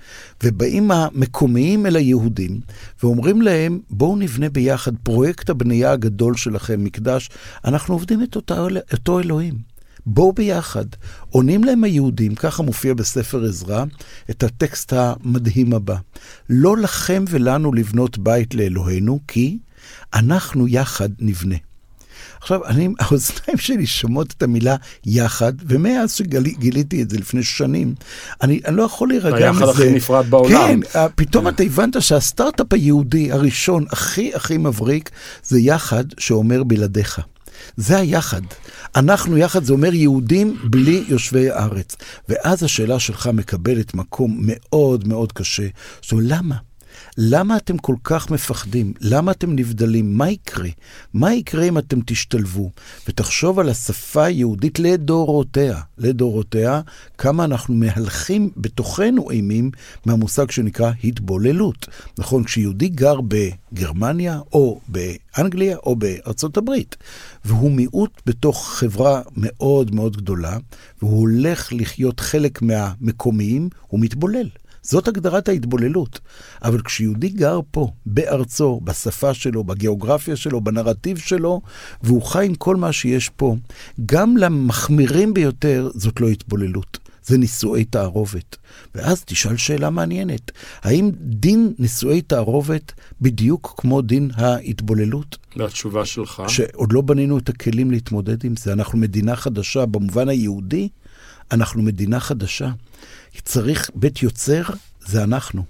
ובאים 0.43 0.91
המקומיים 0.91 1.87
אל 1.87 1.97
היהודים, 1.97 2.61
ואומרים 3.03 3.43
להם, 3.43 3.79
בואו 3.91 4.17
נבנה 4.17 4.49
ביחד 4.49 4.93
פרויקט 5.03 5.51
הבנייה 5.51 5.93
הגדול 5.93 6.37
שלכם, 6.37 6.85
מקדש. 6.85 7.31
אנחנו 7.65 7.95
עובדים 7.95 8.14
את 8.23 8.37
אותו, 8.37 8.69
אותו 8.93 9.21
אלוהים. 9.21 9.75
בואו 10.07 10.33
ביחד. 10.33 10.85
עונים 11.31 11.65
להם 11.65 11.85
היהודים, 11.85 12.35
ככה 12.35 12.63
מופיע 12.63 12.95
בספר 12.95 13.45
עזרא, 13.45 13.85
את 14.31 14.43
הטקסט 14.43 14.93
המדהים 14.93 15.73
הבא. 15.73 15.97
לא 16.51 16.77
לכם 16.77 17.25
ולנו 17.29 17.73
לבנות 17.73 18.19
בית 18.19 18.55
לאלוהינו, 18.55 19.21
כי 19.29 19.59
אנחנו 20.15 20.69
יחד 20.69 21.09
נבנה. 21.19 21.57
עכשיו, 22.41 22.67
אני, 22.67 22.89
האוזניים 23.01 23.57
שלי 23.57 23.87
שומעות 23.87 24.35
את 24.37 24.43
המילה 24.43 24.77
יחד, 25.07 25.53
ומאז 25.67 26.13
שגיליתי 26.13 27.03
את 27.03 27.11
זה 27.11 27.19
לפני 27.19 27.43
שנים, 27.43 27.95
אני, 28.43 28.61
אני 28.65 28.77
לא 28.77 28.83
יכול 28.83 29.09
להירגע 29.09 29.53
מזה. 29.53 29.65
היחד 29.65 29.75
הכי 29.75 29.91
נפרד 29.91 30.27
בעולם. 30.31 30.51
כן, 30.51 30.99
אה, 30.99 31.09
פתאום 31.09 31.49
אתה 31.49 31.63
הבנת 31.63 32.03
שהסטארט-אפ 32.03 32.73
היהודי 32.73 33.33
הראשון, 33.33 33.85
הכי 33.91 34.35
הכי 34.35 34.59
מבריק, 34.59 35.11
זה 35.43 35.61
יחד 35.61 36.05
שאומר 36.19 36.63
בלעדיך. 36.65 37.21
זה 37.77 37.99
היחד. 37.99 38.43
אנחנו 38.97 39.39
יחד, 39.39 39.65
זה 39.65 39.73
אומר 39.73 39.95
יהודים 39.95 40.59
בלי 40.65 41.05
יושבי 41.09 41.51
הארץ. 41.51 41.97
ואז 42.29 42.63
השאלה 42.63 42.99
שלך 42.99 43.31
מקבלת 43.33 43.95
מקום 43.95 44.41
מאוד 44.43 45.09
מאוד 45.09 45.33
קשה. 45.33 45.67
זו 46.09 46.21
למה? 46.21 46.57
למה 47.19 47.57
אתם 47.57 47.79
כל 47.79 47.97
כך 48.05 48.31
מפחדים? 48.31 48.93
למה 49.01 49.33
אתם 49.33 49.53
נבדלים? 49.53 50.19
מה 50.19 50.31
יקרה? 50.31 50.69
מה 51.15 51.35
יקרה 51.35 51.65
אם 51.65 51.79
אתם 51.79 51.99
תשתלבו? 52.07 52.71
ותחשוב 53.09 53.59
על 53.59 53.69
השפה 53.69 54.25
היהודית 54.25 54.79
לדורותיה, 54.79 55.81
לדורותיה, 55.99 56.81
כמה 57.19 57.45
אנחנו 57.45 57.75
מהלכים 57.75 58.51
בתוכנו 58.57 59.31
אימים 59.31 59.71
מהמושג 60.07 60.51
שנקרא 60.51 60.93
התבוללות. 61.05 61.87
נכון, 62.19 62.45
כשיהודי 62.45 62.89
גר 62.89 63.17
בגרמניה, 63.29 64.41
או 64.53 64.81
באנגליה, 64.89 65.77
או 65.77 65.97
בארצות 65.97 66.57
הברית, 66.57 66.97
והוא 67.45 67.71
מיעוט 67.71 68.23
בתוך 68.27 68.69
חברה 68.69 69.23
מאוד 69.37 69.95
מאוד 69.95 70.17
גדולה, 70.17 70.59
והוא 71.03 71.21
הולך 71.21 71.73
לחיות 71.73 72.21
חלק 72.21 72.63
מהמקומיים, 72.63 73.69
הוא 73.89 74.01
מתבולל. 74.01 74.49
זאת 74.85 75.09
הגדרת 75.09 75.49
ההתבוללות. 75.49 76.21
אבל 76.63 76.83
כשיהודי 76.83 77.29
גר 77.29 77.61
פה, 77.71 77.89
בארצו, 78.07 78.81
בשפה 78.85 79.35
שלו, 79.35 79.65
בגיאוגרפיה 79.65 80.37
שלו, 80.37 80.61
בנרטיב 80.61 81.19
שלו, 81.19 81.61
והוא 82.03 82.23
חי 82.23 82.47
עם 82.47 82.55
כל 82.55 82.77
מה 82.77 82.93
שיש 82.93 83.29
פה, 83.29 83.57
גם 84.07 84.37
למחמירים 84.37 85.35
ביותר 85.35 85.91
זאת 85.95 86.21
לא 86.21 86.29
התבוללות. 86.29 86.99
זה 87.27 87.39
נישואי 87.39 87.85
תערובת. 87.85 88.57
ואז 88.95 89.25
תשאל 89.25 89.57
שאלה 89.57 89.91
מעניינת, 89.91 90.51
האם 90.83 91.11
דין 91.21 91.73
נישואי 91.79 92.23
תערובת 92.23 92.93
בדיוק 93.21 93.75
כמו 93.77 94.03
דין 94.03 94.31
ההתבוללות? 94.35 95.37
והתשובה 95.57 96.05
שלך? 96.05 96.43
שעוד 96.49 96.93
לא 96.93 97.01
בנינו 97.01 97.39
את 97.39 97.49
הכלים 97.49 97.91
להתמודד 97.91 98.45
עם 98.45 98.57
זה. 98.57 98.73
אנחנו 98.73 98.99
מדינה 98.99 99.37
חדשה, 99.37 99.87
במובן 99.87 100.29
היהודי, 100.29 100.89
אנחנו 101.53 101.83
מדינה 101.83 102.21
חדשה. 102.21 102.71
צריך, 103.45 103.91
בית 103.95 104.23
יוצר 104.23 104.63
זה 105.07 105.25
אנחנו. 105.25 105.65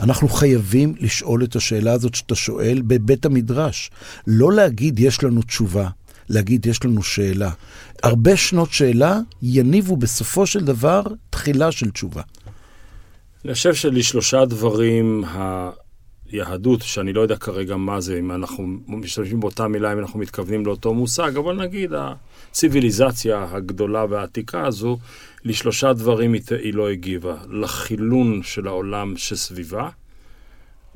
אנחנו 0.00 0.28
חייבים 0.28 0.94
לשאול 1.00 1.44
את 1.44 1.56
השאלה 1.56 1.92
הזאת 1.92 2.14
שאתה 2.14 2.34
שואל 2.34 2.82
בבית 2.86 3.26
המדרש. 3.26 3.90
לא 4.26 4.52
להגיד 4.52 5.00
יש 5.00 5.22
לנו 5.22 5.42
תשובה, 5.42 5.88
להגיד 6.28 6.66
יש 6.66 6.84
לנו 6.84 7.02
שאלה. 7.02 7.50
הרבה 8.02 8.36
שנות 8.36 8.72
שאלה 8.72 9.18
יניבו 9.42 9.96
בסופו 9.96 10.46
של 10.46 10.64
דבר 10.64 11.02
תחילה 11.30 11.72
של 11.72 11.90
תשובה. 11.90 12.22
אני 13.44 13.54
חושב 13.54 13.74
שלשלושה 13.74 14.44
דברים, 14.44 15.24
היהדות, 16.32 16.82
שאני 16.82 17.12
לא 17.12 17.20
יודע 17.20 17.36
כרגע 17.36 17.76
מה 17.76 18.00
זה, 18.00 18.18
אם 18.18 18.32
אנחנו 18.32 18.66
משתמשים 18.88 19.40
באותה 19.40 19.68
מילה, 19.68 19.92
אם 19.92 19.98
אנחנו 19.98 20.18
מתכוונים 20.18 20.66
לאותו 20.66 20.94
מושג, 20.94 21.36
אבל 21.36 21.62
נגיד 21.62 21.92
הציוויליזציה 21.94 23.46
הגדולה 23.50 24.04
והעתיקה 24.08 24.66
הזו, 24.66 24.98
לשלושה 25.44 25.92
דברים 25.92 26.32
היא 26.32 26.74
לא 26.74 26.90
הגיבה. 26.90 27.36
לחילון 27.50 28.42
של 28.42 28.66
העולם 28.66 29.16
שסביבה, 29.16 29.88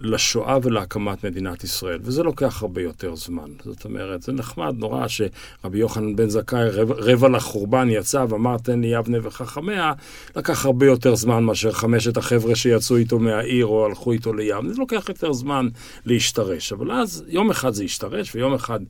לשואה 0.01 0.59
ולהקמת 0.63 1.25
מדינת 1.25 1.65
ישראל, 1.65 1.99
וזה 2.03 2.23
לוקח 2.23 2.63
הרבה 2.63 2.83
יותר 2.83 3.17
זמן. 3.17 3.51
זאת 3.65 3.85
אומרת, 3.85 4.23
זה 4.23 4.33
נחמד 4.33 4.75
נורא 4.79 5.07
שרבי 5.09 5.79
יוחנן 5.79 6.17
בן 6.17 6.29
זכאי, 6.29 6.69
רבע, 6.69 6.95
רבע 6.99 7.29
לחורבן 7.29 7.89
יצא 7.91 8.25
ואמר 8.29 8.59
תן 8.59 8.81
לי 8.81 8.87
יבנה 8.87 9.19
וחכמיה, 9.23 9.93
לקח 10.37 10.67
הרבה 10.67 10.87
יותר 10.87 11.15
זמן 11.15 11.45
מאשר 11.45 11.73
חמשת 11.73 12.17
החבר'ה 12.17 12.57
שיצאו 12.57 12.97
איתו 12.97 13.19
מהעיר 13.19 13.67
או 13.67 13.87
הלכו 13.87 14.13
איתו 14.13 14.33
לים. 14.33 14.73
זה 14.73 14.79
לוקח 14.79 15.09
יותר 15.09 15.33
זמן 15.33 15.69
להשתרש, 16.05 16.73
אבל 16.73 16.93
אז 16.93 17.25
יום 17.29 17.51
אחד 17.51 17.71
זה 17.71 17.85
ישתרש 17.85 18.35
ויום 18.35 18.55
אחד 18.55 18.81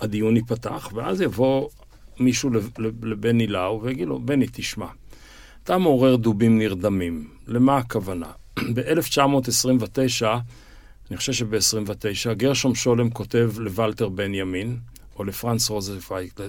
הדיון 0.00 0.36
ייפתח, 0.36 0.90
ואז 0.94 1.20
יבוא 1.20 1.68
מישהו 2.20 2.50
לבני 3.02 3.46
לאו 3.46 3.80
ויגיד 3.82 4.08
לו, 4.08 4.18
בני, 4.18 4.46
תשמע, 4.52 4.86
אתה 5.64 5.78
מעורר 5.78 6.16
דובים 6.16 6.58
נרדמים, 6.58 7.28
למה 7.46 7.76
הכוונה? 7.76 8.41
ב-1929, 8.58 10.26
אני 11.10 11.16
חושב 11.16 11.32
שב-29, 11.32 12.34
גרשום 12.34 12.74
שולם 12.74 13.10
כותב 13.10 13.52
לוולטר 13.58 14.08
בנימין, 14.08 14.78
או 15.16 15.24
לפרנץ 15.24 15.70
רוזנצווייג, 15.70 16.40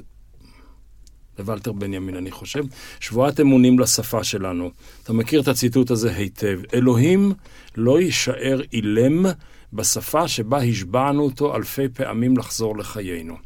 לוולטר 1.39 1.71
בנימין, 1.71 2.15
אני 2.15 2.31
חושב, 2.31 2.63
שבועת 2.99 3.39
אמונים 3.39 3.79
לשפה 3.79 4.23
שלנו. 4.23 4.71
אתה 5.03 5.13
מכיר 5.13 5.41
את 5.41 5.47
הציטוט 5.47 5.91
הזה 5.91 6.15
היטב. 6.15 6.59
אלוהים 6.73 7.33
לא 7.77 8.01
יישאר 8.01 8.61
אילם 8.73 9.25
בשפה 9.73 10.27
שבה 10.27 10.57
השבענו 10.57 11.23
אותו 11.23 11.55
אלפי 11.55 11.89
פעמים 11.89 12.37
לחזור 12.37 12.77
לחיינו. 12.77 13.37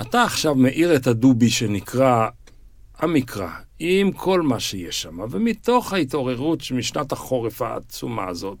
אתה 0.00 0.22
עכשיו 0.22 0.54
מאיר 0.54 0.96
את 0.96 1.06
הדובי 1.06 1.50
שנקרא 1.50 2.28
המקרא, 2.98 3.50
עם 3.78 4.12
כל 4.12 4.42
מה 4.42 4.60
שיש 4.60 5.02
שם, 5.02 5.18
ומתוך 5.30 5.92
ההתעוררות 5.92 6.62
משנת 6.70 7.12
החורף 7.12 7.62
העצומה 7.62 8.28
הזאת, 8.28 8.58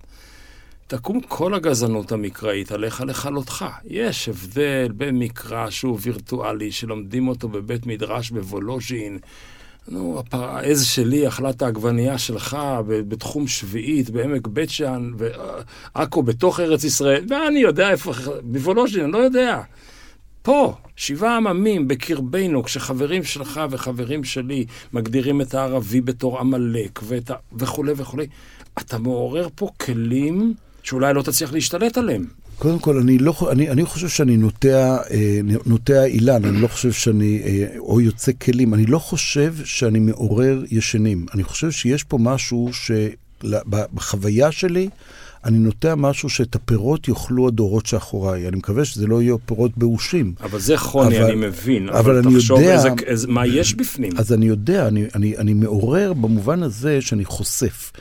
תקום 0.86 1.20
כל 1.20 1.54
הגזענות 1.54 2.12
המקראית 2.12 2.72
עליך 2.72 3.00
לכלותך. 3.00 3.64
יש 3.84 4.28
הבדל 4.28 4.92
בין 4.94 5.18
מקרא 5.18 5.70
שהוא 5.70 5.98
וירטואלי, 6.02 6.72
שלומדים 6.72 7.28
אותו 7.28 7.48
בבית 7.48 7.86
מדרש 7.86 8.30
בוולוז'ין, 8.30 9.18
נו, 9.88 10.22
העז 10.32 10.86
שלי 10.86 11.28
אכלה 11.28 11.50
את 11.50 11.62
העגבנייה 11.62 12.18
שלך 12.18 12.56
בתחום 12.88 13.46
שביעית, 13.46 14.10
בעמק 14.10 14.46
בית 14.46 14.70
שאן, 14.70 15.12
ועכו 15.94 16.22
בתוך 16.22 16.60
ארץ 16.60 16.84
ישראל, 16.84 17.24
ואני 17.28 17.60
יודע 17.60 17.90
איפה, 17.90 18.12
בוולוז'ין, 18.42 19.04
אני 19.04 19.12
לא 19.12 19.18
יודע. 19.18 19.60
פה, 20.44 20.74
שבעה 20.96 21.36
עממים 21.36 21.88
בקרבנו, 21.88 22.62
כשחברים 22.62 23.24
שלך 23.24 23.60
וחברים 23.70 24.24
שלי 24.24 24.64
מגדירים 24.92 25.40
את 25.40 25.54
הערבי 25.54 26.00
בתור 26.00 26.38
עמלק 26.38 27.00
ה... 27.30 27.34
וכולי 27.52 27.92
וכולי, 27.96 28.26
אתה 28.78 28.98
מעורר 28.98 29.48
פה 29.54 29.68
כלים 29.80 30.54
שאולי 30.82 31.14
לא 31.14 31.22
תצליח 31.22 31.52
להשתלט 31.52 31.98
עליהם. 31.98 32.24
קודם 32.58 32.78
כל, 32.78 32.98
אני, 32.98 33.18
לא, 33.18 33.34
אני, 33.52 33.70
אני 33.70 33.84
חושב 33.84 34.08
שאני 34.08 34.36
נוטע, 34.36 34.96
אה, 35.10 35.40
נוטע 35.66 36.04
אילן, 36.04 36.44
אני 36.44 36.60
לא 36.60 36.68
חושב 36.68 36.92
שאני, 36.92 37.42
אה, 37.44 37.78
או 37.78 38.00
יוצא 38.00 38.32
כלים, 38.32 38.74
אני 38.74 38.86
לא 38.86 38.98
חושב 38.98 39.54
שאני 39.64 39.98
מעורר 39.98 40.62
ישנים. 40.70 41.26
אני 41.34 41.44
חושב 41.44 41.70
שיש 41.70 42.04
פה 42.04 42.18
משהו 42.20 42.70
שבחוויה 42.72 44.52
שלי, 44.52 44.88
אני 45.44 45.58
נוטע 45.58 45.94
משהו 45.94 46.28
שאת 46.28 46.54
הפירות 46.54 47.08
יאכלו 47.08 47.48
הדורות 47.48 47.86
שאחוריי. 47.86 48.48
אני 48.48 48.56
מקווה 48.56 48.84
שזה 48.84 49.06
לא 49.06 49.22
יהיו 49.22 49.46
פירות 49.46 49.78
באושים. 49.78 50.34
אבל 50.42 50.58
זה 50.58 50.76
חוני, 50.76 51.18
אבל, 51.18 51.26
אני 51.26 51.34
מבין. 51.34 51.88
אבל, 51.88 51.98
אבל 51.98 52.18
אני 52.18 52.34
תחשוב 52.34 52.60
יודע... 52.60 52.74
איזה, 52.74 52.88
איזה, 53.06 53.28
מה 53.28 53.46
יש 53.46 53.74
בפנים. 53.74 54.12
אז 54.16 54.32
אני 54.32 54.46
יודע, 54.46 54.88
אני, 54.88 55.06
אני, 55.14 55.36
אני 55.36 55.54
מעורר 55.54 56.12
במובן 56.12 56.62
הזה 56.62 57.00
שאני 57.00 57.24
חושף. 57.24 57.92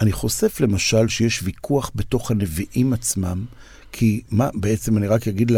אני 0.00 0.12
חושף 0.12 0.60
למשל 0.60 1.08
שיש 1.08 1.40
ויכוח 1.42 1.90
בתוך 1.94 2.30
הנביאים 2.30 2.92
עצמם. 2.92 3.44
כי 3.92 4.22
מה, 4.30 4.48
בעצם 4.54 4.96
אני 4.96 5.06
רק 5.06 5.28
אגיד 5.28 5.52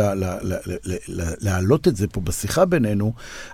להעלות 1.40 1.88
את 1.88 1.96
זה 1.96 2.06
פה 2.06 2.20
בשיחה 2.20 2.64
בינינו, 2.64 3.12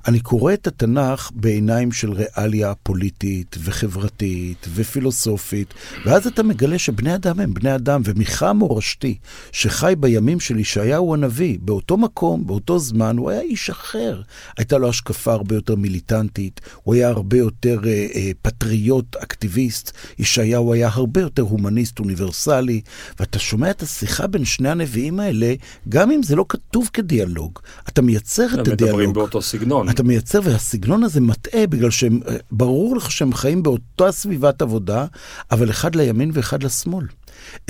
אני 0.09 0.21
קורא 0.21 0.53
את 0.53 0.67
התנ"ך 0.67 1.31
בעיניים 1.35 1.93
של 1.93 2.13
ריאליה 2.13 2.75
פוליטית 2.83 3.57
וחברתית 3.65 4.67
ופילוסופית, 4.75 5.75
ואז 6.05 6.27
אתה 6.27 6.43
מגלה 6.43 6.79
שבני 6.79 7.15
אדם 7.15 7.41
הם 7.41 7.55
בני 7.55 7.75
אדם, 7.75 8.03
ומיכה 8.05 8.53
מורשתי, 8.53 9.19
שחי 9.53 9.95
בימים 9.99 10.41
של 10.41 10.59
ישעיהו 10.59 11.15
הנביא, 11.15 11.59
באותו 11.61 11.97
מקום, 11.97 12.47
באותו 12.47 12.79
זמן, 12.79 13.17
הוא 13.17 13.31
היה 13.31 13.41
איש 13.41 13.71
אחר. 13.71 14.23
הייתה 14.59 14.79
לו 14.79 14.89
השקפה 14.89 15.33
הרבה 15.33 15.55
יותר 15.55 15.77
מיליטנטית, 15.77 16.61
הוא 16.83 16.95
היה 16.95 17.09
הרבה 17.09 17.37
יותר 17.37 17.81
אה, 17.87 18.07
אה, 18.15 18.31
פטריוט, 18.43 19.17
אקטיביסט, 19.17 19.93
ישעיהו 20.19 20.73
היה 20.73 20.89
הרבה 20.93 21.21
יותר 21.21 21.43
הומניסט 21.43 21.99
אוניברסלי, 21.99 22.81
ואתה 23.21 23.39
שומע 23.39 23.71
את 23.71 23.83
השיחה 23.83 24.27
בין 24.27 24.45
שני 24.45 24.70
הנביאים 24.71 25.21
האלה, 25.21 25.55
גם 25.89 26.11
אם 26.11 26.23
זה 26.23 26.37
לא 26.37 26.45
כתוב 26.49 26.91
כדיאלוג, 26.93 27.59
אתה 27.89 28.03
מייצר 28.03 28.47
את 28.47 28.51
הדיאלוג. 28.53 28.83
הם 28.83 28.87
מדברים 28.89 29.13
באותו 29.13 29.43
סגנון. 29.43 29.89
אתה 29.89 30.03
מייצר, 30.03 30.41
והסגנון 30.45 31.05
הזה 31.05 31.21
מטעה, 31.21 31.67
בגלל 31.67 31.91
שהם, 31.91 32.21
אה, 32.29 32.37
ברור 32.51 32.97
לך 32.97 33.11
שהם 33.11 33.33
חיים 33.33 33.63
באותה 33.63 34.13
סביבת 34.13 34.63
עבודה, 34.63 35.07
אבל 35.51 35.71
אחד 35.71 35.95
לימין 35.95 36.31
ואחד 36.35 36.63
לשמאל. 36.63 37.07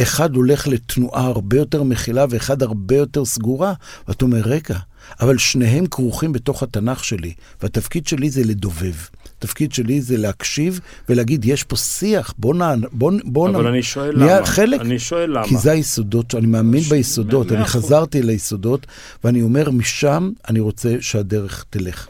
אחד 0.01 0.35
הולך 0.35 0.69
לתנועה 0.69 1.27
הרבה 1.27 1.57
יותר 1.57 1.83
מכילה 1.83 2.25
ואחד 2.31 2.63
הרבה 2.63 2.97
יותר 2.97 3.25
סגורה, 3.25 3.73
ואתה 4.09 4.25
אומר, 4.25 4.41
רגע, 4.45 4.79
אבל 5.21 5.39
שניהם 5.39 5.87
כרוכים 5.87 6.33
בתוך 6.33 6.63
התנ"ך 6.63 7.05
שלי, 7.05 7.35
והתפקיד 7.63 8.07
שלי 8.07 8.31
זה 8.31 8.45
לדובב. 8.45 8.95
התפקיד 9.39 9.73
שלי 9.73 10.01
זה 10.01 10.17
להקשיב 10.17 10.81
ולהגיד, 11.09 11.45
יש 11.45 11.65
פה 11.65 11.77
שיח, 11.77 12.35
בוא 12.39 12.55
נע... 12.55 12.75
בוא, 12.93 13.13
בוא 13.25 13.49
אבל 13.49 13.63
נע... 13.63 13.69
אני 13.69 13.83
שואל 13.83 14.13
למה. 14.17 14.47
חלק, 14.47 14.81
אני 14.81 14.99
שואל 14.99 15.31
למה. 15.31 15.49
כי 15.49 15.57
זה 15.57 15.73
היסודות, 15.73 16.35
אני 16.35 16.47
מאמין 16.47 16.83
ש... 16.83 16.89
ביסודות, 16.89 17.53
אני 17.53 17.65
חזרתי 17.65 18.23
ליסודות, 18.23 18.87
ואני 19.25 19.43
אומר, 19.43 19.71
משם 19.71 20.31
אני 20.49 20.61
רוצה 20.61 20.97
שהדרך 21.01 21.65
תלך. 21.71 22.07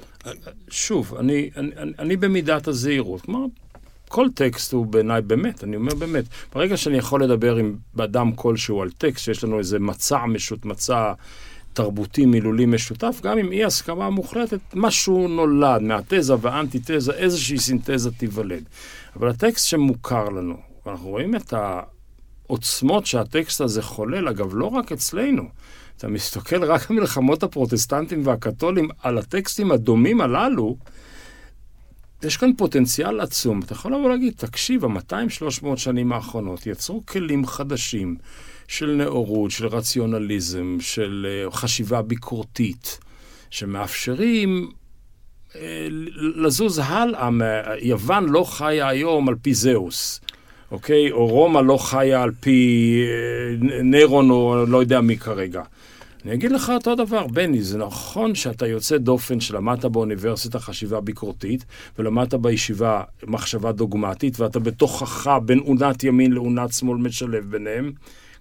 שוב, 0.70 1.14
אני, 1.18 1.51
אני, 1.57 1.70
אני, 1.77 1.92
אני 1.99 2.16
במידת 2.16 2.68
הזהירות. 2.68 3.20
כלומר, 3.20 3.46
כל 4.11 4.27
טקסט 4.35 4.73
הוא 4.73 4.87
בעיניי 4.87 5.23
באמת, 5.23 5.64
אני 5.64 5.77
אומר 5.77 5.94
באמת. 5.94 6.25
ברגע 6.55 6.77
שאני 6.77 6.96
יכול 6.96 7.25
לדבר 7.25 7.57
עם 7.57 7.77
אדם 8.01 8.33
כלשהו 8.33 8.83
על 8.83 8.90
טקסט, 8.90 9.25
שיש 9.25 9.44
לנו 9.44 9.59
איזה 9.59 9.79
מצע 9.79 10.27
משות, 10.27 10.64
מצע 10.64 11.12
תרבותי 11.73 12.27
מילולי 12.27 12.66
משותף, 12.66 13.20
גם 13.23 13.38
עם 13.38 13.53
אי 13.53 13.64
הסכמה 13.64 14.11
מוחלטת, 14.11 14.59
משהו 14.75 15.29
נולד 15.29 15.83
מהתזה 15.83 16.35
והאנטיתזה, 16.40 17.12
איזושהי 17.12 17.59
סינתזה 17.59 18.11
תיוולד. 18.11 18.62
אבל 19.16 19.29
הטקסט 19.29 19.66
שמוכר 19.66 20.29
לנו, 20.29 20.57
ואנחנו 20.87 21.09
רואים 21.09 21.37
את 21.37 21.55
העוצמות 22.49 23.07
שהטקסט 23.07 23.61
הזה 23.61 23.83
חולל, 23.83 24.29
אגב, 24.29 24.55
לא 24.55 24.66
רק 24.66 24.92
אצלנו. 24.92 25.42
אתה 25.96 26.09
מסתכל 26.09 26.64
רק 26.64 26.90
על 26.90 26.96
מלחמות 26.96 27.42
הפרוטסטנטים 27.42 28.27
והקתולים, 28.27 28.88
על 29.03 29.18
הטקסטים 29.18 29.73
הדומים 29.73 30.20
הללו, 30.20 30.77
יש 32.22 32.37
כאן 32.37 32.50
פוטנציאל 32.56 33.20
עצום. 33.20 33.61
אתה 33.61 33.72
יכול 33.72 33.94
לבוא 33.94 34.11
להגיד, 34.11 34.33
תקשיב, 34.37 34.85
ה-200-300 34.85 35.76
שנים 35.76 36.12
האחרונות 36.12 36.66
יצרו 36.66 37.06
כלים 37.06 37.46
חדשים 37.46 38.16
של 38.68 38.90
נאורות, 38.90 39.50
של 39.50 39.66
רציונליזם, 39.66 40.76
של 40.80 41.26
uh, 41.48 41.54
חשיבה 41.54 42.02
ביקורתית, 42.02 42.98
שמאפשרים 43.50 44.70
uh, 45.52 45.56
לזוז 46.16 46.80
הלאה. 46.85 47.28
יוון 47.80 48.28
לא 48.28 48.44
חיה 48.44 48.88
היום 48.88 49.28
על 49.28 49.35
פי 49.42 49.54
זהוס. 49.54 50.20
אוקיי? 50.70 51.11
או 51.12 51.26
רומא 51.26 51.59
לא 51.59 51.76
חיה 51.76 52.22
על 52.22 52.30
פי 52.40 53.02
uh, 53.61 53.83
נירון 53.83 54.30
או 54.30 54.66
לא 54.68 54.78
יודע 54.78 55.00
מי 55.00 55.18
כרגע. 55.18 55.62
אני 56.24 56.35
אגיד 56.35 56.52
לך 56.52 56.70
אותו 56.74 56.94
דבר, 56.94 57.26
בני, 57.26 57.62
זה 57.62 57.78
נכון 57.78 58.35
שאתה 58.35 58.66
יוצא 58.66 58.98
דופן 58.98 59.40
שלמדת 59.40 59.85
באוניברסיטה 59.85 60.59
חשיבה 60.61 61.00
ביקורתית, 61.00 61.64
ולמדת 61.98 62.35
בישיבה 62.35 63.02
מחשבה 63.26 63.72
דוגמטית, 63.72 64.40
ואתה 64.40 64.59
בתוכך 64.59 65.30
בין 65.44 65.59
אונת 65.59 66.04
ימין 66.04 66.33
לאונת 66.33 66.72
שמאל 66.72 66.98
משלב 66.98 67.50
ביניהם. 67.50 67.92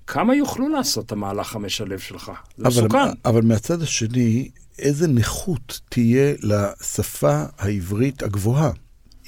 כמה 0.07 0.35
יוכלו 0.35 0.69
לעשות 0.69 1.05
את 1.05 1.11
המהלך 1.11 1.55
המשלב 1.55 1.99
שלך? 1.99 2.31
זה 2.57 2.67
אבל, 2.67 2.69
מסוכן. 2.69 2.97
אבל 3.25 3.41
מהצד 3.41 3.81
השני, 3.81 4.49
איזה 4.79 5.07
נכות 5.07 5.79
תהיה 5.89 6.33
לשפה 6.43 7.43
העברית 7.57 8.23
הגבוהה, 8.23 8.71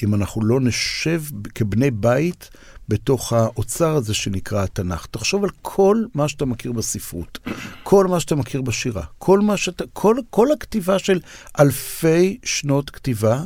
אם 0.04 0.16
אנחנו 0.16 0.46
לא 0.46 0.60
נשב 0.60 1.22
כבני 1.56 1.92
בית 1.92 2.50
בתוך 2.90 3.34
האוצר 3.34 3.96
הזה 3.96 4.14
שנקרא 4.14 4.64
התנ"ך. 4.64 5.06
תחשוב 5.06 5.44
על 5.44 5.50
כל 5.62 6.04
מה 6.14 6.28
שאתה 6.28 6.46
מכיר 6.46 6.72
בספרות, 6.72 7.40
כל 7.84 8.08
מה 8.08 8.20
שאתה 8.20 8.36
מכיר 8.36 8.62
בשירה, 8.62 9.04
כל, 9.18 9.42
שאתה, 9.56 9.84
כל, 9.94 10.16
כל 10.30 10.52
הכתיבה 10.52 11.00
של 11.00 11.20
אלפי 11.60 12.38
שנות 12.44 12.90
כתיבה, 12.90 13.44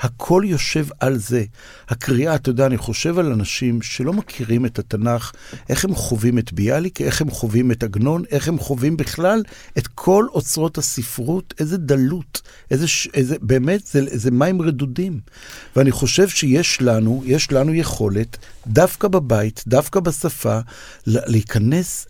הכל 0.00 0.42
יושב 0.46 0.86
על 1.00 1.16
זה. 1.16 1.44
הקריאה, 1.88 2.34
אתה 2.34 2.50
יודע, 2.50 2.66
אני 2.66 2.78
חושב 2.78 3.18
על 3.18 3.32
אנשים 3.32 3.82
שלא 3.82 4.12
מכירים 4.12 4.66
את 4.66 4.78
התנ"ך, 4.78 5.32
איך 5.68 5.84
הם 5.84 5.94
חווים 5.94 6.38
את 6.38 6.52
ביאליק, 6.52 7.00
איך 7.00 7.20
הם 7.20 7.30
חווים 7.30 7.72
את 7.72 7.82
עגנון, 7.82 8.22
איך 8.30 8.48
הם 8.48 8.58
חווים 8.58 8.96
בכלל 8.96 9.42
את 9.78 9.86
כל 9.86 10.26
אוצרות 10.32 10.78
הספרות, 10.78 11.54
איזה 11.60 11.78
דלות, 11.78 12.42
איזה, 12.70 12.86
איזה 13.14 13.36
באמת, 13.42 13.86
זה, 13.86 14.00
זה 14.06 14.30
מים 14.30 14.62
רדודים. 14.62 15.20
ואני 15.76 15.90
חושב 15.90 16.28
שיש 16.28 16.82
לנו, 16.82 17.22
יש 17.26 17.52
לנו 17.52 17.74
יכולת, 17.74 18.36
דווקא 18.66 19.08
בבית, 19.08 19.64
דווקא 19.66 20.00
בשפה, 20.00 20.58
להיכנס 21.06 22.06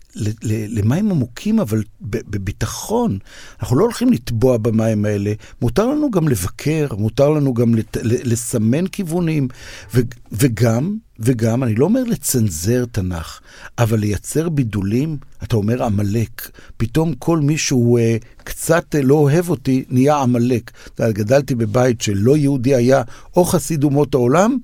למים 0.69 1.11
עמוקים, 1.11 1.59
אבל 1.59 1.83
בביטחון. 2.01 3.17
אנחנו 3.59 3.75
לא 3.75 3.83
הולכים 3.83 4.13
לטבוע 4.13 4.57
במים 4.57 5.05
האלה. 5.05 5.33
מותר 5.61 5.87
לנו 5.87 6.11
גם 6.11 6.27
לבקר, 6.27 6.87
מותר 6.97 7.29
לנו 7.29 7.53
גם 7.53 7.75
לת, 7.75 7.97
לסמן 8.03 8.87
כיוונים, 8.87 9.47
ו, 9.93 9.99
וגם, 10.31 10.97
וגם, 11.19 11.63
אני 11.63 11.75
לא 11.75 11.85
אומר 11.85 12.03
לצנזר 12.03 12.85
תנ"ך, 12.85 13.39
אבל 13.77 13.99
לייצר 13.99 14.49
בידולים, 14.49 15.17
אתה 15.43 15.55
אומר 15.55 15.83
עמלק. 15.83 16.49
פתאום 16.77 17.13
כל 17.13 17.39
מי 17.39 17.57
שהוא 17.57 17.99
uh, 17.99 18.43
קצת 18.43 18.95
uh, 18.95 19.01
לא 19.03 19.15
אוהב 19.15 19.49
אותי, 19.49 19.83
נהיה 19.89 20.17
עמלק. 20.17 20.71
גדלתי 21.01 21.55
בבית 21.55 22.01
שלא 22.01 22.37
יהודי 22.37 22.75
היה 22.75 23.01
או 23.35 23.45
חסיד 23.45 23.83
אומות 23.83 24.13
העולם, 24.13 24.57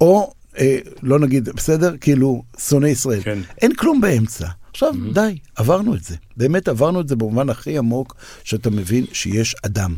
או 0.00 0.32
אה, 0.58 0.78
לא 1.02 1.18
נגיד, 1.18 1.48
בסדר? 1.48 1.94
כאילו, 2.00 2.42
שונא 2.58 2.86
ישראל. 2.86 3.22
כן. 3.22 3.38
אין 3.62 3.74
כלום 3.74 4.00
באמצע. 4.00 4.46
עכשיו, 4.82 4.94
mm-hmm. 4.94 5.14
די, 5.14 5.38
עברנו 5.56 5.94
את 5.94 6.04
זה. 6.04 6.16
באמת 6.36 6.68
עברנו 6.68 7.00
את 7.00 7.08
זה 7.08 7.16
במובן 7.16 7.50
הכי 7.50 7.78
עמוק, 7.78 8.14
שאתה 8.44 8.70
מבין 8.70 9.04
שיש 9.12 9.56
אדם. 9.66 9.94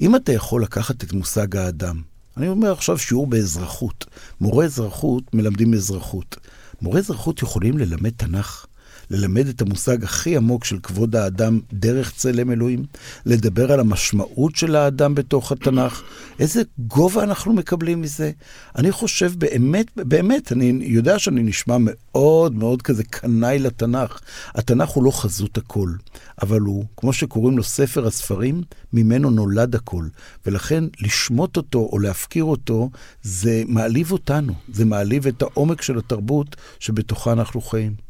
אם 0.00 0.16
אתה 0.16 0.32
יכול 0.32 0.62
לקחת 0.62 1.04
את 1.04 1.12
מושג 1.12 1.56
האדם, 1.56 2.02
אני 2.36 2.48
אומר 2.48 2.72
עכשיו 2.72 2.98
שיעור 2.98 3.26
באזרחות. 3.26 4.06
מורי 4.40 4.64
אזרחות 4.64 5.34
מלמדים 5.34 5.74
אזרחות. 5.74 6.36
מורי 6.82 7.00
אזרחות 7.00 7.42
יכולים 7.42 7.78
ללמד 7.78 8.10
תנ"ך. 8.10 8.66
ללמד 9.10 9.46
את 9.48 9.62
המושג 9.62 10.04
הכי 10.04 10.36
עמוק 10.36 10.64
של 10.64 10.78
כבוד 10.82 11.16
האדם 11.16 11.60
דרך 11.72 12.12
צלם 12.16 12.50
אלוהים, 12.50 12.84
לדבר 13.26 13.72
על 13.72 13.80
המשמעות 13.80 14.56
של 14.56 14.76
האדם 14.76 15.14
בתוך 15.14 15.52
התנ"ך. 15.52 16.02
איזה 16.38 16.62
גובה 16.78 17.22
אנחנו 17.22 17.52
מקבלים 17.52 18.00
מזה? 18.00 18.30
אני 18.76 18.92
חושב 18.92 19.32
באמת, 19.38 19.86
באמת, 19.96 20.52
אני 20.52 20.78
יודע 20.82 21.18
שאני 21.18 21.42
נשמע 21.42 21.76
מאוד 21.80 22.54
מאוד 22.54 22.82
כזה 22.82 23.04
קנאי 23.04 23.58
לתנ"ך. 23.58 24.20
התנ"ך 24.54 24.88
הוא 24.88 25.04
לא 25.04 25.10
חזות 25.10 25.58
הכל, 25.58 25.90
אבל 26.42 26.60
הוא, 26.60 26.84
כמו 26.96 27.12
שקוראים 27.12 27.56
לו 27.56 27.64
ספר 27.64 28.06
הספרים, 28.06 28.62
ממנו 28.92 29.30
נולד 29.30 29.74
הכל. 29.74 30.04
ולכן 30.46 30.84
לשמוט 31.00 31.56
אותו 31.56 31.88
או 31.92 31.98
להפקיר 31.98 32.44
אותו, 32.44 32.90
זה 33.22 33.62
מעליב 33.66 34.12
אותנו, 34.12 34.52
זה 34.72 34.84
מעליב 34.84 35.26
את 35.26 35.42
העומק 35.42 35.82
של 35.82 35.98
התרבות 35.98 36.56
שבתוכה 36.80 37.32
אנחנו 37.32 37.60
חיים. 37.60 38.09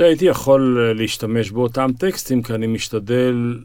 תראה, 0.00 0.10
הייתי 0.10 0.24
יכול 0.24 0.78
אה, 0.80 0.92
להשתמש 0.92 1.50
באותם 1.50 1.90
טקסטים, 1.98 2.42
כי 2.42 2.54
אני 2.54 2.66
משתדל 2.66 3.58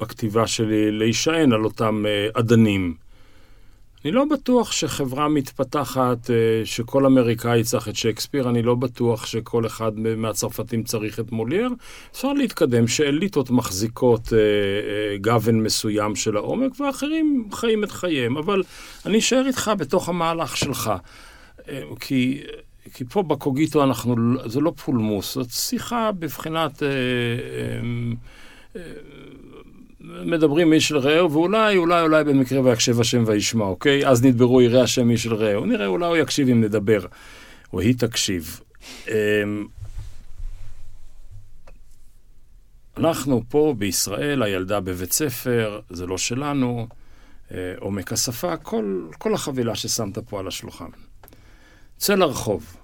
בכתיבה 0.00 0.46
שלי 0.46 0.90
להישען 0.90 1.52
על 1.52 1.64
אותם 1.64 2.04
אה, 2.06 2.28
אדנים. 2.40 2.94
אני 4.04 4.12
לא 4.12 4.24
בטוח 4.24 4.72
שחברה 4.72 5.28
מתפתחת, 5.28 6.30
אה, 6.30 6.34
שכל 6.64 7.06
אמריקאי 7.06 7.62
צריך 7.62 7.88
את 7.88 7.96
שייקספיר, 7.96 8.48
אני 8.48 8.62
לא 8.62 8.74
בטוח 8.74 9.26
שכל 9.26 9.66
אחד 9.66 9.98
מהצרפתים 9.98 10.82
צריך 10.82 11.20
את 11.20 11.32
מולייר. 11.32 11.68
אפשר 12.12 12.32
להתקדם 12.32 12.88
שאליטות 12.88 13.50
מחזיקות 13.50 14.32
גוון 15.20 15.62
מסוים 15.62 16.16
של 16.16 16.36
העומק, 16.36 16.80
ואחרים 16.80 17.48
חיים 17.52 17.84
את 17.84 17.90
חייהם, 17.90 18.36
אבל 18.36 18.62
אני 19.06 19.18
אשאר 19.18 19.46
איתך 19.46 19.72
בתוך 19.78 20.08
המהלך 20.08 20.56
שלך. 20.56 20.92
כי 22.00 22.42
כי 22.94 23.04
פה 23.04 23.22
בקוגיטו 23.22 23.84
אנחנו, 23.84 24.16
זה 24.46 24.60
לא 24.60 24.72
פולמוס, 24.84 25.34
זאת 25.34 25.50
שיחה 25.50 26.12
בבחינת... 26.12 26.82
אה, 26.82 26.88
אה, 26.88 28.82
אה, 28.82 28.82
מדברים 30.24 30.72
איש 30.72 30.92
אל 30.92 30.96
רעהו, 30.96 31.32
ואולי, 31.32 31.76
אולי, 31.76 32.02
אולי 32.02 32.24
במקרה 32.24 32.60
ויקשב 32.60 33.00
השם 33.00 33.24
וישמע, 33.26 33.64
אוקיי? 33.64 34.06
אז 34.06 34.24
נדברו 34.24 34.62
יראה 34.62 34.82
השם 34.82 35.10
איש 35.10 35.26
אל 35.26 35.34
רעהו. 35.34 35.66
נראה, 35.66 35.86
אולי 35.86 36.06
הוא 36.06 36.16
יקשיב 36.16 36.48
אם 36.48 36.60
נדבר, 36.64 37.06
או 37.72 37.80
היא 37.80 37.94
תקשיב. 37.98 38.60
אנחנו 42.96 43.42
פה 43.48 43.74
בישראל, 43.78 44.42
הילדה 44.42 44.80
בבית 44.80 45.12
ספר, 45.12 45.80
זה 45.90 46.06
לא 46.06 46.18
שלנו, 46.18 46.86
עומק 47.78 48.12
השפה, 48.12 48.56
כל, 48.56 49.08
כל 49.18 49.34
החבילה 49.34 49.74
ששמת 49.74 50.18
פה 50.18 50.40
על 50.40 50.48
השולחן. 50.48 50.88
צא 51.96 52.14
לרחוב. 52.14 52.76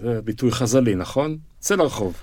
זה 0.00 0.20
ביטוי 0.24 0.50
חז"לי, 0.50 0.94
נכון? 0.94 1.36
צא 1.58 1.74
לרחוב. 1.74 2.14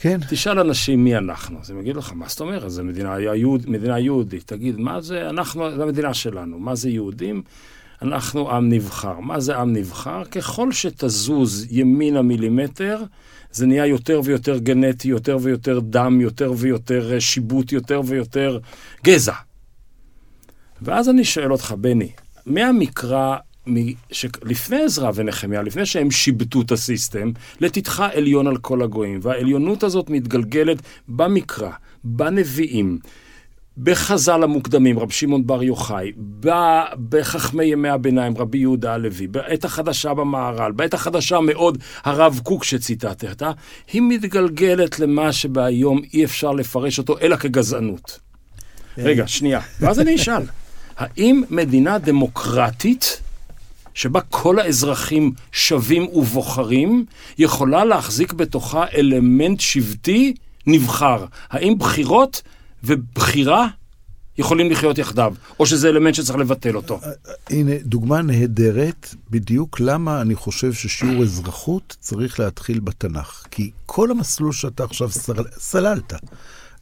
כן. 0.00 0.20
תשאל 0.30 0.58
אנשים 0.58 1.04
מי 1.04 1.16
אנחנו. 1.16 1.60
אז 1.60 1.70
הם 1.70 1.80
יגידו 1.80 1.98
לך, 1.98 2.12
מה 2.14 2.28
זאת 2.28 2.40
אומרת? 2.40 2.70
זו 2.70 2.84
מדינה, 2.84 3.20
יהוד, 3.20 3.70
מדינה 3.70 3.98
יהודית. 3.98 4.46
תגיד, 4.46 4.76
מה 4.76 5.00
זה, 5.00 5.28
אנחנו, 5.30 5.76
זו 5.76 5.82
המדינה 5.82 6.14
שלנו. 6.14 6.58
מה 6.58 6.74
זה 6.74 6.90
יהודים? 6.90 7.42
אנחנו 8.02 8.50
עם 8.50 8.68
נבחר. 8.68 9.20
מה 9.20 9.40
זה 9.40 9.56
עם 9.56 9.72
נבחר? 9.72 10.24
ככל 10.24 10.72
שתזוז 10.72 11.66
ימינה 11.70 12.22
מילימטר, 12.22 13.02
זה 13.52 13.66
נהיה 13.66 13.86
יותר 13.86 14.20
ויותר 14.24 14.58
גנטי, 14.58 15.08
יותר 15.08 15.38
ויותר 15.40 15.80
דם, 15.80 16.20
יותר 16.20 16.52
ויותר 16.56 17.12
אה, 17.12 17.20
שיבוט, 17.20 17.72
יותר 17.72 18.00
ויותר 18.06 18.58
גזע. 19.04 19.34
ואז 20.82 21.08
אני 21.08 21.24
שואל 21.24 21.52
אותך, 21.52 21.74
בני, 21.78 22.10
מהמקרא 22.46 23.36
לפני 24.42 24.82
עזרא 24.82 25.10
ונחמיה, 25.14 25.62
לפני 25.62 25.86
שהם 25.86 26.10
שיבטו 26.10 26.60
את 26.60 26.72
הסיסטם, 26.72 27.30
לתתך 27.60 28.04
עליון 28.14 28.46
על 28.46 28.56
כל 28.56 28.82
הגויים. 28.82 29.20
והעליונות 29.22 29.82
הזאת 29.82 30.10
מתגלגלת 30.10 30.82
במקרא, 31.08 31.70
בנביאים, 32.04 32.98
בחז"ל 33.82 34.42
המוקדמים, 34.42 34.98
רבי 34.98 35.12
שמעון 35.12 35.46
בר 35.46 35.62
יוחאי, 35.62 36.12
בחכמי 37.08 37.64
ימי 37.64 37.88
הביניים, 37.88 38.38
רבי 38.38 38.58
יהודה 38.58 38.94
הלוי, 38.94 39.26
בעת 39.26 39.64
החדשה 39.64 40.14
במהר"ל, 40.14 40.72
בעת 40.72 40.94
החדשה 40.94 41.40
מאוד, 41.40 41.78
הרב 42.04 42.40
קוק 42.44 42.64
שציטטת, 42.64 43.42
היא 43.92 44.02
מתגלגלת 44.02 44.98
למה 44.98 45.32
שבהיום 45.32 46.02
אי 46.14 46.24
אפשר 46.24 46.52
לפרש 46.52 46.98
אותו 46.98 47.18
אלא 47.20 47.36
כגזענות. 47.36 48.18
רגע, 48.98 49.26
שנייה. 49.26 49.60
ואז 49.80 50.00
אני 50.00 50.14
אשאל, 50.14 50.42
האם 50.96 51.42
מדינה 51.50 51.98
דמוקרטית 51.98 53.20
שבה 53.98 54.20
כל 54.20 54.58
האזרחים 54.58 55.32
שווים 55.52 56.02
ובוחרים, 56.12 57.04
יכולה 57.38 57.84
להחזיק 57.84 58.32
בתוכה 58.32 58.84
אלמנט 58.94 59.60
שבטי 59.60 60.34
נבחר. 60.66 61.24
האם 61.50 61.78
בחירות 61.78 62.42
ובחירה 62.84 63.66
יכולים 64.38 64.70
לחיות 64.70 64.98
יחדיו, 64.98 65.34
או 65.60 65.66
שזה 65.66 65.88
אלמנט 65.88 66.14
שצריך 66.14 66.38
לבטל 66.38 66.76
אותו. 66.76 67.00
הנה, 67.50 67.72
דוגמה 67.82 68.22
נהדרת, 68.22 69.14
בדיוק 69.30 69.80
למה 69.80 70.20
אני 70.20 70.34
חושב 70.34 70.72
ששיעור 70.72 71.22
אזרחות 71.22 71.96
צריך 72.00 72.40
להתחיל 72.40 72.80
בתנ"ך. 72.80 73.44
כי 73.50 73.70
כל 73.86 74.10
המסלול 74.10 74.52
שאתה 74.52 74.84
עכשיו 74.84 75.10
סל, 75.10 75.42
סללת, 75.58 76.12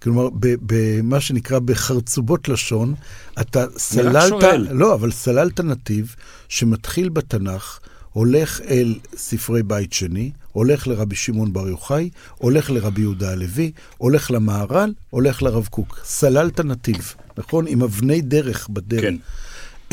כלומר, 0.07 0.29
במה 0.41 1.21
שנקרא 1.21 1.59
בחרצובות 1.59 2.49
לשון, 2.49 2.95
אתה 3.41 3.65
סללת, 3.77 4.33
לא, 4.71 4.95
אבל 4.95 5.11
סללת 5.11 5.61
נתיב 5.61 6.15
שמתחיל 6.49 7.09
בתנ"ך, 7.09 7.79
הולך 8.13 8.61
אל 8.61 8.95
ספרי 9.17 9.63
בית 9.63 9.93
שני, 9.93 10.31
הולך 10.53 10.87
לרבי 10.87 11.17
שמעון 11.17 11.53
בר 11.53 11.69
יוחאי, 11.69 12.11
הולך 12.39 12.71
לרבי 12.71 13.01
יהודה 13.01 13.33
הלוי, 13.33 13.73
הולך 13.99 14.31
למהר"ל, 14.31 14.93
הולך 15.11 15.43
לרב 15.43 15.67
קוק. 15.71 16.01
סללת 16.05 16.61
נתיב, 16.61 17.15
נכון? 17.39 17.67
עם 17.69 17.83
אבני 17.83 18.21
דרך 18.21 18.69
בדרך. 18.69 19.03
כן. 19.03 19.15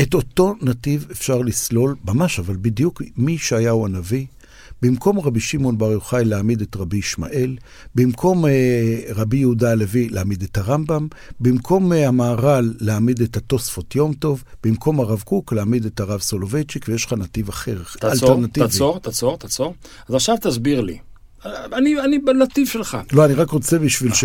את 0.02 0.14
אותו 0.14 0.54
נתיב 0.62 1.06
אפשר 1.10 1.38
לסלול, 1.38 1.96
ממש, 2.04 2.38
אבל 2.38 2.56
בדיוק 2.60 3.02
מישעיהו 3.16 3.86
הנביא, 3.86 4.26
במקום 4.84 5.20
רבי 5.20 5.40
שמעון 5.40 5.78
בר 5.78 5.92
יוחאי 5.92 6.24
להעמיד 6.24 6.60
את 6.60 6.76
רבי 6.76 6.96
ישמעאל, 6.96 7.56
במקום 7.94 8.46
אה, 8.46 9.00
רבי 9.14 9.36
יהודה 9.36 9.70
הלוי 9.70 10.08
להעמיד 10.08 10.42
את 10.42 10.58
הרמב"ם, 10.58 11.08
במקום 11.40 11.92
אה, 11.92 12.08
המהר"ל 12.08 12.74
להעמיד 12.80 13.20
את 13.22 13.36
התוספות 13.36 13.94
יום 13.94 14.14
טוב, 14.14 14.44
במקום 14.64 15.00
הרב 15.00 15.20
קוק 15.20 15.52
להעמיד 15.52 15.86
את 15.86 16.00
הרב 16.00 16.20
סולובייצ'יק, 16.20 16.84
ויש 16.88 17.04
לך 17.04 17.12
נתיב 17.12 17.48
אחר, 17.48 17.82
תעצור, 18.00 18.28
אלטרנטיבי. 18.28 18.66
תעצור, 18.66 18.98
תעצור, 18.98 19.38
תעצור. 19.38 19.74
אז 20.08 20.14
עכשיו 20.14 20.36
תסביר 20.40 20.80
לי. 20.80 20.98
אני, 21.44 22.00
אני 22.00 22.18
בנתיב 22.18 22.66
שלך. 22.66 22.98
לא, 23.12 23.24
אני 23.24 23.34
רק 23.34 23.50
רוצה 23.50 23.78
בשביל 23.78 24.14
ש... 24.14 24.24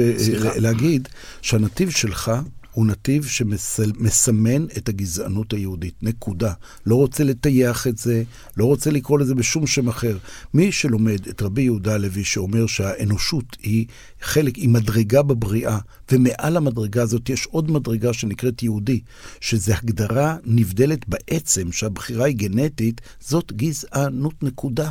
להגיד 0.55 1.07
שהנתיב 1.41 1.89
שלך 1.89 2.31
הוא 2.71 2.85
נתיב 2.85 3.25
שמסמן 3.25 4.65
את 4.77 4.89
הגזענות 4.89 5.53
היהודית, 5.53 5.93
נקודה. 6.01 6.53
לא 6.85 6.95
רוצה 6.95 7.23
לטייח 7.23 7.87
את 7.87 7.97
זה, 7.97 8.23
לא 8.57 8.65
רוצה 8.65 8.91
לקרוא 8.91 9.19
לזה 9.19 9.35
בשום 9.35 9.67
שם 9.67 9.87
אחר. 9.87 10.17
מי 10.53 10.71
שלומד 10.71 11.27
את 11.29 11.41
רבי 11.41 11.61
יהודה 11.61 11.93
הלוי 11.93 12.23
שאומר 12.23 12.65
שהאנושות 12.65 13.57
היא 13.63 13.85
חלק, 14.21 14.55
היא 14.55 14.69
מדרגה 14.69 15.21
בבריאה, 15.21 15.77
ומעל 16.11 16.57
המדרגה 16.57 17.01
הזאת 17.01 17.29
יש 17.29 17.45
עוד 17.45 17.71
מדרגה 17.71 18.13
שנקראת 18.13 18.63
יהודי, 18.63 18.99
שזו 19.41 19.73
הגדרה 19.73 20.35
נבדלת 20.45 21.09
בעצם, 21.09 21.71
שהבחירה 21.71 22.25
היא 22.25 22.35
גנטית, 22.35 23.01
זאת 23.19 23.53
גזענות 23.53 24.43
נקודה. 24.43 24.89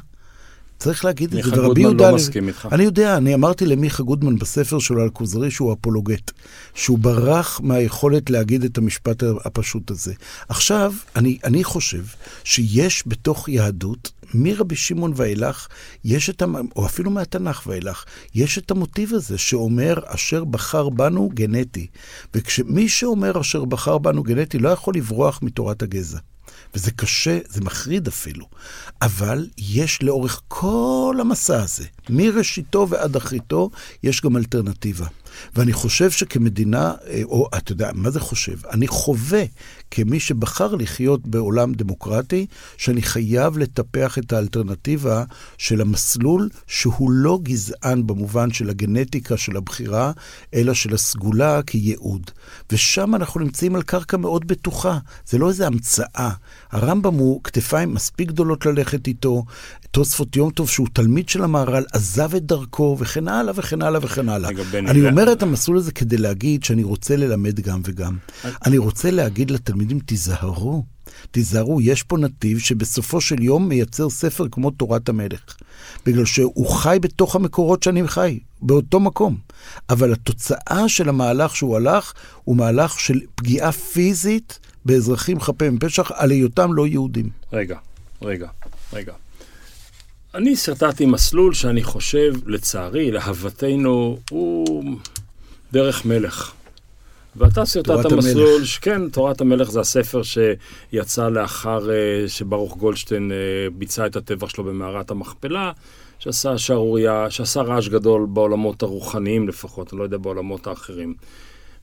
צריך 0.78 1.04
להגיד 1.04 1.34
את 1.34 1.44
זה. 1.44 1.50
מיכה 1.50 1.66
גודמן 1.66 1.96
לא 1.96 2.14
מסכים 2.14 2.48
איתך. 2.48 2.68
אני 2.72 2.84
יודע, 2.84 3.16
אני 3.16 3.34
אמרתי 3.34 3.66
למיכה 3.66 4.02
גודמן 4.02 4.38
בספר 4.38 4.78
שלו 4.78 5.02
על 5.02 5.10
כוזרי 5.10 5.50
שהוא 5.50 5.72
אפולוגט, 5.72 6.30
שהוא 6.74 6.98
ברח 6.98 7.60
מהיכולת 7.62 8.30
להגיד 8.30 8.64
את 8.64 8.78
המשפט 8.78 9.22
הפשוט 9.44 9.90
הזה. 9.90 10.14
עכשיו, 10.48 10.92
אני, 11.16 11.38
אני 11.44 11.64
חושב 11.64 12.04
שיש 12.44 13.04
בתוך 13.06 13.48
יהדות, 13.48 14.12
מרבי 14.34 14.76
שמעון 14.76 15.12
ואילך, 15.16 15.68
יש 16.04 16.30
את, 16.30 16.42
או 16.76 16.86
אפילו 16.86 17.10
מהתנ"ך 17.10 17.62
ואילך, 17.66 18.04
יש 18.34 18.58
את 18.58 18.70
המוטיב 18.70 19.14
הזה 19.14 19.38
שאומר, 19.38 19.94
אשר 20.06 20.44
בחר 20.44 20.88
בנו 20.88 21.30
גנטי. 21.34 21.86
וכשמי 22.34 22.88
שאומר 22.88 23.40
אשר 23.40 23.64
בחר 23.64 23.98
בנו 23.98 24.22
גנטי 24.22 24.58
לא 24.58 24.68
יכול 24.68 24.94
לברוח 24.94 25.40
מתורת 25.42 25.82
הגזע. 25.82 26.18
וזה 26.74 26.90
קשה, 26.90 27.38
זה 27.48 27.60
מחריד 27.60 28.08
אפילו. 28.08 28.46
אבל 29.02 29.48
יש 29.58 30.02
לאורך 30.02 30.42
כל 30.48 31.16
המסע 31.20 31.62
הזה, 31.62 31.84
מראשיתו 32.08 32.86
ועד 32.88 33.16
אחריתו, 33.16 33.70
יש 34.02 34.22
גם 34.22 34.36
אלטרנטיבה. 34.36 35.06
ואני 35.56 35.72
חושב 35.72 36.10
שכמדינה, 36.10 36.94
אה, 37.06 37.22
או 37.24 37.48
אתה 37.56 37.72
יודע, 37.72 37.90
מה 37.94 38.10
זה 38.10 38.20
חושב? 38.20 38.66
אני 38.66 38.88
חווה 38.88 39.44
כמי 39.90 40.20
שבחר 40.20 40.74
לחיות 40.74 41.28
בעולם 41.28 41.72
דמוקרטי, 41.72 42.46
שאני 42.76 43.02
חייב 43.02 43.58
לטפח 43.58 44.18
את 44.18 44.32
האלטרנטיבה 44.32 45.24
של 45.58 45.80
המסלול 45.80 46.48
שהוא 46.66 47.10
לא 47.10 47.38
גזען 47.42 48.06
במובן 48.06 48.52
של 48.52 48.70
הגנטיקה 48.70 49.36
של 49.36 49.56
הבחירה, 49.56 50.12
אלא 50.54 50.74
של 50.74 50.94
הסגולה 50.94 51.62
כייעוד. 51.62 52.30
ושם 52.72 53.14
אנחנו 53.14 53.40
נמצאים 53.40 53.76
על 53.76 53.82
קרקע 53.82 54.16
מאוד 54.16 54.48
בטוחה. 54.48 54.98
זה 55.26 55.38
לא 55.38 55.48
איזו 55.48 55.64
המצאה. 55.64 56.30
הרמב"ם 56.70 57.14
הוא 57.14 57.40
כתפיים 57.44 57.94
מספיק 57.94 58.28
גדולות 58.28 58.66
ללכת 58.66 59.06
איתו, 59.06 59.44
תוספות 59.90 60.36
יום 60.36 60.50
טוב, 60.50 60.68
שהוא 60.68 60.86
תלמיד 60.92 61.28
של 61.28 61.44
המהר"ל, 61.44 61.84
עזב 61.92 62.34
את 62.34 62.42
דרכו, 62.42 62.96
וכן 63.00 63.28
הלאה 63.28 63.52
וכן 63.56 63.82
הלאה 63.82 64.00
וכן 64.02 64.28
הלאה. 64.28 64.50
אני 64.74 65.08
אומר 65.08 65.32
את 65.32 65.42
המסלול 65.42 65.76
הזה 65.76 65.92
כדי 65.92 66.16
להגיד 66.16 66.64
שאני 66.64 66.82
רוצה 66.82 67.16
ללמד 67.16 67.60
גם 67.60 67.80
וגם. 67.84 68.16
אני 68.66 68.78
רוצה 68.78 69.10
להגיד 69.10 69.50
לתלמידים, 69.78 70.00
תיזהרו. 70.00 70.84
תיזהרו, 71.30 71.80
יש 71.80 72.02
פה 72.02 72.18
נתיב 72.18 72.58
שבסופו 72.58 73.20
של 73.20 73.42
יום 73.42 73.68
מייצר 73.68 74.10
ספר 74.10 74.46
כמו 74.50 74.70
תורת 74.70 75.08
המלך. 75.08 75.56
בגלל 76.06 76.24
שהוא 76.24 76.70
חי 76.70 76.98
בתוך 77.00 77.36
המקורות 77.36 77.82
שאני 77.82 78.08
חי, 78.08 78.38
באותו 78.62 79.00
מקום. 79.00 79.36
אבל 79.90 80.12
התוצאה 80.12 80.88
של 80.88 81.08
המהלך 81.08 81.56
שהוא 81.56 81.76
הלך, 81.76 82.12
הוא 82.44 82.56
מהלך 82.56 83.00
של 83.00 83.20
פגיעה 83.34 83.72
פיזית 83.72 84.58
באזרחים 84.84 85.40
חפי 85.40 85.70
מפשע 85.70 86.02
על 86.14 86.30
היותם 86.30 86.74
לא 86.74 86.86
יהודים. 86.86 87.30
רגע, 87.52 87.78
רגע, 88.22 88.48
רגע. 88.92 89.12
אני 90.34 90.56
סרטטתי 90.56 91.06
מסלול 91.06 91.54
שאני 91.54 91.82
חושב, 91.82 92.32
לצערי, 92.46 93.10
להוותנו, 93.10 94.18
הוא 94.30 94.84
דרך 95.72 96.04
מלך. 96.04 96.52
ואתה 97.38 97.64
סרטטת 97.64 98.12
מסלול, 98.12 98.64
ש... 98.64 98.78
כן, 98.78 99.08
תורת 99.08 99.40
המלך 99.40 99.70
זה 99.70 99.80
הספר 99.80 100.20
שיצא 100.22 101.28
לאחר 101.28 101.88
uh, 101.88 102.28
שברוך 102.28 102.76
גולדשטיין 102.76 103.30
uh, 103.30 103.74
ביצע 103.78 104.06
את 104.06 104.16
הטבח 104.16 104.48
שלו 104.48 104.64
במערת 104.64 105.10
המכפלה, 105.10 105.72
שעשה 106.18 106.58
שערורייה, 106.58 107.30
שעשה 107.30 107.60
רעש 107.60 107.88
גדול 107.88 108.26
בעולמות 108.28 108.82
הרוחניים 108.82 109.48
לפחות, 109.48 109.92
אני 109.92 109.98
לא 109.98 110.04
יודע 110.04 110.16
בעולמות 110.16 110.66
האחרים. 110.66 111.14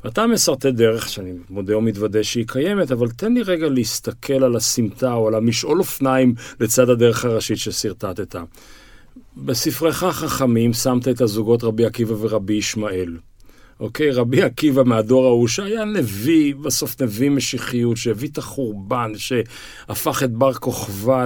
ואתה 0.05 0.27
מסרטט 0.27 0.65
דרך, 0.65 1.09
שאני 1.09 1.33
מודה 1.49 1.77
ומתוודה 1.77 2.23
שהיא 2.23 2.45
קיימת, 2.47 2.91
אבל 2.91 3.09
תן 3.09 3.33
לי 3.33 3.41
רגע 3.41 3.69
להסתכל 3.69 4.43
על 4.43 4.55
הסמטה 4.55 5.13
או 5.13 5.27
על 5.27 5.35
המשעול 5.35 5.79
אופניים 5.79 6.35
לצד 6.59 6.89
הדרך 6.89 7.25
הראשית 7.25 7.57
שסרטטת. 7.57 8.35
בספריך 9.37 10.03
החכמים 10.03 10.73
שמת 10.73 11.07
את 11.07 11.21
הזוגות 11.21 11.63
רבי 11.63 11.85
עקיבא 11.85 12.13
ורבי 12.19 12.53
ישמעאל. 12.53 13.17
אוקיי, 13.79 14.11
רבי 14.11 14.41
עקיבא 14.41 14.83
מהדור 14.83 15.25
ההוא, 15.25 15.47
שהיה 15.47 15.85
נביא, 15.85 16.55
בסוף 16.55 17.01
נביא 17.01 17.29
משיחיות, 17.29 17.97
שהביא 17.97 18.29
את 18.29 18.37
החורבן, 18.37 19.11
שהפך 19.15 20.23
את 20.23 20.31
בר 20.31 20.53
כוכבא 20.53 21.25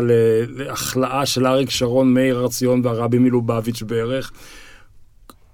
להכלאה 0.56 1.26
של 1.26 1.48
אריק 1.48 1.70
שרון, 1.70 2.14
מאיר 2.14 2.40
הר 2.40 2.48
ציון 2.48 2.86
והרבי 2.86 3.18
מלובביץ' 3.18 3.82
בערך. 3.82 4.32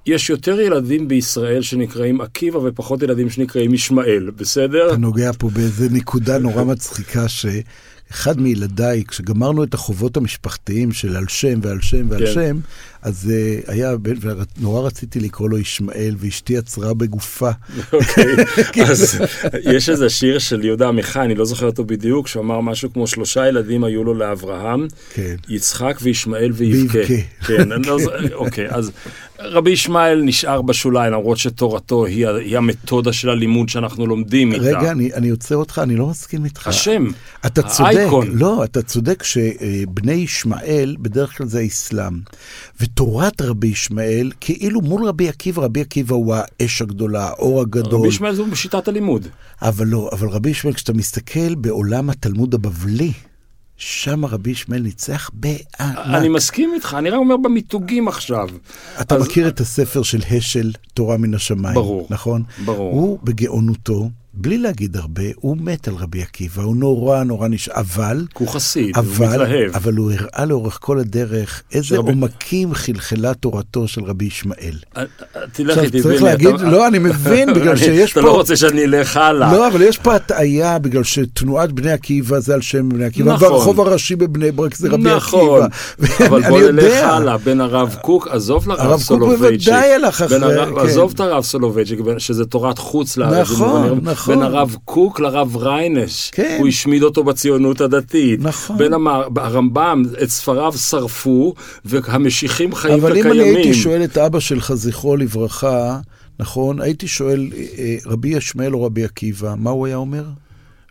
יש 0.06 0.30
יותר 0.30 0.60
ילדים 0.60 1.08
בישראל 1.08 1.62
שנקראים 1.62 2.22
עקיבא 2.22 2.58
ופחות 2.58 3.04
ילדים 3.04 3.30
שנקראים 3.30 3.74
ישמעאל, 3.74 4.32
בסדר? 4.36 4.88
אתה 4.90 4.98
נוגע 4.98 5.32
פה 5.40 5.50
באיזה 5.50 5.90
נקודה 5.92 6.38
נורא 6.38 6.64
מצחיקה 6.64 7.28
ש... 7.28 7.46
אחד 8.12 8.42
מילדיי, 8.42 9.04
כשגמרנו 9.08 9.64
את 9.64 9.74
החובות 9.74 10.18
המשפחתיים 10.18 10.92
של 10.92 11.16
על 11.16 11.26
שם 11.28 11.60
ועל 11.62 11.82
שם 11.82 12.06
ועל 12.10 12.26
כן. 12.26 12.34
שם, 12.34 12.60
אז 13.02 13.32
uh, 13.32 13.72
היה 13.72 13.98
בן, 13.98 14.14
ונורא 14.58 14.82
רציתי 14.82 15.20
לקרוא 15.20 15.50
לו 15.50 15.58
ישמעאל, 15.58 16.16
ואשתי 16.18 16.58
עצרה 16.58 16.94
בגופה. 16.94 17.52
אוקיי, 17.94 18.84
אז 18.92 19.22
יש 19.62 19.90
איזה 19.90 20.10
שיר 20.10 20.40
של 20.40 20.66
יהודה 20.66 20.88
עמיחי, 20.88 21.20
אני 21.20 21.36
לא 21.36 21.46
זוכר 21.46 21.66
אותו 21.66 21.86
בדיוק, 21.86 22.28
שהוא 22.28 22.44
אמר 22.44 22.62
משהו 22.62 22.94
כמו 22.94 23.08
שלושה 23.08 23.48
ילדים 23.48 23.84
היו 23.84 24.04
לו 24.04 24.14
לאברהם, 24.14 24.88
כן. 25.14 25.36
יצחק 25.50 25.98
וישמעאל 26.02 26.52
ויבכה. 26.52 27.00
כן, 27.48 27.72
אני 27.72 27.88
לא 27.88 28.00
זוכר, 28.00 28.36
אוקיי, 28.36 28.68
אז 28.70 28.92
רבי 29.40 29.72
ישמעאל 29.72 30.22
נשאר 30.22 30.62
בשוליים, 30.62 31.14
למרות 31.14 31.38
שתורתו 31.38 32.06
היא, 32.06 32.28
היא 32.28 32.58
המתודה 32.58 33.14
של 33.14 33.30
הלימוד 33.30 33.70
שאנחנו 33.70 34.08
לומדים 34.08 34.54
רגע, 34.54 34.68
איתה. 34.68 34.80
רגע, 34.80 34.92
אני, 34.92 35.14
אני 35.14 35.30
עוצר 35.30 35.56
אותך, 35.56 35.80
אני 35.84 35.96
לא 35.96 36.08
מסכים 36.08 36.46
איתך. 36.46 36.68
השם, 36.68 37.06
אתה 37.46 37.62
צודק, 37.62 37.90
האייקון. 37.96 38.28
לא, 38.32 38.64
אתה 38.64 38.82
צודק 38.82 39.24
שבני 39.24 40.14
ישמעאל, 40.14 40.96
בדרך 41.00 41.38
כלל 41.38 41.48
זה 41.48 41.60
האסלאם. 41.60 42.20
ותורת 42.82 43.42
רבי 43.42 43.68
ישמעאל, 43.68 44.32
כאילו 44.40 44.82
מול 44.82 45.08
רבי 45.08 45.30
עקיבא, 45.30 45.64
רבי 45.64 45.82
עקיבא 45.82 46.16
הוא 46.16 46.36
האש 46.36 46.82
הגדולה, 46.82 47.28
האור 47.28 47.62
הגדול. 47.62 48.00
רבי 48.00 48.08
ישמעאל 48.08 48.36
זו 48.36 48.46
בשיטת 48.46 48.88
הלימוד. 48.88 49.28
אבל 49.62 49.88
לא, 49.88 50.10
אבל 50.14 50.28
רבי 50.28 50.50
ישמעאל, 50.50 50.76
כשאתה 50.76 50.94
מסתכל 50.94 51.56
בעולם 51.56 52.10
התלמוד 52.10 52.54
הבבלי, 52.54 53.12
שם 53.78 54.26
רבי 54.26 54.52
ישמעאל 54.52 54.82
ניצח 54.82 55.30
בענק. 55.34 55.98
אני 55.98 56.30
מסכים 56.30 56.72
איתך, 56.74 56.96
אני 56.98 57.10
רק 57.10 57.18
אומר 57.18 57.38
במיתוגים 57.38 58.08
עכשיו. 58.08 58.50
אתה 59.02 59.16
אז... 59.16 59.22
מכיר 59.22 59.48
את 59.48 59.60
הספר 59.60 60.04
של 60.04 60.22
השל, 60.32 60.72
תורה 60.94 61.18
מן 61.18 61.34
השמיים, 61.34 61.76
ברור, 61.76 62.08
נכון? 62.10 62.44
ברור. 62.66 62.94
הוא 62.94 63.20
בגאונותו, 63.24 64.10
בלי 64.38 64.58
להגיד 64.58 64.98
הרבה, 64.98 65.24
הוא 65.36 65.58
מת 65.62 65.88
על 65.88 65.94
רבי 65.96 66.22
עקיבא, 66.22 66.64
הוא 66.64 66.76
נורא 66.76 67.24
נורא 67.24 67.48
נשאר, 67.48 67.74
אבל... 67.76 68.26
הוא 68.38 68.48
חסיד, 68.48 68.98
הוא 68.98 69.06
מתלהב. 69.20 69.72
אבל 69.76 69.94
הוא 69.94 70.12
הראה 70.12 70.46
לאורך 70.46 70.78
כל 70.82 71.00
הדרך 71.00 71.62
איזה 71.74 71.86
שרבי- 71.88 72.10
עומקים 72.12 72.74
חלחלה 72.74 73.34
תורתו 73.34 73.88
של 73.88 74.04
רבי 74.04 74.26
ישמעאל. 74.26 74.74
אה, 74.98 75.02
אה, 75.36 75.42
תלך 75.54 75.78
איתי, 75.78 76.02
צריך 76.02 76.22
בני, 76.22 76.30
להגיד, 76.30 76.48
אתה- 76.56 76.64
לא, 76.64 76.88
אני 76.88 77.00
מבין, 77.00 77.54
בגלל 77.56 77.76
שיש 77.76 78.12
אתה 78.12 78.22
פה- 78.22 78.28
לא 78.28 78.32
רוצה 78.34 78.56
שאני 78.56 78.84
אלך 78.86 79.18
הלאה. 79.18 79.54
לא, 79.54 79.68
אבל 79.68 79.82
יש 79.82 79.98
פה 79.98 80.16
הטעיה, 80.16 80.80
בגלל 80.80 81.04
שתנועת 81.04 81.72
בני 81.72 81.92
עקיבא 81.92 82.40
זה 82.40 82.54
על 82.54 82.62
שם 82.62 82.90
בני 82.90 83.06
עקיבא, 83.06 83.34
נכון. 83.34 83.52
והרחוב 83.52 83.82
הראשי 83.82 84.16
בבני 84.16 84.52
ברק 84.52 84.76
זה 84.76 84.90
רבי 84.90 85.16
נכון, 85.16 85.62
עקיבא. 86.00 86.26
אבל 86.28 86.50
בוא 86.50 86.62
נלך. 86.62 87.04
הלאה, 87.04 87.38
בין 87.38 87.62
הרב 87.62 87.96
קוק, 88.02 88.28
עזוב 88.28 88.68
לרב 88.68 88.80
הרב 88.80 88.92
קוק 88.92 89.02
סולובייצ'יק. 89.02 89.68
בוודאי 89.70 89.94
הלך 89.94 90.22
אחרי, 90.22 90.40
כן. 90.40 90.78
עזוב 90.80 91.12
את 91.16 91.20
הרב 91.20 91.44
סולובייצ'יק, 91.44 92.00
שזה 92.18 92.46
תורת 92.46 92.78
חוץ 92.78 93.18
לארץ. 93.18 93.52
נכון, 93.52 93.70
במובנים- 93.88 94.10
נכון. 94.26 94.36
בין 94.44 94.54
הרב 94.54 94.76
קוק 94.86 95.20
לרב 95.20 95.58
ריינס, 95.58 96.30
כן. 96.34 96.58
הוא 96.60 96.68
השמיד 96.68 97.04
אותו 97.04 97.24
בציונות 97.24 97.82
הדתית. 97.82 98.40
נכון. 98.42 98.78
בין 98.78 98.94
המר- 98.94 99.28
הרמב"ם, 99.36 100.04
את 100.24 100.30
ספריו 100.30 100.74
שרפו, 100.74 101.54
והמשיחים 101.86 102.76
חיים 102.76 102.94
אבל 102.94 103.12
אם 103.14 103.20
וקיימים. 103.20 103.42
אני 103.42 103.56
הייתי 103.56 103.74
שואל 103.74 104.04
את 104.04 104.18
אבא 104.18 104.40
שלך, 104.40 104.74
זכרו 104.74 105.18
לברכה, 105.18 106.00
נכון, 106.40 106.82
הייתי 106.82 107.08
שואל, 107.08 107.48
אה, 107.78 107.96
רבי 108.06 108.30
ישמעאל 108.30 108.74
או 108.76 108.84
רבי 108.84 109.04
עקיבא, 109.04 109.54
מה 109.58 109.70
הוא 109.70 109.86
היה 109.86 109.96
אומר? 109.96 110.24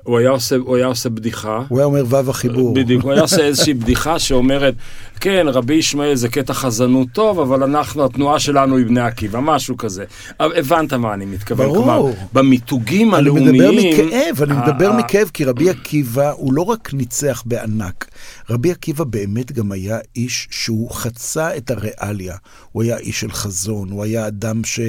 הוא 0.05 0.18
היה 0.18 0.30
עושה- 0.30 0.57
הוא 0.57 0.76
היה 0.76 0.86
עושה 0.86 1.09
בדיחה. 1.09 1.62
הוא 1.68 1.78
היה 1.78 1.86
אומר 1.86 2.05
וו 2.07 2.30
החיבור. 2.30 2.74
בדיוק, 2.74 3.02
הוא 3.02 3.12
היה 3.12 3.20
עושה 3.22 3.40
איזושהי 3.44 3.74
בדיחה 3.74 4.18
שאומרת, 4.18 4.74
כן, 5.20 5.46
רבי 5.48 5.74
ישמעאל 5.74 6.14
זה 6.14 6.28
קטע 6.28 6.55
חזנות 6.55 7.09
טוב, 7.12 7.40
אבל 7.40 7.62
אנחנו, 7.62 8.05
התנועה 8.05 8.38
שלנו 8.38 8.76
היא 8.76 8.86
בני 8.86 9.00
עקיבא, 9.00 9.40
משהו 9.42 9.76
כזה. 9.76 10.05
הבנת 10.40 10.92
מה 10.92 11.14
אני 11.14 11.24
מתכוון. 11.24 11.66
ברור. 11.66 11.76
כלומר, 11.84 12.05
במיתוגים 12.32 13.09
אני 13.14 13.18
הלאומיים... 13.22 13.55
מדבר 13.55 13.70
מכאב, 13.72 14.42
אני 14.42 14.52
מדבר 14.52 14.90
ה- 14.90 14.96
מכאב, 14.98 15.30
כי 15.34 15.44
רבי 15.44 15.70
עקיבא 15.70 16.30
הוא 16.30 16.52
לא 16.52 16.62
רק 16.62 16.94
ניצח 16.94 17.42
בענק, 17.46 18.09
רבי 18.50 18.70
עקיבא 18.70 19.05
באמת 19.05 19.52
גם 19.52 19.72
היה 19.72 19.98
איש 20.16 20.48
שהוא 20.50 20.90
חצה 20.90 21.57
את 21.57 21.70
הריאליה. 21.70 22.36
הוא 22.72 22.82
היה 22.82 22.96
איש 22.98 23.20
של 23.20 23.32
חזון, 23.32 23.90
הוא 23.90 24.05
היה 24.05 24.26
אדם 24.26 24.64
ש, 24.64 24.80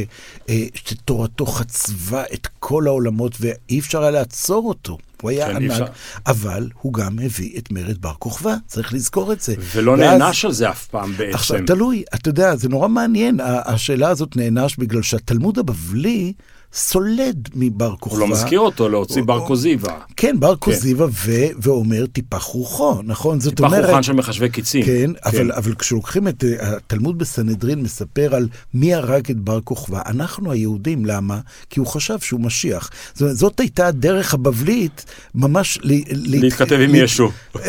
אה, 0.50 0.64
שתורתו 0.76 1.46
חצבה 1.46 2.24
את 2.34 2.48
כל 2.60 2.88
העולמות, 2.88 3.38
ואי 3.40 3.80
אפשר 3.80 4.02
היה 4.02 4.12
לעצור 4.12 4.70
אותו. 4.70 4.98
הוא 5.26 5.32
היה 5.32 5.48
כן, 5.48 5.56
ענק, 5.56 5.72
אפשר. 5.72 5.86
אבל 6.28 6.70
הוא 6.82 6.94
גם 6.94 7.20
הביא 7.20 7.58
את 7.58 7.72
מרד 7.72 8.02
בר 8.02 8.14
כוכבא, 8.20 8.56
צריך 8.68 8.94
לזכור 8.94 9.34
את 9.34 9.42
זה. 9.42 9.54
ולא 9.76 9.92
ואז- 9.92 10.00
נענש 10.00 10.46
על 10.46 10.52
זה 10.52 10.70
אף 10.70 10.86
פעם 10.88 11.12
בעצם. 11.18 11.36
עכשיו, 11.36 11.60
תלוי, 11.68 12.04
אתה 12.16 12.30
יודע, 12.30 12.56
זה 12.56 12.70
נורא 12.70 12.88
מעניין, 12.88 13.40
השאלה 13.44 14.10
הזאת 14.10 14.36
נענש 14.36 14.76
בגלל 14.78 15.02
שהתלמוד 15.02 15.60
הבבלי 15.60 16.34
סולד 16.76 17.50
מבר 17.56 17.96
כוכבא. 18.00 18.20
הוא 18.20 18.30
לא 18.30 18.36
מזכיר 18.36 18.60
אותו 18.60 18.90
להוציא 18.90 19.22
בר 19.24 19.48
כוזיבא. 19.48 19.98
כן, 20.18 20.40
בר 20.40 20.56
כוזיבא, 20.56 21.06
ו- 21.26 21.48
ואומר 21.62 22.06
טיפח 22.06 22.44
רוחו, 22.44 23.02
נכון? 23.04 23.40
זאת 23.40 23.60
אומרת... 23.60 23.86
חוכן 23.86 24.04
של 24.04 24.14
מחשבי 24.14 24.50
קיצים. 24.50 24.86
כן, 24.86 25.12
אבל, 25.26 25.52
אבל 25.52 25.76
כשלוקחים 25.76 26.28
את... 26.28 26.44
אה, 26.44 26.76
התלמוד 26.76 27.18
בסנהדרין 27.18 27.82
מספר 27.82 28.36
על 28.36 28.48
מי 28.74 28.94
הרג 28.94 29.32
את 29.32 29.38
בר 29.38 29.62
כוכבא. 29.62 30.02
אנחנו 30.06 30.52
היהודים, 30.52 31.06
למה? 31.06 31.40
כי 31.70 31.80
הוא 31.80 31.88
חשב 31.88 32.20
שהוא 32.20 32.42
משיח. 32.42 32.90
זאת, 33.14 33.22
אומרת, 33.22 33.36
זאת 33.38 33.60
הייתה 33.60 33.88
הדרך 33.88 34.34
הבבלית 34.34 35.06
ממש... 35.36 35.80
להתכתב 36.12 36.80
עם 36.80 36.96
ישו. 36.96 37.32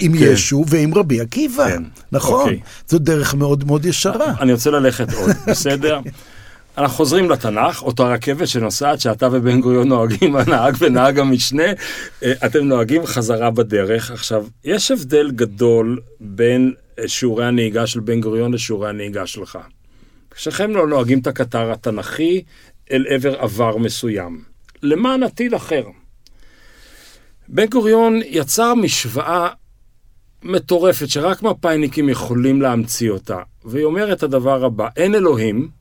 עם 0.00 0.18
כן. 0.18 0.24
ישו 0.32 0.64
ועם 0.68 0.94
רבי 0.94 1.20
עקיבא. 1.20 1.68
כן, 1.68 1.82
נכון. 2.12 2.40
אוקיי. 2.40 2.60
זאת 2.86 3.02
דרך 3.02 3.34
מאוד 3.34 3.64
מאוד 3.64 3.84
ישרה. 3.84 4.34
אני 4.40 4.52
רוצה 4.52 4.70
ללכת 4.70 5.12
עוד, 5.12 5.30
בסדר? 5.46 6.00
אנחנו 6.78 6.96
חוזרים 6.96 7.30
לתנ"ך, 7.30 7.82
אותה 7.82 8.02
רכבת 8.02 8.48
שנוסעת, 8.48 9.00
שאתה 9.00 9.28
ובן 9.32 9.60
גוריון 9.60 9.88
נוהגים, 9.88 10.36
הנהג 10.36 10.74
ונהג 10.78 11.18
המשנה, 11.18 11.66
אה, 12.22 12.32
אתם 12.46 12.64
נוהגים 12.64 13.06
חזרה 13.06 13.50
בדרך. 13.50 14.10
עכשיו, 14.10 14.46
יש 14.64 14.90
הבדל 14.90 15.30
גדול 15.30 16.00
בין 16.20 16.74
אה, 16.98 17.08
שיעורי 17.08 17.46
הנהיגה 17.46 17.86
של 17.86 18.00
בן 18.00 18.20
גוריון 18.20 18.54
לשיעורי 18.54 18.88
הנהיגה 18.88 19.26
שלך. 19.26 19.58
שניכם 20.36 20.70
לא 20.70 20.86
נוהגים 20.86 21.18
את 21.18 21.26
הקטר 21.26 21.72
התנ"כי 21.72 22.42
אל 22.92 23.06
עבר 23.08 23.40
עבר 23.40 23.76
מסוים. 23.76 24.42
למען 24.82 25.22
עתיד 25.22 25.54
אחר. 25.54 25.84
בן 27.48 27.66
גוריון 27.66 28.20
יצר 28.26 28.74
משוואה 28.74 29.48
מטורפת 30.42 31.08
שרק 31.08 31.42
מפאיניקים 31.42 32.08
יכולים 32.08 32.62
להמציא 32.62 33.10
אותה, 33.10 33.38
והיא 33.64 33.84
אומרת 33.84 34.18
את 34.18 34.22
הדבר 34.22 34.64
הבא, 34.64 34.88
אין 34.96 35.14
אלוהים, 35.14 35.77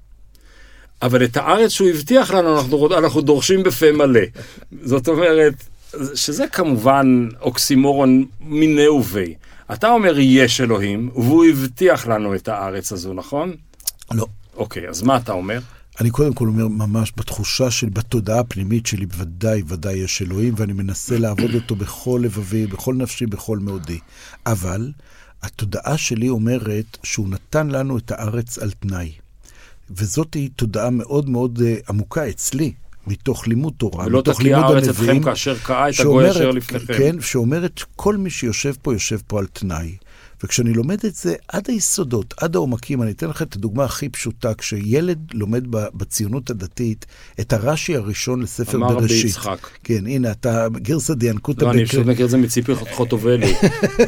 אבל 1.01 1.23
את 1.23 1.37
הארץ 1.37 1.71
שהוא 1.71 1.89
הבטיח 1.89 2.31
לנו 2.31 2.59
אנחנו, 2.59 2.97
אנחנו 2.97 3.21
דורשים 3.21 3.63
בפה 3.63 3.91
מלא. 3.91 4.21
זאת 4.83 5.07
אומרת, 5.07 5.53
שזה 6.15 6.47
כמובן 6.47 7.27
אוקסימורון 7.41 8.25
מיני 8.41 8.87
ובי. 8.87 9.35
אתה 9.73 9.89
אומר 9.89 10.19
יש 10.19 10.61
אלוהים, 10.61 11.09
והוא 11.15 11.45
הבטיח 11.45 12.07
לנו 12.07 12.35
את 12.35 12.47
הארץ 12.47 12.91
הזו, 12.91 13.13
נכון? 13.13 13.55
לא. 14.11 14.25
אוקיי, 14.55 14.89
אז 14.89 15.01
מה 15.01 15.17
אתה 15.17 15.31
אומר? 15.31 15.59
אני 16.01 16.09
קודם 16.09 16.33
כל 16.33 16.47
אומר, 16.47 16.67
ממש 16.67 17.13
בתחושה 17.17 17.71
שלי, 17.71 17.89
בתודעה 17.89 18.39
הפנימית 18.39 18.85
שלי, 18.85 19.05
ודאי, 19.17 19.63
ודאי 19.67 19.93
יש 19.93 20.21
אלוהים, 20.21 20.53
ואני 20.57 20.73
מנסה 20.73 21.17
לעבוד 21.23 21.55
אותו 21.55 21.75
בכל 21.75 22.21
לבבי, 22.23 22.67
בכל 22.67 22.95
נפשי, 22.95 23.25
בכל 23.25 23.57
מאודי. 23.57 23.99
אבל 24.45 24.91
התודעה 25.41 25.97
שלי 25.97 26.29
אומרת 26.29 26.97
שהוא 27.03 27.29
נתן 27.29 27.67
לנו 27.67 27.97
את 27.97 28.11
הארץ 28.11 28.57
על 28.57 28.71
תנאי. 28.71 29.11
וזאת 29.91 30.33
היא 30.33 30.49
תודעה 30.55 30.89
מאוד 30.89 31.29
מאוד 31.29 31.61
אה, 31.65 31.75
עמוקה 31.89 32.29
אצלי, 32.29 32.73
מתוך 33.07 33.47
לימוד 33.47 33.73
תורה, 33.77 34.05
ולא 34.05 34.19
מתוך 34.19 34.39
תקיע 34.39 34.57
לימוד 34.57 34.71
הארץ 34.71 34.87
הנביאים. 34.87 35.17
אתכם 35.17 35.31
כאשר 35.31 35.57
קעה 35.57 35.89
את 35.89 35.93
הגוי 35.99 36.31
אשר 36.31 36.51
לפניכם. 36.51 36.93
כן, 36.93 37.21
שאומרת, 37.21 37.81
כל 37.95 38.17
מי 38.17 38.29
שיושב 38.29 38.73
פה, 38.81 38.93
יושב 38.93 39.17
פה 39.27 39.39
על 39.39 39.45
תנאי. 39.45 39.95
וכשאני 40.43 40.73
לומד 40.73 41.05
את 41.05 41.15
זה 41.15 41.35
עד 41.47 41.69
היסודות, 41.69 42.33
עד 42.37 42.55
העומקים, 42.55 43.01
אני 43.01 43.11
אתן 43.11 43.27
לך 43.27 43.41
את 43.41 43.55
הדוגמה 43.55 43.83
הכי 43.83 44.09
פשוטה, 44.09 44.53
כשילד 44.53 45.19
לומד 45.33 45.63
בציונות 45.69 46.49
הדתית 46.49 47.05
את 47.39 47.53
הרש"י 47.53 47.95
הראשון 47.95 48.41
לספר 48.41 48.77
אמר 48.77 48.87
רבי 48.87 48.95
בראשית. 48.95 49.25
יצחק. 49.25 49.67
כן, 49.83 50.07
הנה, 50.07 50.31
אתה 50.31 50.67
גרסא 50.75 51.13
דיאנקותא. 51.13 51.65
לא, 51.65 51.71
אני 51.71 51.85
פשוט 51.85 52.05
מכיר 52.05 52.25
את 52.25 52.29
זה 52.29 52.37
מציפי 52.37 52.75
חוטובלי. 52.75 53.53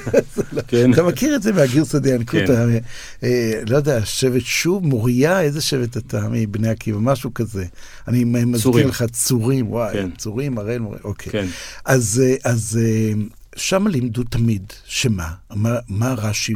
כן. 0.68 0.94
אתה 0.94 1.04
מכיר 1.04 1.36
את 1.36 1.42
זה 1.42 1.52
מהגרסא 1.52 2.00
דיאנקותא, 2.00 2.46
כן. 2.46 2.80
אה, 3.24 3.62
לא 3.70 3.78
יודע, 3.78 4.06
שבט 4.06 4.46
שוב, 4.46 4.86
מוריה, 4.86 5.42
איזה 5.42 5.62
שבט 5.62 5.98
אתה 5.98 6.28
מבני 6.32 6.70
עקיבא, 6.70 6.98
משהו 7.02 7.34
כזה. 7.34 7.66
אני 8.08 8.24
מזכיר. 8.24 8.88
לך 8.88 9.04
צורים, 9.12 9.72
וואי, 9.72 9.94
כן. 9.94 10.10
צורים, 10.18 10.58
הראל, 10.58 10.82
אוקיי. 11.04 11.32
כן. 11.32 11.46
אז, 11.86 12.22
אה, 12.24 12.52
אה, 12.78 13.14
שם 13.60 13.88
לימדו 13.88 14.24
תמיד, 14.24 14.64
שמה? 14.86 15.28
מה, 15.56 15.76
מה 15.90 16.14
רש"י 16.18 16.54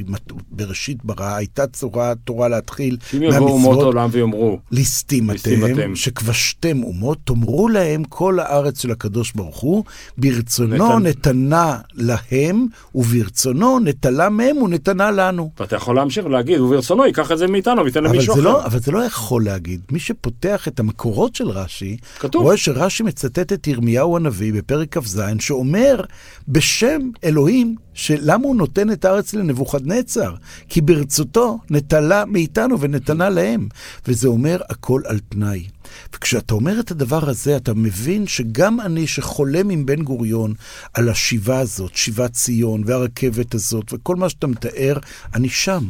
בראשית 0.51 0.97
ברא? 1.05 1.35
הייתה 1.35 1.67
צורה, 1.67 2.13
תורה 2.23 2.47
להתחיל 2.47 2.97
אם 3.17 3.23
יבואו 3.23 3.49
אומות 3.53 3.79
העולם 3.81 4.09
ויאמרו, 4.11 4.59
ליסטים 4.71 5.31
אתם. 5.31 5.95
שכבשתם 5.95 6.83
אומות, 6.83 7.17
תאמרו 7.23 7.69
להם 7.69 8.03
כל 8.03 8.39
הארץ 8.39 8.81
של 8.81 8.91
הקדוש 8.91 9.31
ברוך 9.31 9.57
הוא, 9.59 9.83
ברצונו 10.17 10.99
נתן- 10.99 11.07
נתנה 11.07 11.77
להם, 11.93 12.67
וברצונו 12.95 13.79
נטלה 13.79 14.29
מהם 14.29 14.57
ונתנה 14.57 15.11
לנו. 15.11 15.51
ואתה 15.59 15.75
יכול 15.75 15.95
להמשיך 15.95 16.25
ולהגיד, 16.25 16.59
וברצונו 16.59 17.05
ייקח 17.05 17.31
את 17.31 17.37
זה 17.37 17.47
מאיתנו 17.47 17.83
וייתן 17.83 18.03
למישהו 18.03 18.35
זה, 18.35 18.41
אחר. 18.41 18.49
לא, 18.49 18.65
אבל 18.65 18.79
זה 18.79 18.91
לא 18.91 18.99
יכול 19.05 19.45
להגיד. 19.45 19.81
מי 19.91 19.99
שפותח 19.99 20.67
את 20.67 20.79
המקורות 20.79 21.35
של 21.35 21.49
רש"י, 21.49 21.97
כתוב. 22.19 22.43
רואה 22.43 22.57
שרש"י 22.57 23.03
מצטט 23.03 23.53
את 23.53 23.67
ירמיהו 23.67 24.17
הנביא 24.17 24.53
בפרק 24.53 24.97
כ"ז, 24.97 25.21
שאומר 25.39 26.01
בשם 26.47 26.92
אלוהים, 27.23 27.75
שלמה 27.93 28.43
הוא 28.47 28.55
נותן 28.55 28.91
את 28.91 29.05
הארץ 29.05 29.33
לנבוכדנצר? 29.33 30.35
כי 30.69 30.81
ברצותו 30.81 31.59
נטלה 31.69 32.25
מאיתנו 32.25 32.79
ונתנה 32.79 33.29
להם. 33.29 33.67
וזה 34.07 34.27
אומר 34.27 34.61
הכל 34.69 35.01
על 35.05 35.19
תנאי. 35.19 35.67
וכשאתה 36.15 36.53
אומר 36.53 36.79
את 36.79 36.91
הדבר 36.91 37.29
הזה, 37.29 37.57
אתה 37.57 37.73
מבין 37.73 38.27
שגם 38.27 38.81
אני 38.81 39.07
שחולם 39.07 39.69
עם 39.69 39.85
בן 39.85 40.03
גוריון 40.03 40.53
על 40.93 41.09
השיבה 41.09 41.59
הזאת, 41.59 41.95
שיבת 41.95 42.33
ציון 42.33 42.83
והרכבת 42.85 43.53
הזאת, 43.53 43.93
וכל 43.93 44.15
מה 44.15 44.29
שאתה 44.29 44.47
מתאר, 44.47 44.97
אני 45.33 45.49
שם. 45.49 45.85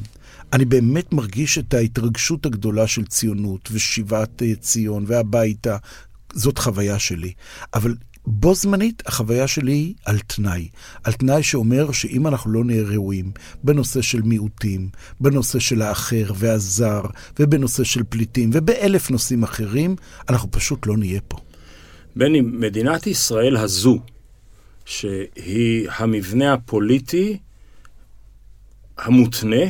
אני 0.54 0.66
באמת 0.66 1.14
מרגיש 1.14 1.58
את 1.58 1.74
ההתרגשות 1.74 2.46
הגדולה 2.46 2.88
של 2.88 3.06
ציונות 3.06 3.70
ושיבת 3.72 4.42
אה, 4.42 4.56
ציון 4.60 5.04
והביתה. 5.08 5.78
זאת 6.34 6.58
חוויה 6.58 7.00
שלי. 7.00 7.34
אבל 7.74 7.96
בו 8.26 8.56
זמנית, 8.56 9.04
החוויה 9.06 9.48
שלי 9.48 9.72
היא 9.72 9.94
על 10.06 10.20
תנאי. 10.20 10.70
על 11.04 11.14
תנאי 11.14 11.44
שאומר 11.44 11.92
שאם 11.92 12.28
אנחנו 12.28 12.52
לא 12.52 12.64
נהיה 12.64 12.84
ראויים 12.84 13.32
בנושא 13.64 14.02
של 14.02 14.22
מיעוטים, 14.22 14.90
בנושא 15.20 15.60
של 15.60 15.82
האחר 15.82 16.32
והזר, 16.36 17.02
ובנושא 17.40 17.84
של 17.84 18.04
פליטים, 18.10 18.50
ובאלף 18.54 19.12
נושאים 19.12 19.44
אחרים, 19.44 19.96
אנחנו 20.30 20.52
פשוט 20.52 20.88
לא 20.88 20.98
נהיה 20.98 21.22
פה. 21.28 21.38
בני, 22.16 22.42
מדינת 22.42 23.08
ישראל 23.08 23.58
הזו, 23.58 24.00
שהיא 24.86 25.90
המבנה 25.98 26.54
הפוליטי 26.54 27.38
המותנה, 28.98 29.66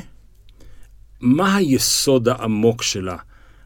מה 1.22 1.56
היסוד 1.56 2.28
העמוק 2.28 2.84
שלה? 2.84 3.18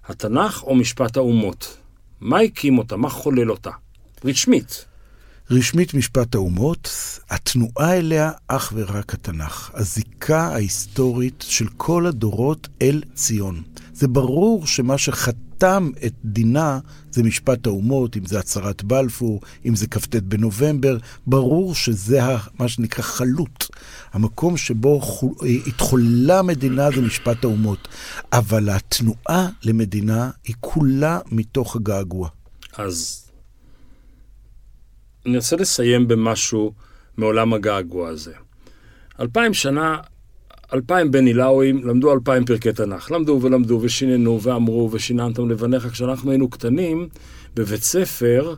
התנ"ך 0.06 0.64
או 0.64 0.76
משפט 0.76 1.18
האומות? 1.18 1.78
מה 2.22 2.40
הקים 2.40 2.78
אותה? 2.78 2.98
מה 2.98 3.10
חולל 3.10 3.52
אותה? 3.52 3.72
רשמית. 4.26 4.86
רשמית 5.52 5.94
משפט 5.94 6.36
האומות, 6.36 6.90
התנועה 7.30 7.98
אליה 7.98 8.32
אך 8.48 8.74
ורק 8.76 9.14
התנ"ך. 9.14 9.72
הזיקה 9.74 10.42
ההיסטורית 10.42 11.46
של 11.48 11.68
כל 11.78 12.06
הדורות 12.06 12.68
אל 12.82 13.02
ציון. 13.14 13.62
זה 13.94 14.08
ברור 14.08 14.68
שמה 14.68 14.98
שחתם 14.98 15.92
את 16.06 16.14
דינה 16.26 16.80
זה 17.12 17.24
משפט 17.24 17.68
האומות, 17.68 18.18
אם 18.18 18.26
זה 18.26 18.40
הצהרת 18.40 18.84
בלפור, 18.84 19.42
אם 19.66 19.76
זה 19.76 19.88
כ"ט 19.88 20.16
בנובמבר, 20.16 20.98
ברור 21.28 21.76
שזה 21.76 22.22
מה 22.60 22.68
שנקרא 22.68 23.04
חלוט. 23.04 23.66
המקום 24.14 24.58
שבו 24.58 25.02
התחוללה 25.68 26.42
מדינה 26.42 26.92
זה 26.92 27.02
משפט 27.02 27.44
האומות. 27.44 27.88
אבל 28.34 28.70
התנועה 28.70 29.50
למדינה 29.64 30.30
היא 30.44 30.56
כולה 30.60 31.20
מתוך 31.32 31.76
הגעגוע. 31.76 32.30
אז 32.78 33.27
אני 35.28 35.38
רוצה 35.38 35.56
לסיים 35.56 36.08
במשהו 36.08 36.74
מעולם 37.18 37.54
הגעגוע 37.54 38.10
הזה. 38.10 38.34
אלפיים 39.20 39.54
שנה, 39.54 39.98
אלפיים 40.74 41.12
בני 41.12 41.34
לאוים 41.34 41.88
למדו 41.88 42.14
אלפיים 42.14 42.46
פרקי 42.46 42.74
תנ"ך. 42.74 43.12
למדו 43.12 43.40
ולמדו 43.42 43.80
ושיננו 43.82 44.42
ואמרו 44.42 44.90
ושיננתם 44.92 45.50
לבניך. 45.50 45.88
כשאנחנו 45.92 46.32
היינו 46.32 46.50
קטנים, 46.50 47.08
בבית 47.56 47.84
ספר, 47.84 48.56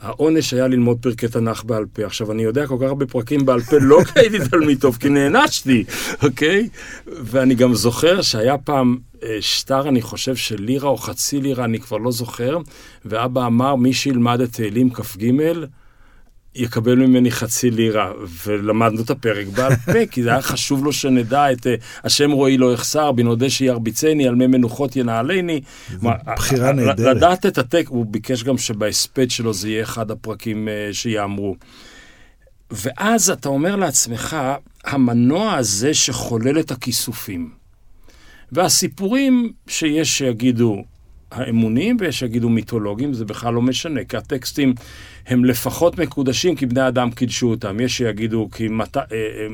העונש 0.00 0.52
היה 0.54 0.68
ללמוד 0.68 0.98
פרקי 1.00 1.28
תנ"ך 1.28 1.64
בעל 1.64 1.84
פה. 1.92 2.04
עכשיו, 2.04 2.32
אני 2.32 2.42
יודע 2.42 2.66
כל 2.66 2.76
כך 2.80 2.86
הרבה 2.86 3.06
פרקים 3.06 3.46
בעל 3.46 3.60
פה, 3.60 3.76
לא 3.80 3.98
כי 4.06 4.20
הייתי 4.20 4.38
תלמיד 4.50 4.80
טוב, 4.80 4.96
כי 5.00 5.08
נענשתי, 5.08 5.84
אוקיי? 6.22 6.68
ואני 7.06 7.54
גם 7.54 7.74
זוכר 7.74 8.22
שהיה 8.22 8.58
פעם 8.58 8.96
אה, 9.22 9.36
שטר, 9.40 9.88
אני 9.88 10.02
חושב, 10.02 10.36
של 10.36 10.62
לירה 10.62 10.88
או 10.88 10.96
חצי 10.96 11.40
לירה, 11.40 11.64
אני 11.64 11.80
כבר 11.80 11.96
לא 11.96 12.12
זוכר, 12.12 12.58
ואבא 13.04 13.46
אמר, 13.46 13.74
מי 13.74 13.92
שילמד 13.92 14.40
את 14.40 14.52
תהילים 14.52 14.90
כ"ג, 14.90 15.32
יקבל 16.56 16.94
ממני 16.94 17.30
חצי 17.30 17.70
לירה, 17.70 18.12
ולמדנו 18.46 19.02
את 19.02 19.10
הפרק 19.10 19.46
בעל 19.46 19.76
פה, 19.92 20.06
כי 20.10 20.22
זה 20.22 20.30
היה 20.30 20.42
חשוב 20.42 20.84
לו 20.84 20.92
שנדע 20.92 21.52
את 21.52 21.66
אה, 21.66 21.74
השם 22.04 22.30
רועי 22.30 22.58
לא 22.58 22.72
יחסר, 22.72 23.12
בנודה 23.12 23.50
שירביצני, 23.50 24.28
על 24.28 24.34
מי 24.34 24.46
מנוחות 24.46 24.96
ינעלני. 24.96 25.60
בחירה 26.36 26.72
נהדרת. 26.72 27.16
לדעת 27.16 27.46
את 27.46 27.58
הטק, 27.58 27.84
הוא 27.88 28.06
ביקש 28.06 28.42
גם 28.42 28.58
שבהספד 28.58 29.30
שלו 29.30 29.54
זה 29.54 29.68
יהיה 29.68 29.82
אחד 29.82 30.10
הפרקים 30.10 30.68
אה, 30.68 30.88
שיאמרו. 30.92 31.56
ואז 32.70 33.30
אתה 33.30 33.48
אומר 33.48 33.76
לעצמך, 33.76 34.36
המנוע 34.84 35.54
הזה 35.54 35.94
שחולל 35.94 36.60
את 36.60 36.70
הכיסופים. 36.70 37.50
והסיפורים 38.52 39.52
שיש 39.68 40.18
שיגידו 40.18 40.84
האמונים 41.32 41.96
ויש 42.00 42.18
שיגידו 42.18 42.48
מיתולוגיים, 42.48 43.14
זה 43.14 43.24
בכלל 43.24 43.54
לא 43.54 43.62
משנה, 43.62 44.04
כי 44.04 44.16
הטקסטים 44.16 44.74
הם 45.26 45.44
לפחות 45.44 45.98
מקודשים 45.98 46.54
כי 46.54 46.66
בני 46.66 46.88
אדם 46.88 47.10
קידשו 47.10 47.50
אותם. 47.50 47.80
יש 47.80 47.96
שיגידו 47.96 48.48
כי 48.52 48.68
מת... 48.68 48.96
אה, 48.96 49.02
אה, 49.12 49.46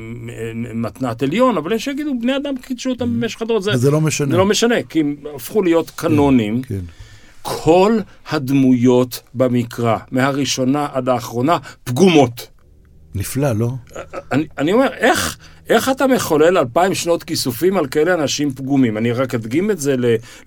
מתנת 0.73 1.23
עליון, 1.23 1.57
אבל 1.57 1.71
יש 1.73 1.85
שיגידו 1.85 2.19
בני 2.21 2.35
אדם 2.35 2.53
קידשו 2.61 2.89
אותם 2.89 3.05
mm. 3.05 3.07
במשך 3.07 3.41
הדורות. 3.41 3.63
זה, 3.63 3.77
זה 3.77 3.91
לא 3.91 4.01
משנה. 4.01 4.31
זה 4.31 4.37
לא 4.37 4.45
משנה, 4.45 4.75
כי 4.89 4.99
הם 4.99 5.15
הפכו 5.35 5.61
להיות 5.61 5.91
קנונים. 5.95 6.61
כן, 6.61 6.75
כן. 6.75 6.85
כל 7.41 7.99
הדמויות 8.29 9.21
במקרא, 9.33 9.97
מהראשונה 10.11 10.87
עד 10.93 11.09
האחרונה, 11.09 11.57
פגומות. 11.83 12.47
נפלא, 13.15 13.51
לא? 13.51 13.69
אני, 14.31 14.47
אני 14.57 14.73
אומר, 14.73 14.87
איך, 14.93 15.37
איך 15.69 15.89
אתה 15.89 16.07
מחולל 16.07 16.57
אלפיים 16.57 16.93
שנות 16.93 17.23
כיסופים 17.23 17.77
על 17.77 17.87
כאלה 17.87 18.13
אנשים 18.13 18.53
פגומים? 18.53 18.97
אני 18.97 19.11
רק 19.11 19.35
אדגים 19.35 19.71
את 19.71 19.79
זה 19.79 19.95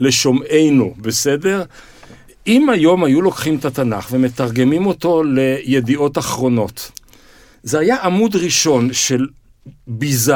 לשומעינו, 0.00 0.94
בסדר? 0.98 1.62
אם 2.46 2.70
היום 2.70 3.04
היו 3.04 3.22
לוקחים 3.22 3.56
את 3.56 3.64
התנ"ך 3.64 4.08
ומתרגמים 4.10 4.86
אותו 4.86 5.22
לידיעות 5.24 6.18
אחרונות, 6.18 6.90
זה 7.62 7.78
היה 7.78 7.96
עמוד 8.02 8.36
ראשון 8.36 8.92
של 8.92 9.26
ביזה, 9.86 10.34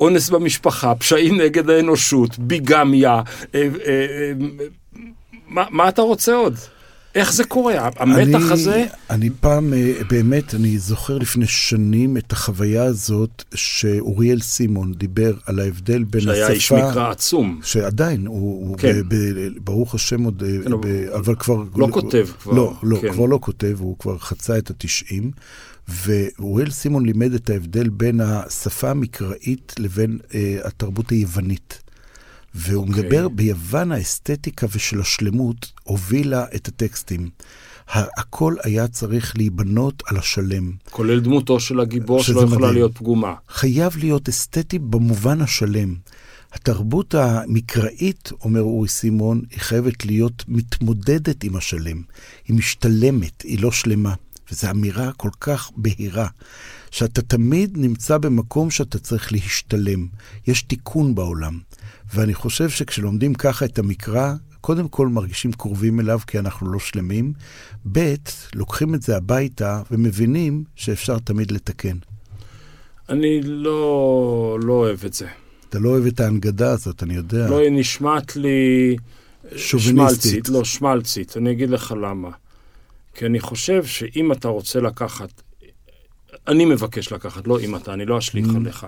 אונס 0.00 0.30
במשפחה, 0.30 0.94
פשעים 0.94 1.40
נגד 1.40 1.70
האנושות, 1.70 2.38
ביגמיה, 2.38 3.22
אה, 3.54 3.60
אה, 3.62 3.68
אה, 3.86 4.32
מה, 5.48 5.64
מה 5.70 5.88
אתה 5.88 6.02
רוצה 6.02 6.34
עוד? 6.34 6.54
איך 7.14 7.32
זה 7.32 7.44
קורה? 7.44 7.88
המתח 7.96 8.42
אני, 8.44 8.52
הזה? 8.52 8.86
אני 9.10 9.30
פעם, 9.40 9.74
אה, 9.74 9.92
באמת, 10.10 10.54
אני 10.54 10.78
זוכר 10.78 11.18
לפני 11.18 11.46
שנים 11.46 12.16
את 12.16 12.32
החוויה 12.32 12.84
הזאת 12.84 13.44
שאוריאל 13.54 14.40
סימון 14.40 14.92
דיבר 14.94 15.32
על 15.46 15.60
ההבדל 15.60 16.04
בין 16.04 16.20
שהיה 16.20 16.46
השפה... 16.46 16.60
שהיה 16.60 16.84
איש 16.86 16.90
מקרא 16.90 17.10
עצום. 17.10 17.60
שעדיין, 17.62 18.26
הוא, 18.26 18.78
כן. 18.78 19.02
ב, 19.08 19.14
ב, 19.14 19.48
ברוך 19.64 19.94
השם 19.94 20.24
עוד, 20.24 20.42
אה, 20.46 20.64
כן, 20.64 20.70
ב, 20.80 20.86
אבל 21.14 21.34
כבר... 21.34 21.62
לא 21.76 21.84
הוא, 21.84 21.92
כותב 21.92 22.26
כבר. 22.42 22.52
לא, 22.52 22.74
לא, 22.82 22.98
כן. 23.00 23.12
כבר 23.12 23.26
לא 23.26 23.38
כותב, 23.42 23.76
הוא 23.78 23.98
כבר 23.98 24.18
חצה 24.18 24.58
את 24.58 24.70
התשעים. 24.70 25.30
ואוריאל 25.88 26.70
סימון 26.70 27.06
לימד 27.06 27.34
את 27.34 27.50
ההבדל 27.50 27.88
בין 27.88 28.20
השפה 28.20 28.90
המקראית 28.90 29.74
לבין 29.78 30.18
אה, 30.34 30.56
התרבות 30.64 31.10
היוונית. 31.10 31.80
והוא 32.58 32.86
okay. 32.86 32.88
אוקיי. 32.88 33.02
מדבר 33.02 33.28
ביוון 33.28 33.92
האסתטיקה 33.92 34.66
ושל 34.72 35.00
השלמות 35.00 35.72
הובילה 35.82 36.44
את 36.54 36.68
הטקסטים. 36.68 37.30
הכל 37.92 38.54
היה 38.64 38.88
צריך 38.88 39.36
להיבנות 39.36 40.02
על 40.06 40.16
השלם. 40.16 40.72
כולל 40.90 41.20
דמותו 41.20 41.60
של 41.60 41.80
הגיבור 41.80 42.22
שלא 42.22 42.40
יכולה 42.40 42.58
מדהים. 42.58 42.74
להיות 42.74 42.98
פגומה. 42.98 43.34
חייב 43.48 43.96
להיות 43.96 44.28
אסתטי 44.28 44.78
במובן 44.78 45.40
השלם. 45.40 45.94
התרבות 46.52 47.14
המקראית, 47.14 48.30
אומר 48.40 48.60
אורי 48.60 48.88
סימון, 48.88 49.42
היא 49.50 49.60
חייבת 49.60 50.06
להיות 50.06 50.44
מתמודדת 50.48 51.44
עם 51.44 51.56
השלם. 51.56 52.02
היא 52.48 52.56
משתלמת, 52.56 53.42
היא 53.42 53.62
לא 53.62 53.70
שלמה. 53.70 54.14
וזו 54.52 54.70
אמירה 54.70 55.12
כל 55.12 55.30
כך 55.40 55.70
בהירה, 55.76 56.26
שאתה 56.90 57.22
תמיד 57.22 57.78
נמצא 57.78 58.18
במקום 58.18 58.70
שאתה 58.70 58.98
צריך 58.98 59.32
להשתלם. 59.32 60.06
יש 60.46 60.62
תיקון 60.62 61.14
בעולם. 61.14 61.58
ואני 62.14 62.34
חושב 62.34 62.70
שכשלומדים 62.70 63.34
ככה 63.34 63.64
את 63.64 63.78
המקרא, 63.78 64.32
קודם 64.60 64.88
כל 64.88 65.08
מרגישים 65.08 65.52
קרובים 65.52 66.00
אליו 66.00 66.18
כי 66.26 66.38
אנחנו 66.38 66.72
לא 66.72 66.78
שלמים, 66.78 67.32
ב', 67.92 68.14
לוקחים 68.54 68.94
את 68.94 69.02
זה 69.02 69.16
הביתה 69.16 69.82
ומבינים 69.90 70.64
שאפשר 70.76 71.18
תמיד 71.18 71.50
לתקן. 71.50 71.96
אני 73.08 73.42
לא, 73.42 74.58
לא 74.62 74.72
אוהב 74.72 75.04
את 75.04 75.14
זה. 75.14 75.26
אתה 75.68 75.78
לא 75.78 75.88
אוהב 75.88 76.06
את 76.06 76.20
ההנגדה 76.20 76.70
הזאת, 76.70 77.02
אני 77.02 77.14
יודע. 77.14 77.48
לא, 77.50 77.58
היא 77.58 77.70
נשמעת 77.72 78.36
לי... 78.36 78.96
שוביניסטית. 79.56 80.48
לא, 80.48 80.64
שמלצית. 80.64 81.36
אני 81.36 81.52
אגיד 81.52 81.70
לך 81.70 81.94
למה. 82.02 82.30
כי 83.14 83.26
אני 83.26 83.40
חושב 83.40 83.84
שאם 83.84 84.32
אתה 84.32 84.48
רוצה 84.48 84.80
לקחת, 84.80 85.42
אני 86.48 86.64
מבקש 86.64 87.12
לקחת, 87.12 87.46
לא 87.46 87.60
אם 87.60 87.76
אתה, 87.76 87.92
אני 87.92 88.06
לא 88.06 88.18
אשליך 88.18 88.46
mm. 88.46 88.56
עליך. 88.56 88.86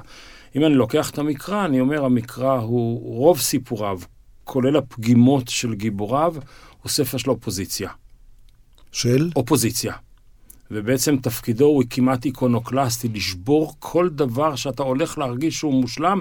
אם 0.56 0.64
אני 0.64 0.74
לוקח 0.74 1.10
את 1.10 1.18
המקרא, 1.18 1.64
אני 1.64 1.80
אומר, 1.80 2.04
המקרא 2.04 2.58
הוא 2.58 3.16
רוב 3.16 3.40
סיפוריו, 3.40 4.00
כולל 4.44 4.76
הפגימות 4.76 5.48
של 5.48 5.74
גיבוריו, 5.74 6.34
הוא 6.82 6.90
ספר 6.90 7.18
של 7.18 7.30
אופוזיציה. 7.30 7.90
של? 8.92 9.30
אופוזיציה. 9.36 9.94
ובעצם 10.70 11.16
תפקידו 11.16 11.64
הוא 11.64 11.82
כמעט 11.90 12.24
איקונוקלסטי, 12.24 13.08
לשבור 13.08 13.74
כל 13.78 14.08
דבר 14.08 14.56
שאתה 14.56 14.82
הולך 14.82 15.18
להרגיש 15.18 15.58
שהוא 15.58 15.80
מושלם. 15.80 16.20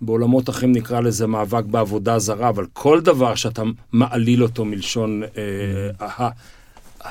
בעולמות 0.00 0.50
אחרים 0.50 0.72
נקרא 0.72 1.00
לזה 1.00 1.26
מאבק 1.26 1.64
בעבודה 1.64 2.18
זרה, 2.18 2.48
אבל 2.48 2.66
כל 2.72 3.00
דבר 3.00 3.34
שאתה 3.34 3.62
מעליל 3.92 4.42
אותו 4.42 4.64
מלשון 4.64 5.22
אה, 5.22 5.28
אה, 6.00 6.28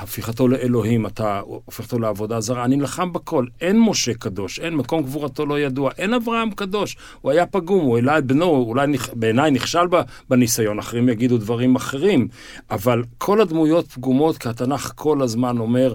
הפיכתו 0.00 0.48
לאלוהים, 0.48 1.06
אתה 1.06 1.40
הופך 1.44 1.84
אותו 1.84 1.98
לעבודה 1.98 2.40
זרה, 2.40 2.64
אני 2.64 2.76
נלחם 2.76 3.12
בכל. 3.12 3.46
אין 3.60 3.80
משה 3.80 4.14
קדוש, 4.14 4.60
אין 4.60 4.74
מקום 4.74 5.02
קבורתו 5.02 5.46
לא 5.46 5.60
ידוע, 5.60 5.90
אין 5.98 6.14
אברהם 6.14 6.50
קדוש. 6.50 6.96
הוא 7.20 7.32
היה 7.32 7.46
פגום, 7.46 7.84
הוא 7.84 7.96
העלה 7.96 8.18
את 8.18 8.24
בנו, 8.24 8.44
אולי. 8.44 8.86
בעיניי 9.12 9.50
נכשל 9.50 9.86
בניסיון, 10.30 10.78
אחרים 10.78 11.08
יגידו 11.08 11.38
דברים 11.38 11.76
אחרים. 11.76 12.28
אבל 12.70 13.02
כל 13.18 13.40
הדמויות 13.40 13.86
פגומות, 13.86 14.38
כי 14.38 14.48
התנ"ך 14.48 14.92
כל 14.94 15.22
הזמן 15.22 15.58
אומר 15.58 15.94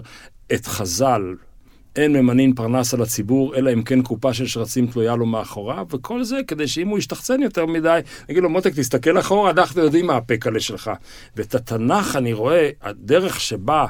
את 0.54 0.66
חז"ל, 0.66 1.34
אין 1.96 2.12
ממנין 2.12 2.54
פרנס 2.54 2.94
על 2.94 3.02
הציבור, 3.02 3.56
אלא 3.56 3.72
אם 3.72 3.82
כן 3.82 4.02
קופה 4.02 4.34
של 4.34 4.46
שרצים 4.46 4.86
תלויה 4.86 5.16
לו 5.16 5.26
מאחוריו, 5.26 5.86
וכל 5.90 6.24
זה 6.24 6.40
כדי 6.46 6.68
שאם 6.68 6.88
הוא 6.88 6.98
ישתחצן 6.98 7.42
יותר 7.42 7.66
מדי, 7.66 8.00
נגיד 8.28 8.42
לו, 8.42 8.50
מותק, 8.50 8.72
תסתכל 8.76 9.18
אחורה, 9.18 9.50
אנחנו 9.50 9.82
יודעים 9.82 10.06
מה 10.06 10.16
הפקלה 10.16 10.60
שלך. 10.60 10.90
ואת 11.36 11.54
התנ"ך 11.54 12.16
אני 12.16 12.32
רואה, 12.32 12.70
הדרך 12.82 13.40
שבה... 13.40 13.86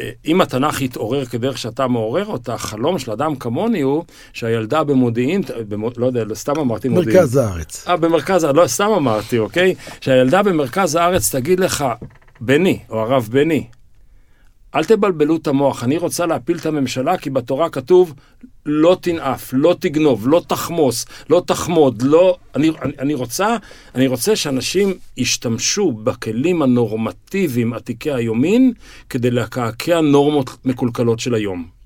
אה, 0.00 0.10
אם 0.26 0.40
התנ"ך 0.40 0.80
יתעורר 0.80 1.24
כדרך 1.24 1.58
שאתה 1.58 1.86
מעורר 1.86 2.26
אותה, 2.26 2.54
החלום 2.54 2.98
של 2.98 3.10
אדם 3.10 3.36
כמוני 3.36 3.80
הוא 3.80 4.04
שהילדה 4.32 4.84
במודיעין, 4.84 5.42
במו, 5.68 5.90
לא 5.96 6.06
יודע, 6.06 6.34
סתם 6.34 6.58
אמרתי 6.60 6.88
מודיעין. 6.88 7.16
מרכז 7.16 7.36
הארץ. 7.36 7.88
אה, 7.88 7.96
במרכז, 7.96 8.44
לא, 8.44 8.66
סתם 8.66 8.90
אמרתי, 8.96 9.38
אוקיי? 9.38 9.74
שהילדה 10.00 10.42
במרכז 10.42 10.94
הארץ 10.94 11.34
תגיד 11.34 11.60
לך, 11.60 11.84
בני, 12.40 12.78
או 12.90 13.00
הרב 13.00 13.28
בני, 13.30 13.66
אל 14.74 14.84
תבלבלו 14.84 15.36
את 15.36 15.46
המוח, 15.46 15.84
אני 15.84 15.98
רוצה 15.98 16.26
להפיל 16.26 16.56
את 16.56 16.66
הממשלה 16.66 17.16
כי 17.16 17.30
בתורה 17.30 17.70
כתוב 17.70 18.14
לא 18.66 18.96
תנאף, 19.00 19.50
לא 19.52 19.76
תגנוב, 19.80 20.28
לא 20.28 20.42
תחמוס, 20.46 21.06
לא 21.30 21.42
תחמוד, 21.46 22.02
לא... 22.02 22.36
אני, 22.56 22.70
אני, 22.82 22.92
אני, 22.98 23.14
רוצה, 23.14 23.56
אני 23.94 24.06
רוצה 24.06 24.36
שאנשים 24.36 24.94
ישתמשו 25.16 25.92
בכלים 25.92 26.62
הנורמטיביים 26.62 27.72
עתיקי 27.72 28.12
היומין 28.12 28.72
כדי 29.10 29.30
לקעקע 29.30 30.00
נורמות 30.00 30.50
מקולקלות 30.64 31.20
של 31.20 31.34
היום. 31.34 31.78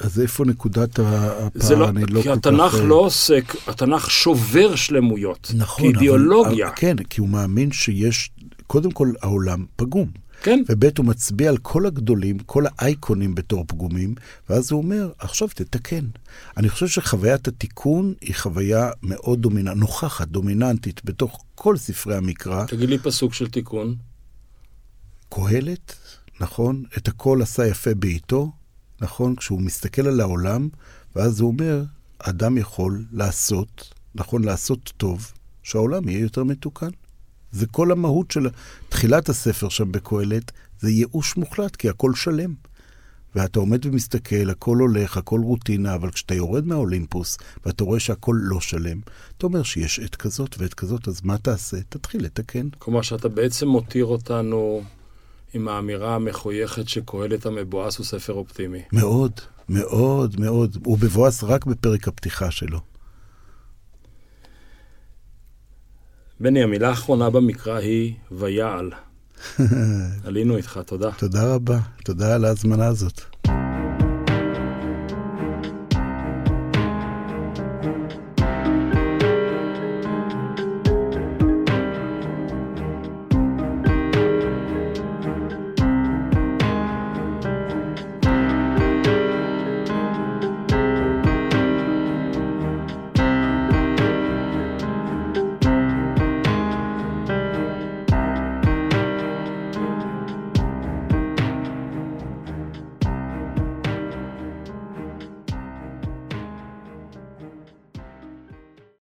אז 0.00 0.20
איפה 0.20 0.44
נקודת 0.44 0.98
הפער? 0.98 1.48
זה 1.54 1.76
לא, 1.76 1.88
אני 1.88 2.06
לא 2.10 2.22
כי 2.22 2.30
התנ"ך 2.30 2.72
כך... 2.72 2.78
לא 2.84 2.94
עוסק, 2.94 3.54
התנ"ך 3.66 4.10
שובר 4.10 4.76
שלמויות. 4.76 5.52
נכון, 5.56 5.92
כאידיאולוגיה. 5.92 6.66
אבל, 6.66 6.76
כן, 6.76 6.96
כי 6.96 7.20
הוא 7.20 7.28
מאמין 7.28 7.72
שיש, 7.72 8.30
קודם 8.66 8.90
כל 8.90 9.12
העולם 9.22 9.64
פגום. 9.76 10.08
כן. 10.42 10.62
וב' 10.68 10.84
הוא 10.98 11.06
מצביע 11.06 11.48
על 11.48 11.56
כל 11.56 11.86
הגדולים, 11.86 12.38
כל 12.38 12.64
האייקונים 12.78 13.34
בתור 13.34 13.64
פגומים, 13.68 14.14
ואז 14.50 14.72
הוא 14.72 14.82
אומר, 14.82 15.12
עכשיו 15.18 15.48
תתקן. 15.48 16.04
אני 16.56 16.68
חושב 16.68 16.86
שחוויית 16.86 17.48
התיקון 17.48 18.14
היא 18.20 18.34
חוויה 18.34 18.90
מאוד 19.02 19.42
דומיננטית, 19.42 19.80
נוכחת, 19.80 20.28
דומיננטית, 20.28 21.04
בתוך 21.04 21.44
כל 21.54 21.76
ספרי 21.76 22.16
המקרא. 22.16 22.66
תגיד 22.66 22.88
לי 22.88 22.98
פסוק 22.98 23.34
של 23.34 23.48
תיקון. 23.48 23.96
קהלת, 25.30 25.94
נכון? 26.40 26.84
את 26.96 27.08
הכל 27.08 27.42
עשה 27.42 27.66
יפה 27.66 27.94
בעיתו, 27.94 28.52
נכון? 29.00 29.36
כשהוא 29.36 29.60
מסתכל 29.60 30.06
על 30.06 30.20
העולם, 30.20 30.68
ואז 31.16 31.40
הוא 31.40 31.48
אומר, 31.48 31.84
אדם 32.18 32.58
יכול 32.58 33.04
לעשות, 33.12 33.94
נכון, 34.14 34.44
לעשות 34.44 34.92
טוב, 34.96 35.32
שהעולם 35.62 36.08
יהיה 36.08 36.20
יותר 36.20 36.44
מתוקן. 36.44 36.90
זה 37.52 37.66
כל 37.66 37.92
המהות 37.92 38.30
של 38.30 38.48
תחילת 38.88 39.28
הספר 39.28 39.68
שם 39.68 39.92
בקהלת, 39.92 40.52
זה 40.80 40.90
ייאוש 40.90 41.36
מוחלט, 41.36 41.76
כי 41.76 41.88
הכל 41.88 42.14
שלם. 42.14 42.54
ואתה 43.34 43.58
עומד 43.58 43.86
ומסתכל, 43.86 44.50
הכל 44.50 44.76
הולך, 44.76 45.16
הכל 45.16 45.40
רוטינה, 45.40 45.94
אבל 45.94 46.10
כשאתה 46.10 46.34
יורד 46.34 46.66
מהאולימפוס, 46.66 47.38
ואתה 47.66 47.84
רואה 47.84 48.00
שהכל 48.00 48.36
לא 48.40 48.60
שלם, 48.60 49.00
אתה 49.38 49.46
אומר 49.46 49.62
שיש 49.62 50.00
עת 50.00 50.16
כזאת 50.16 50.56
ועת 50.58 50.74
כזאת, 50.74 51.08
אז 51.08 51.20
מה 51.24 51.38
תעשה? 51.38 51.76
תתחיל 51.88 52.24
לתקן. 52.24 52.68
כלומר 52.78 53.02
שאתה 53.02 53.28
בעצם 53.28 53.68
מותיר 53.68 54.04
אותנו 54.04 54.82
עם 55.54 55.68
האמירה 55.68 56.14
המחויכת 56.14 56.88
שקהלת 56.88 57.46
המבואס 57.46 57.98
הוא 57.98 58.06
ספר 58.06 58.32
אופטימי. 58.32 58.82
מאוד, 58.92 59.32
מאוד, 59.68 60.40
מאוד. 60.40 60.78
הוא 60.84 60.98
מבואס 61.02 61.44
רק 61.44 61.66
בפרק 61.66 62.08
הפתיחה 62.08 62.50
שלו. 62.50 62.80
בני, 66.40 66.62
המילה 66.62 66.88
האחרונה 66.88 67.30
במקרא 67.30 67.76
היא 67.76 68.14
ויעל. 68.32 68.90
עלינו 70.26 70.56
איתך, 70.56 70.80
תודה. 70.86 71.10
תודה 71.12 71.54
רבה. 71.54 71.78
תודה 72.04 72.34
על 72.34 72.44
ההזמנה 72.44 72.86
הזאת. 72.86 73.20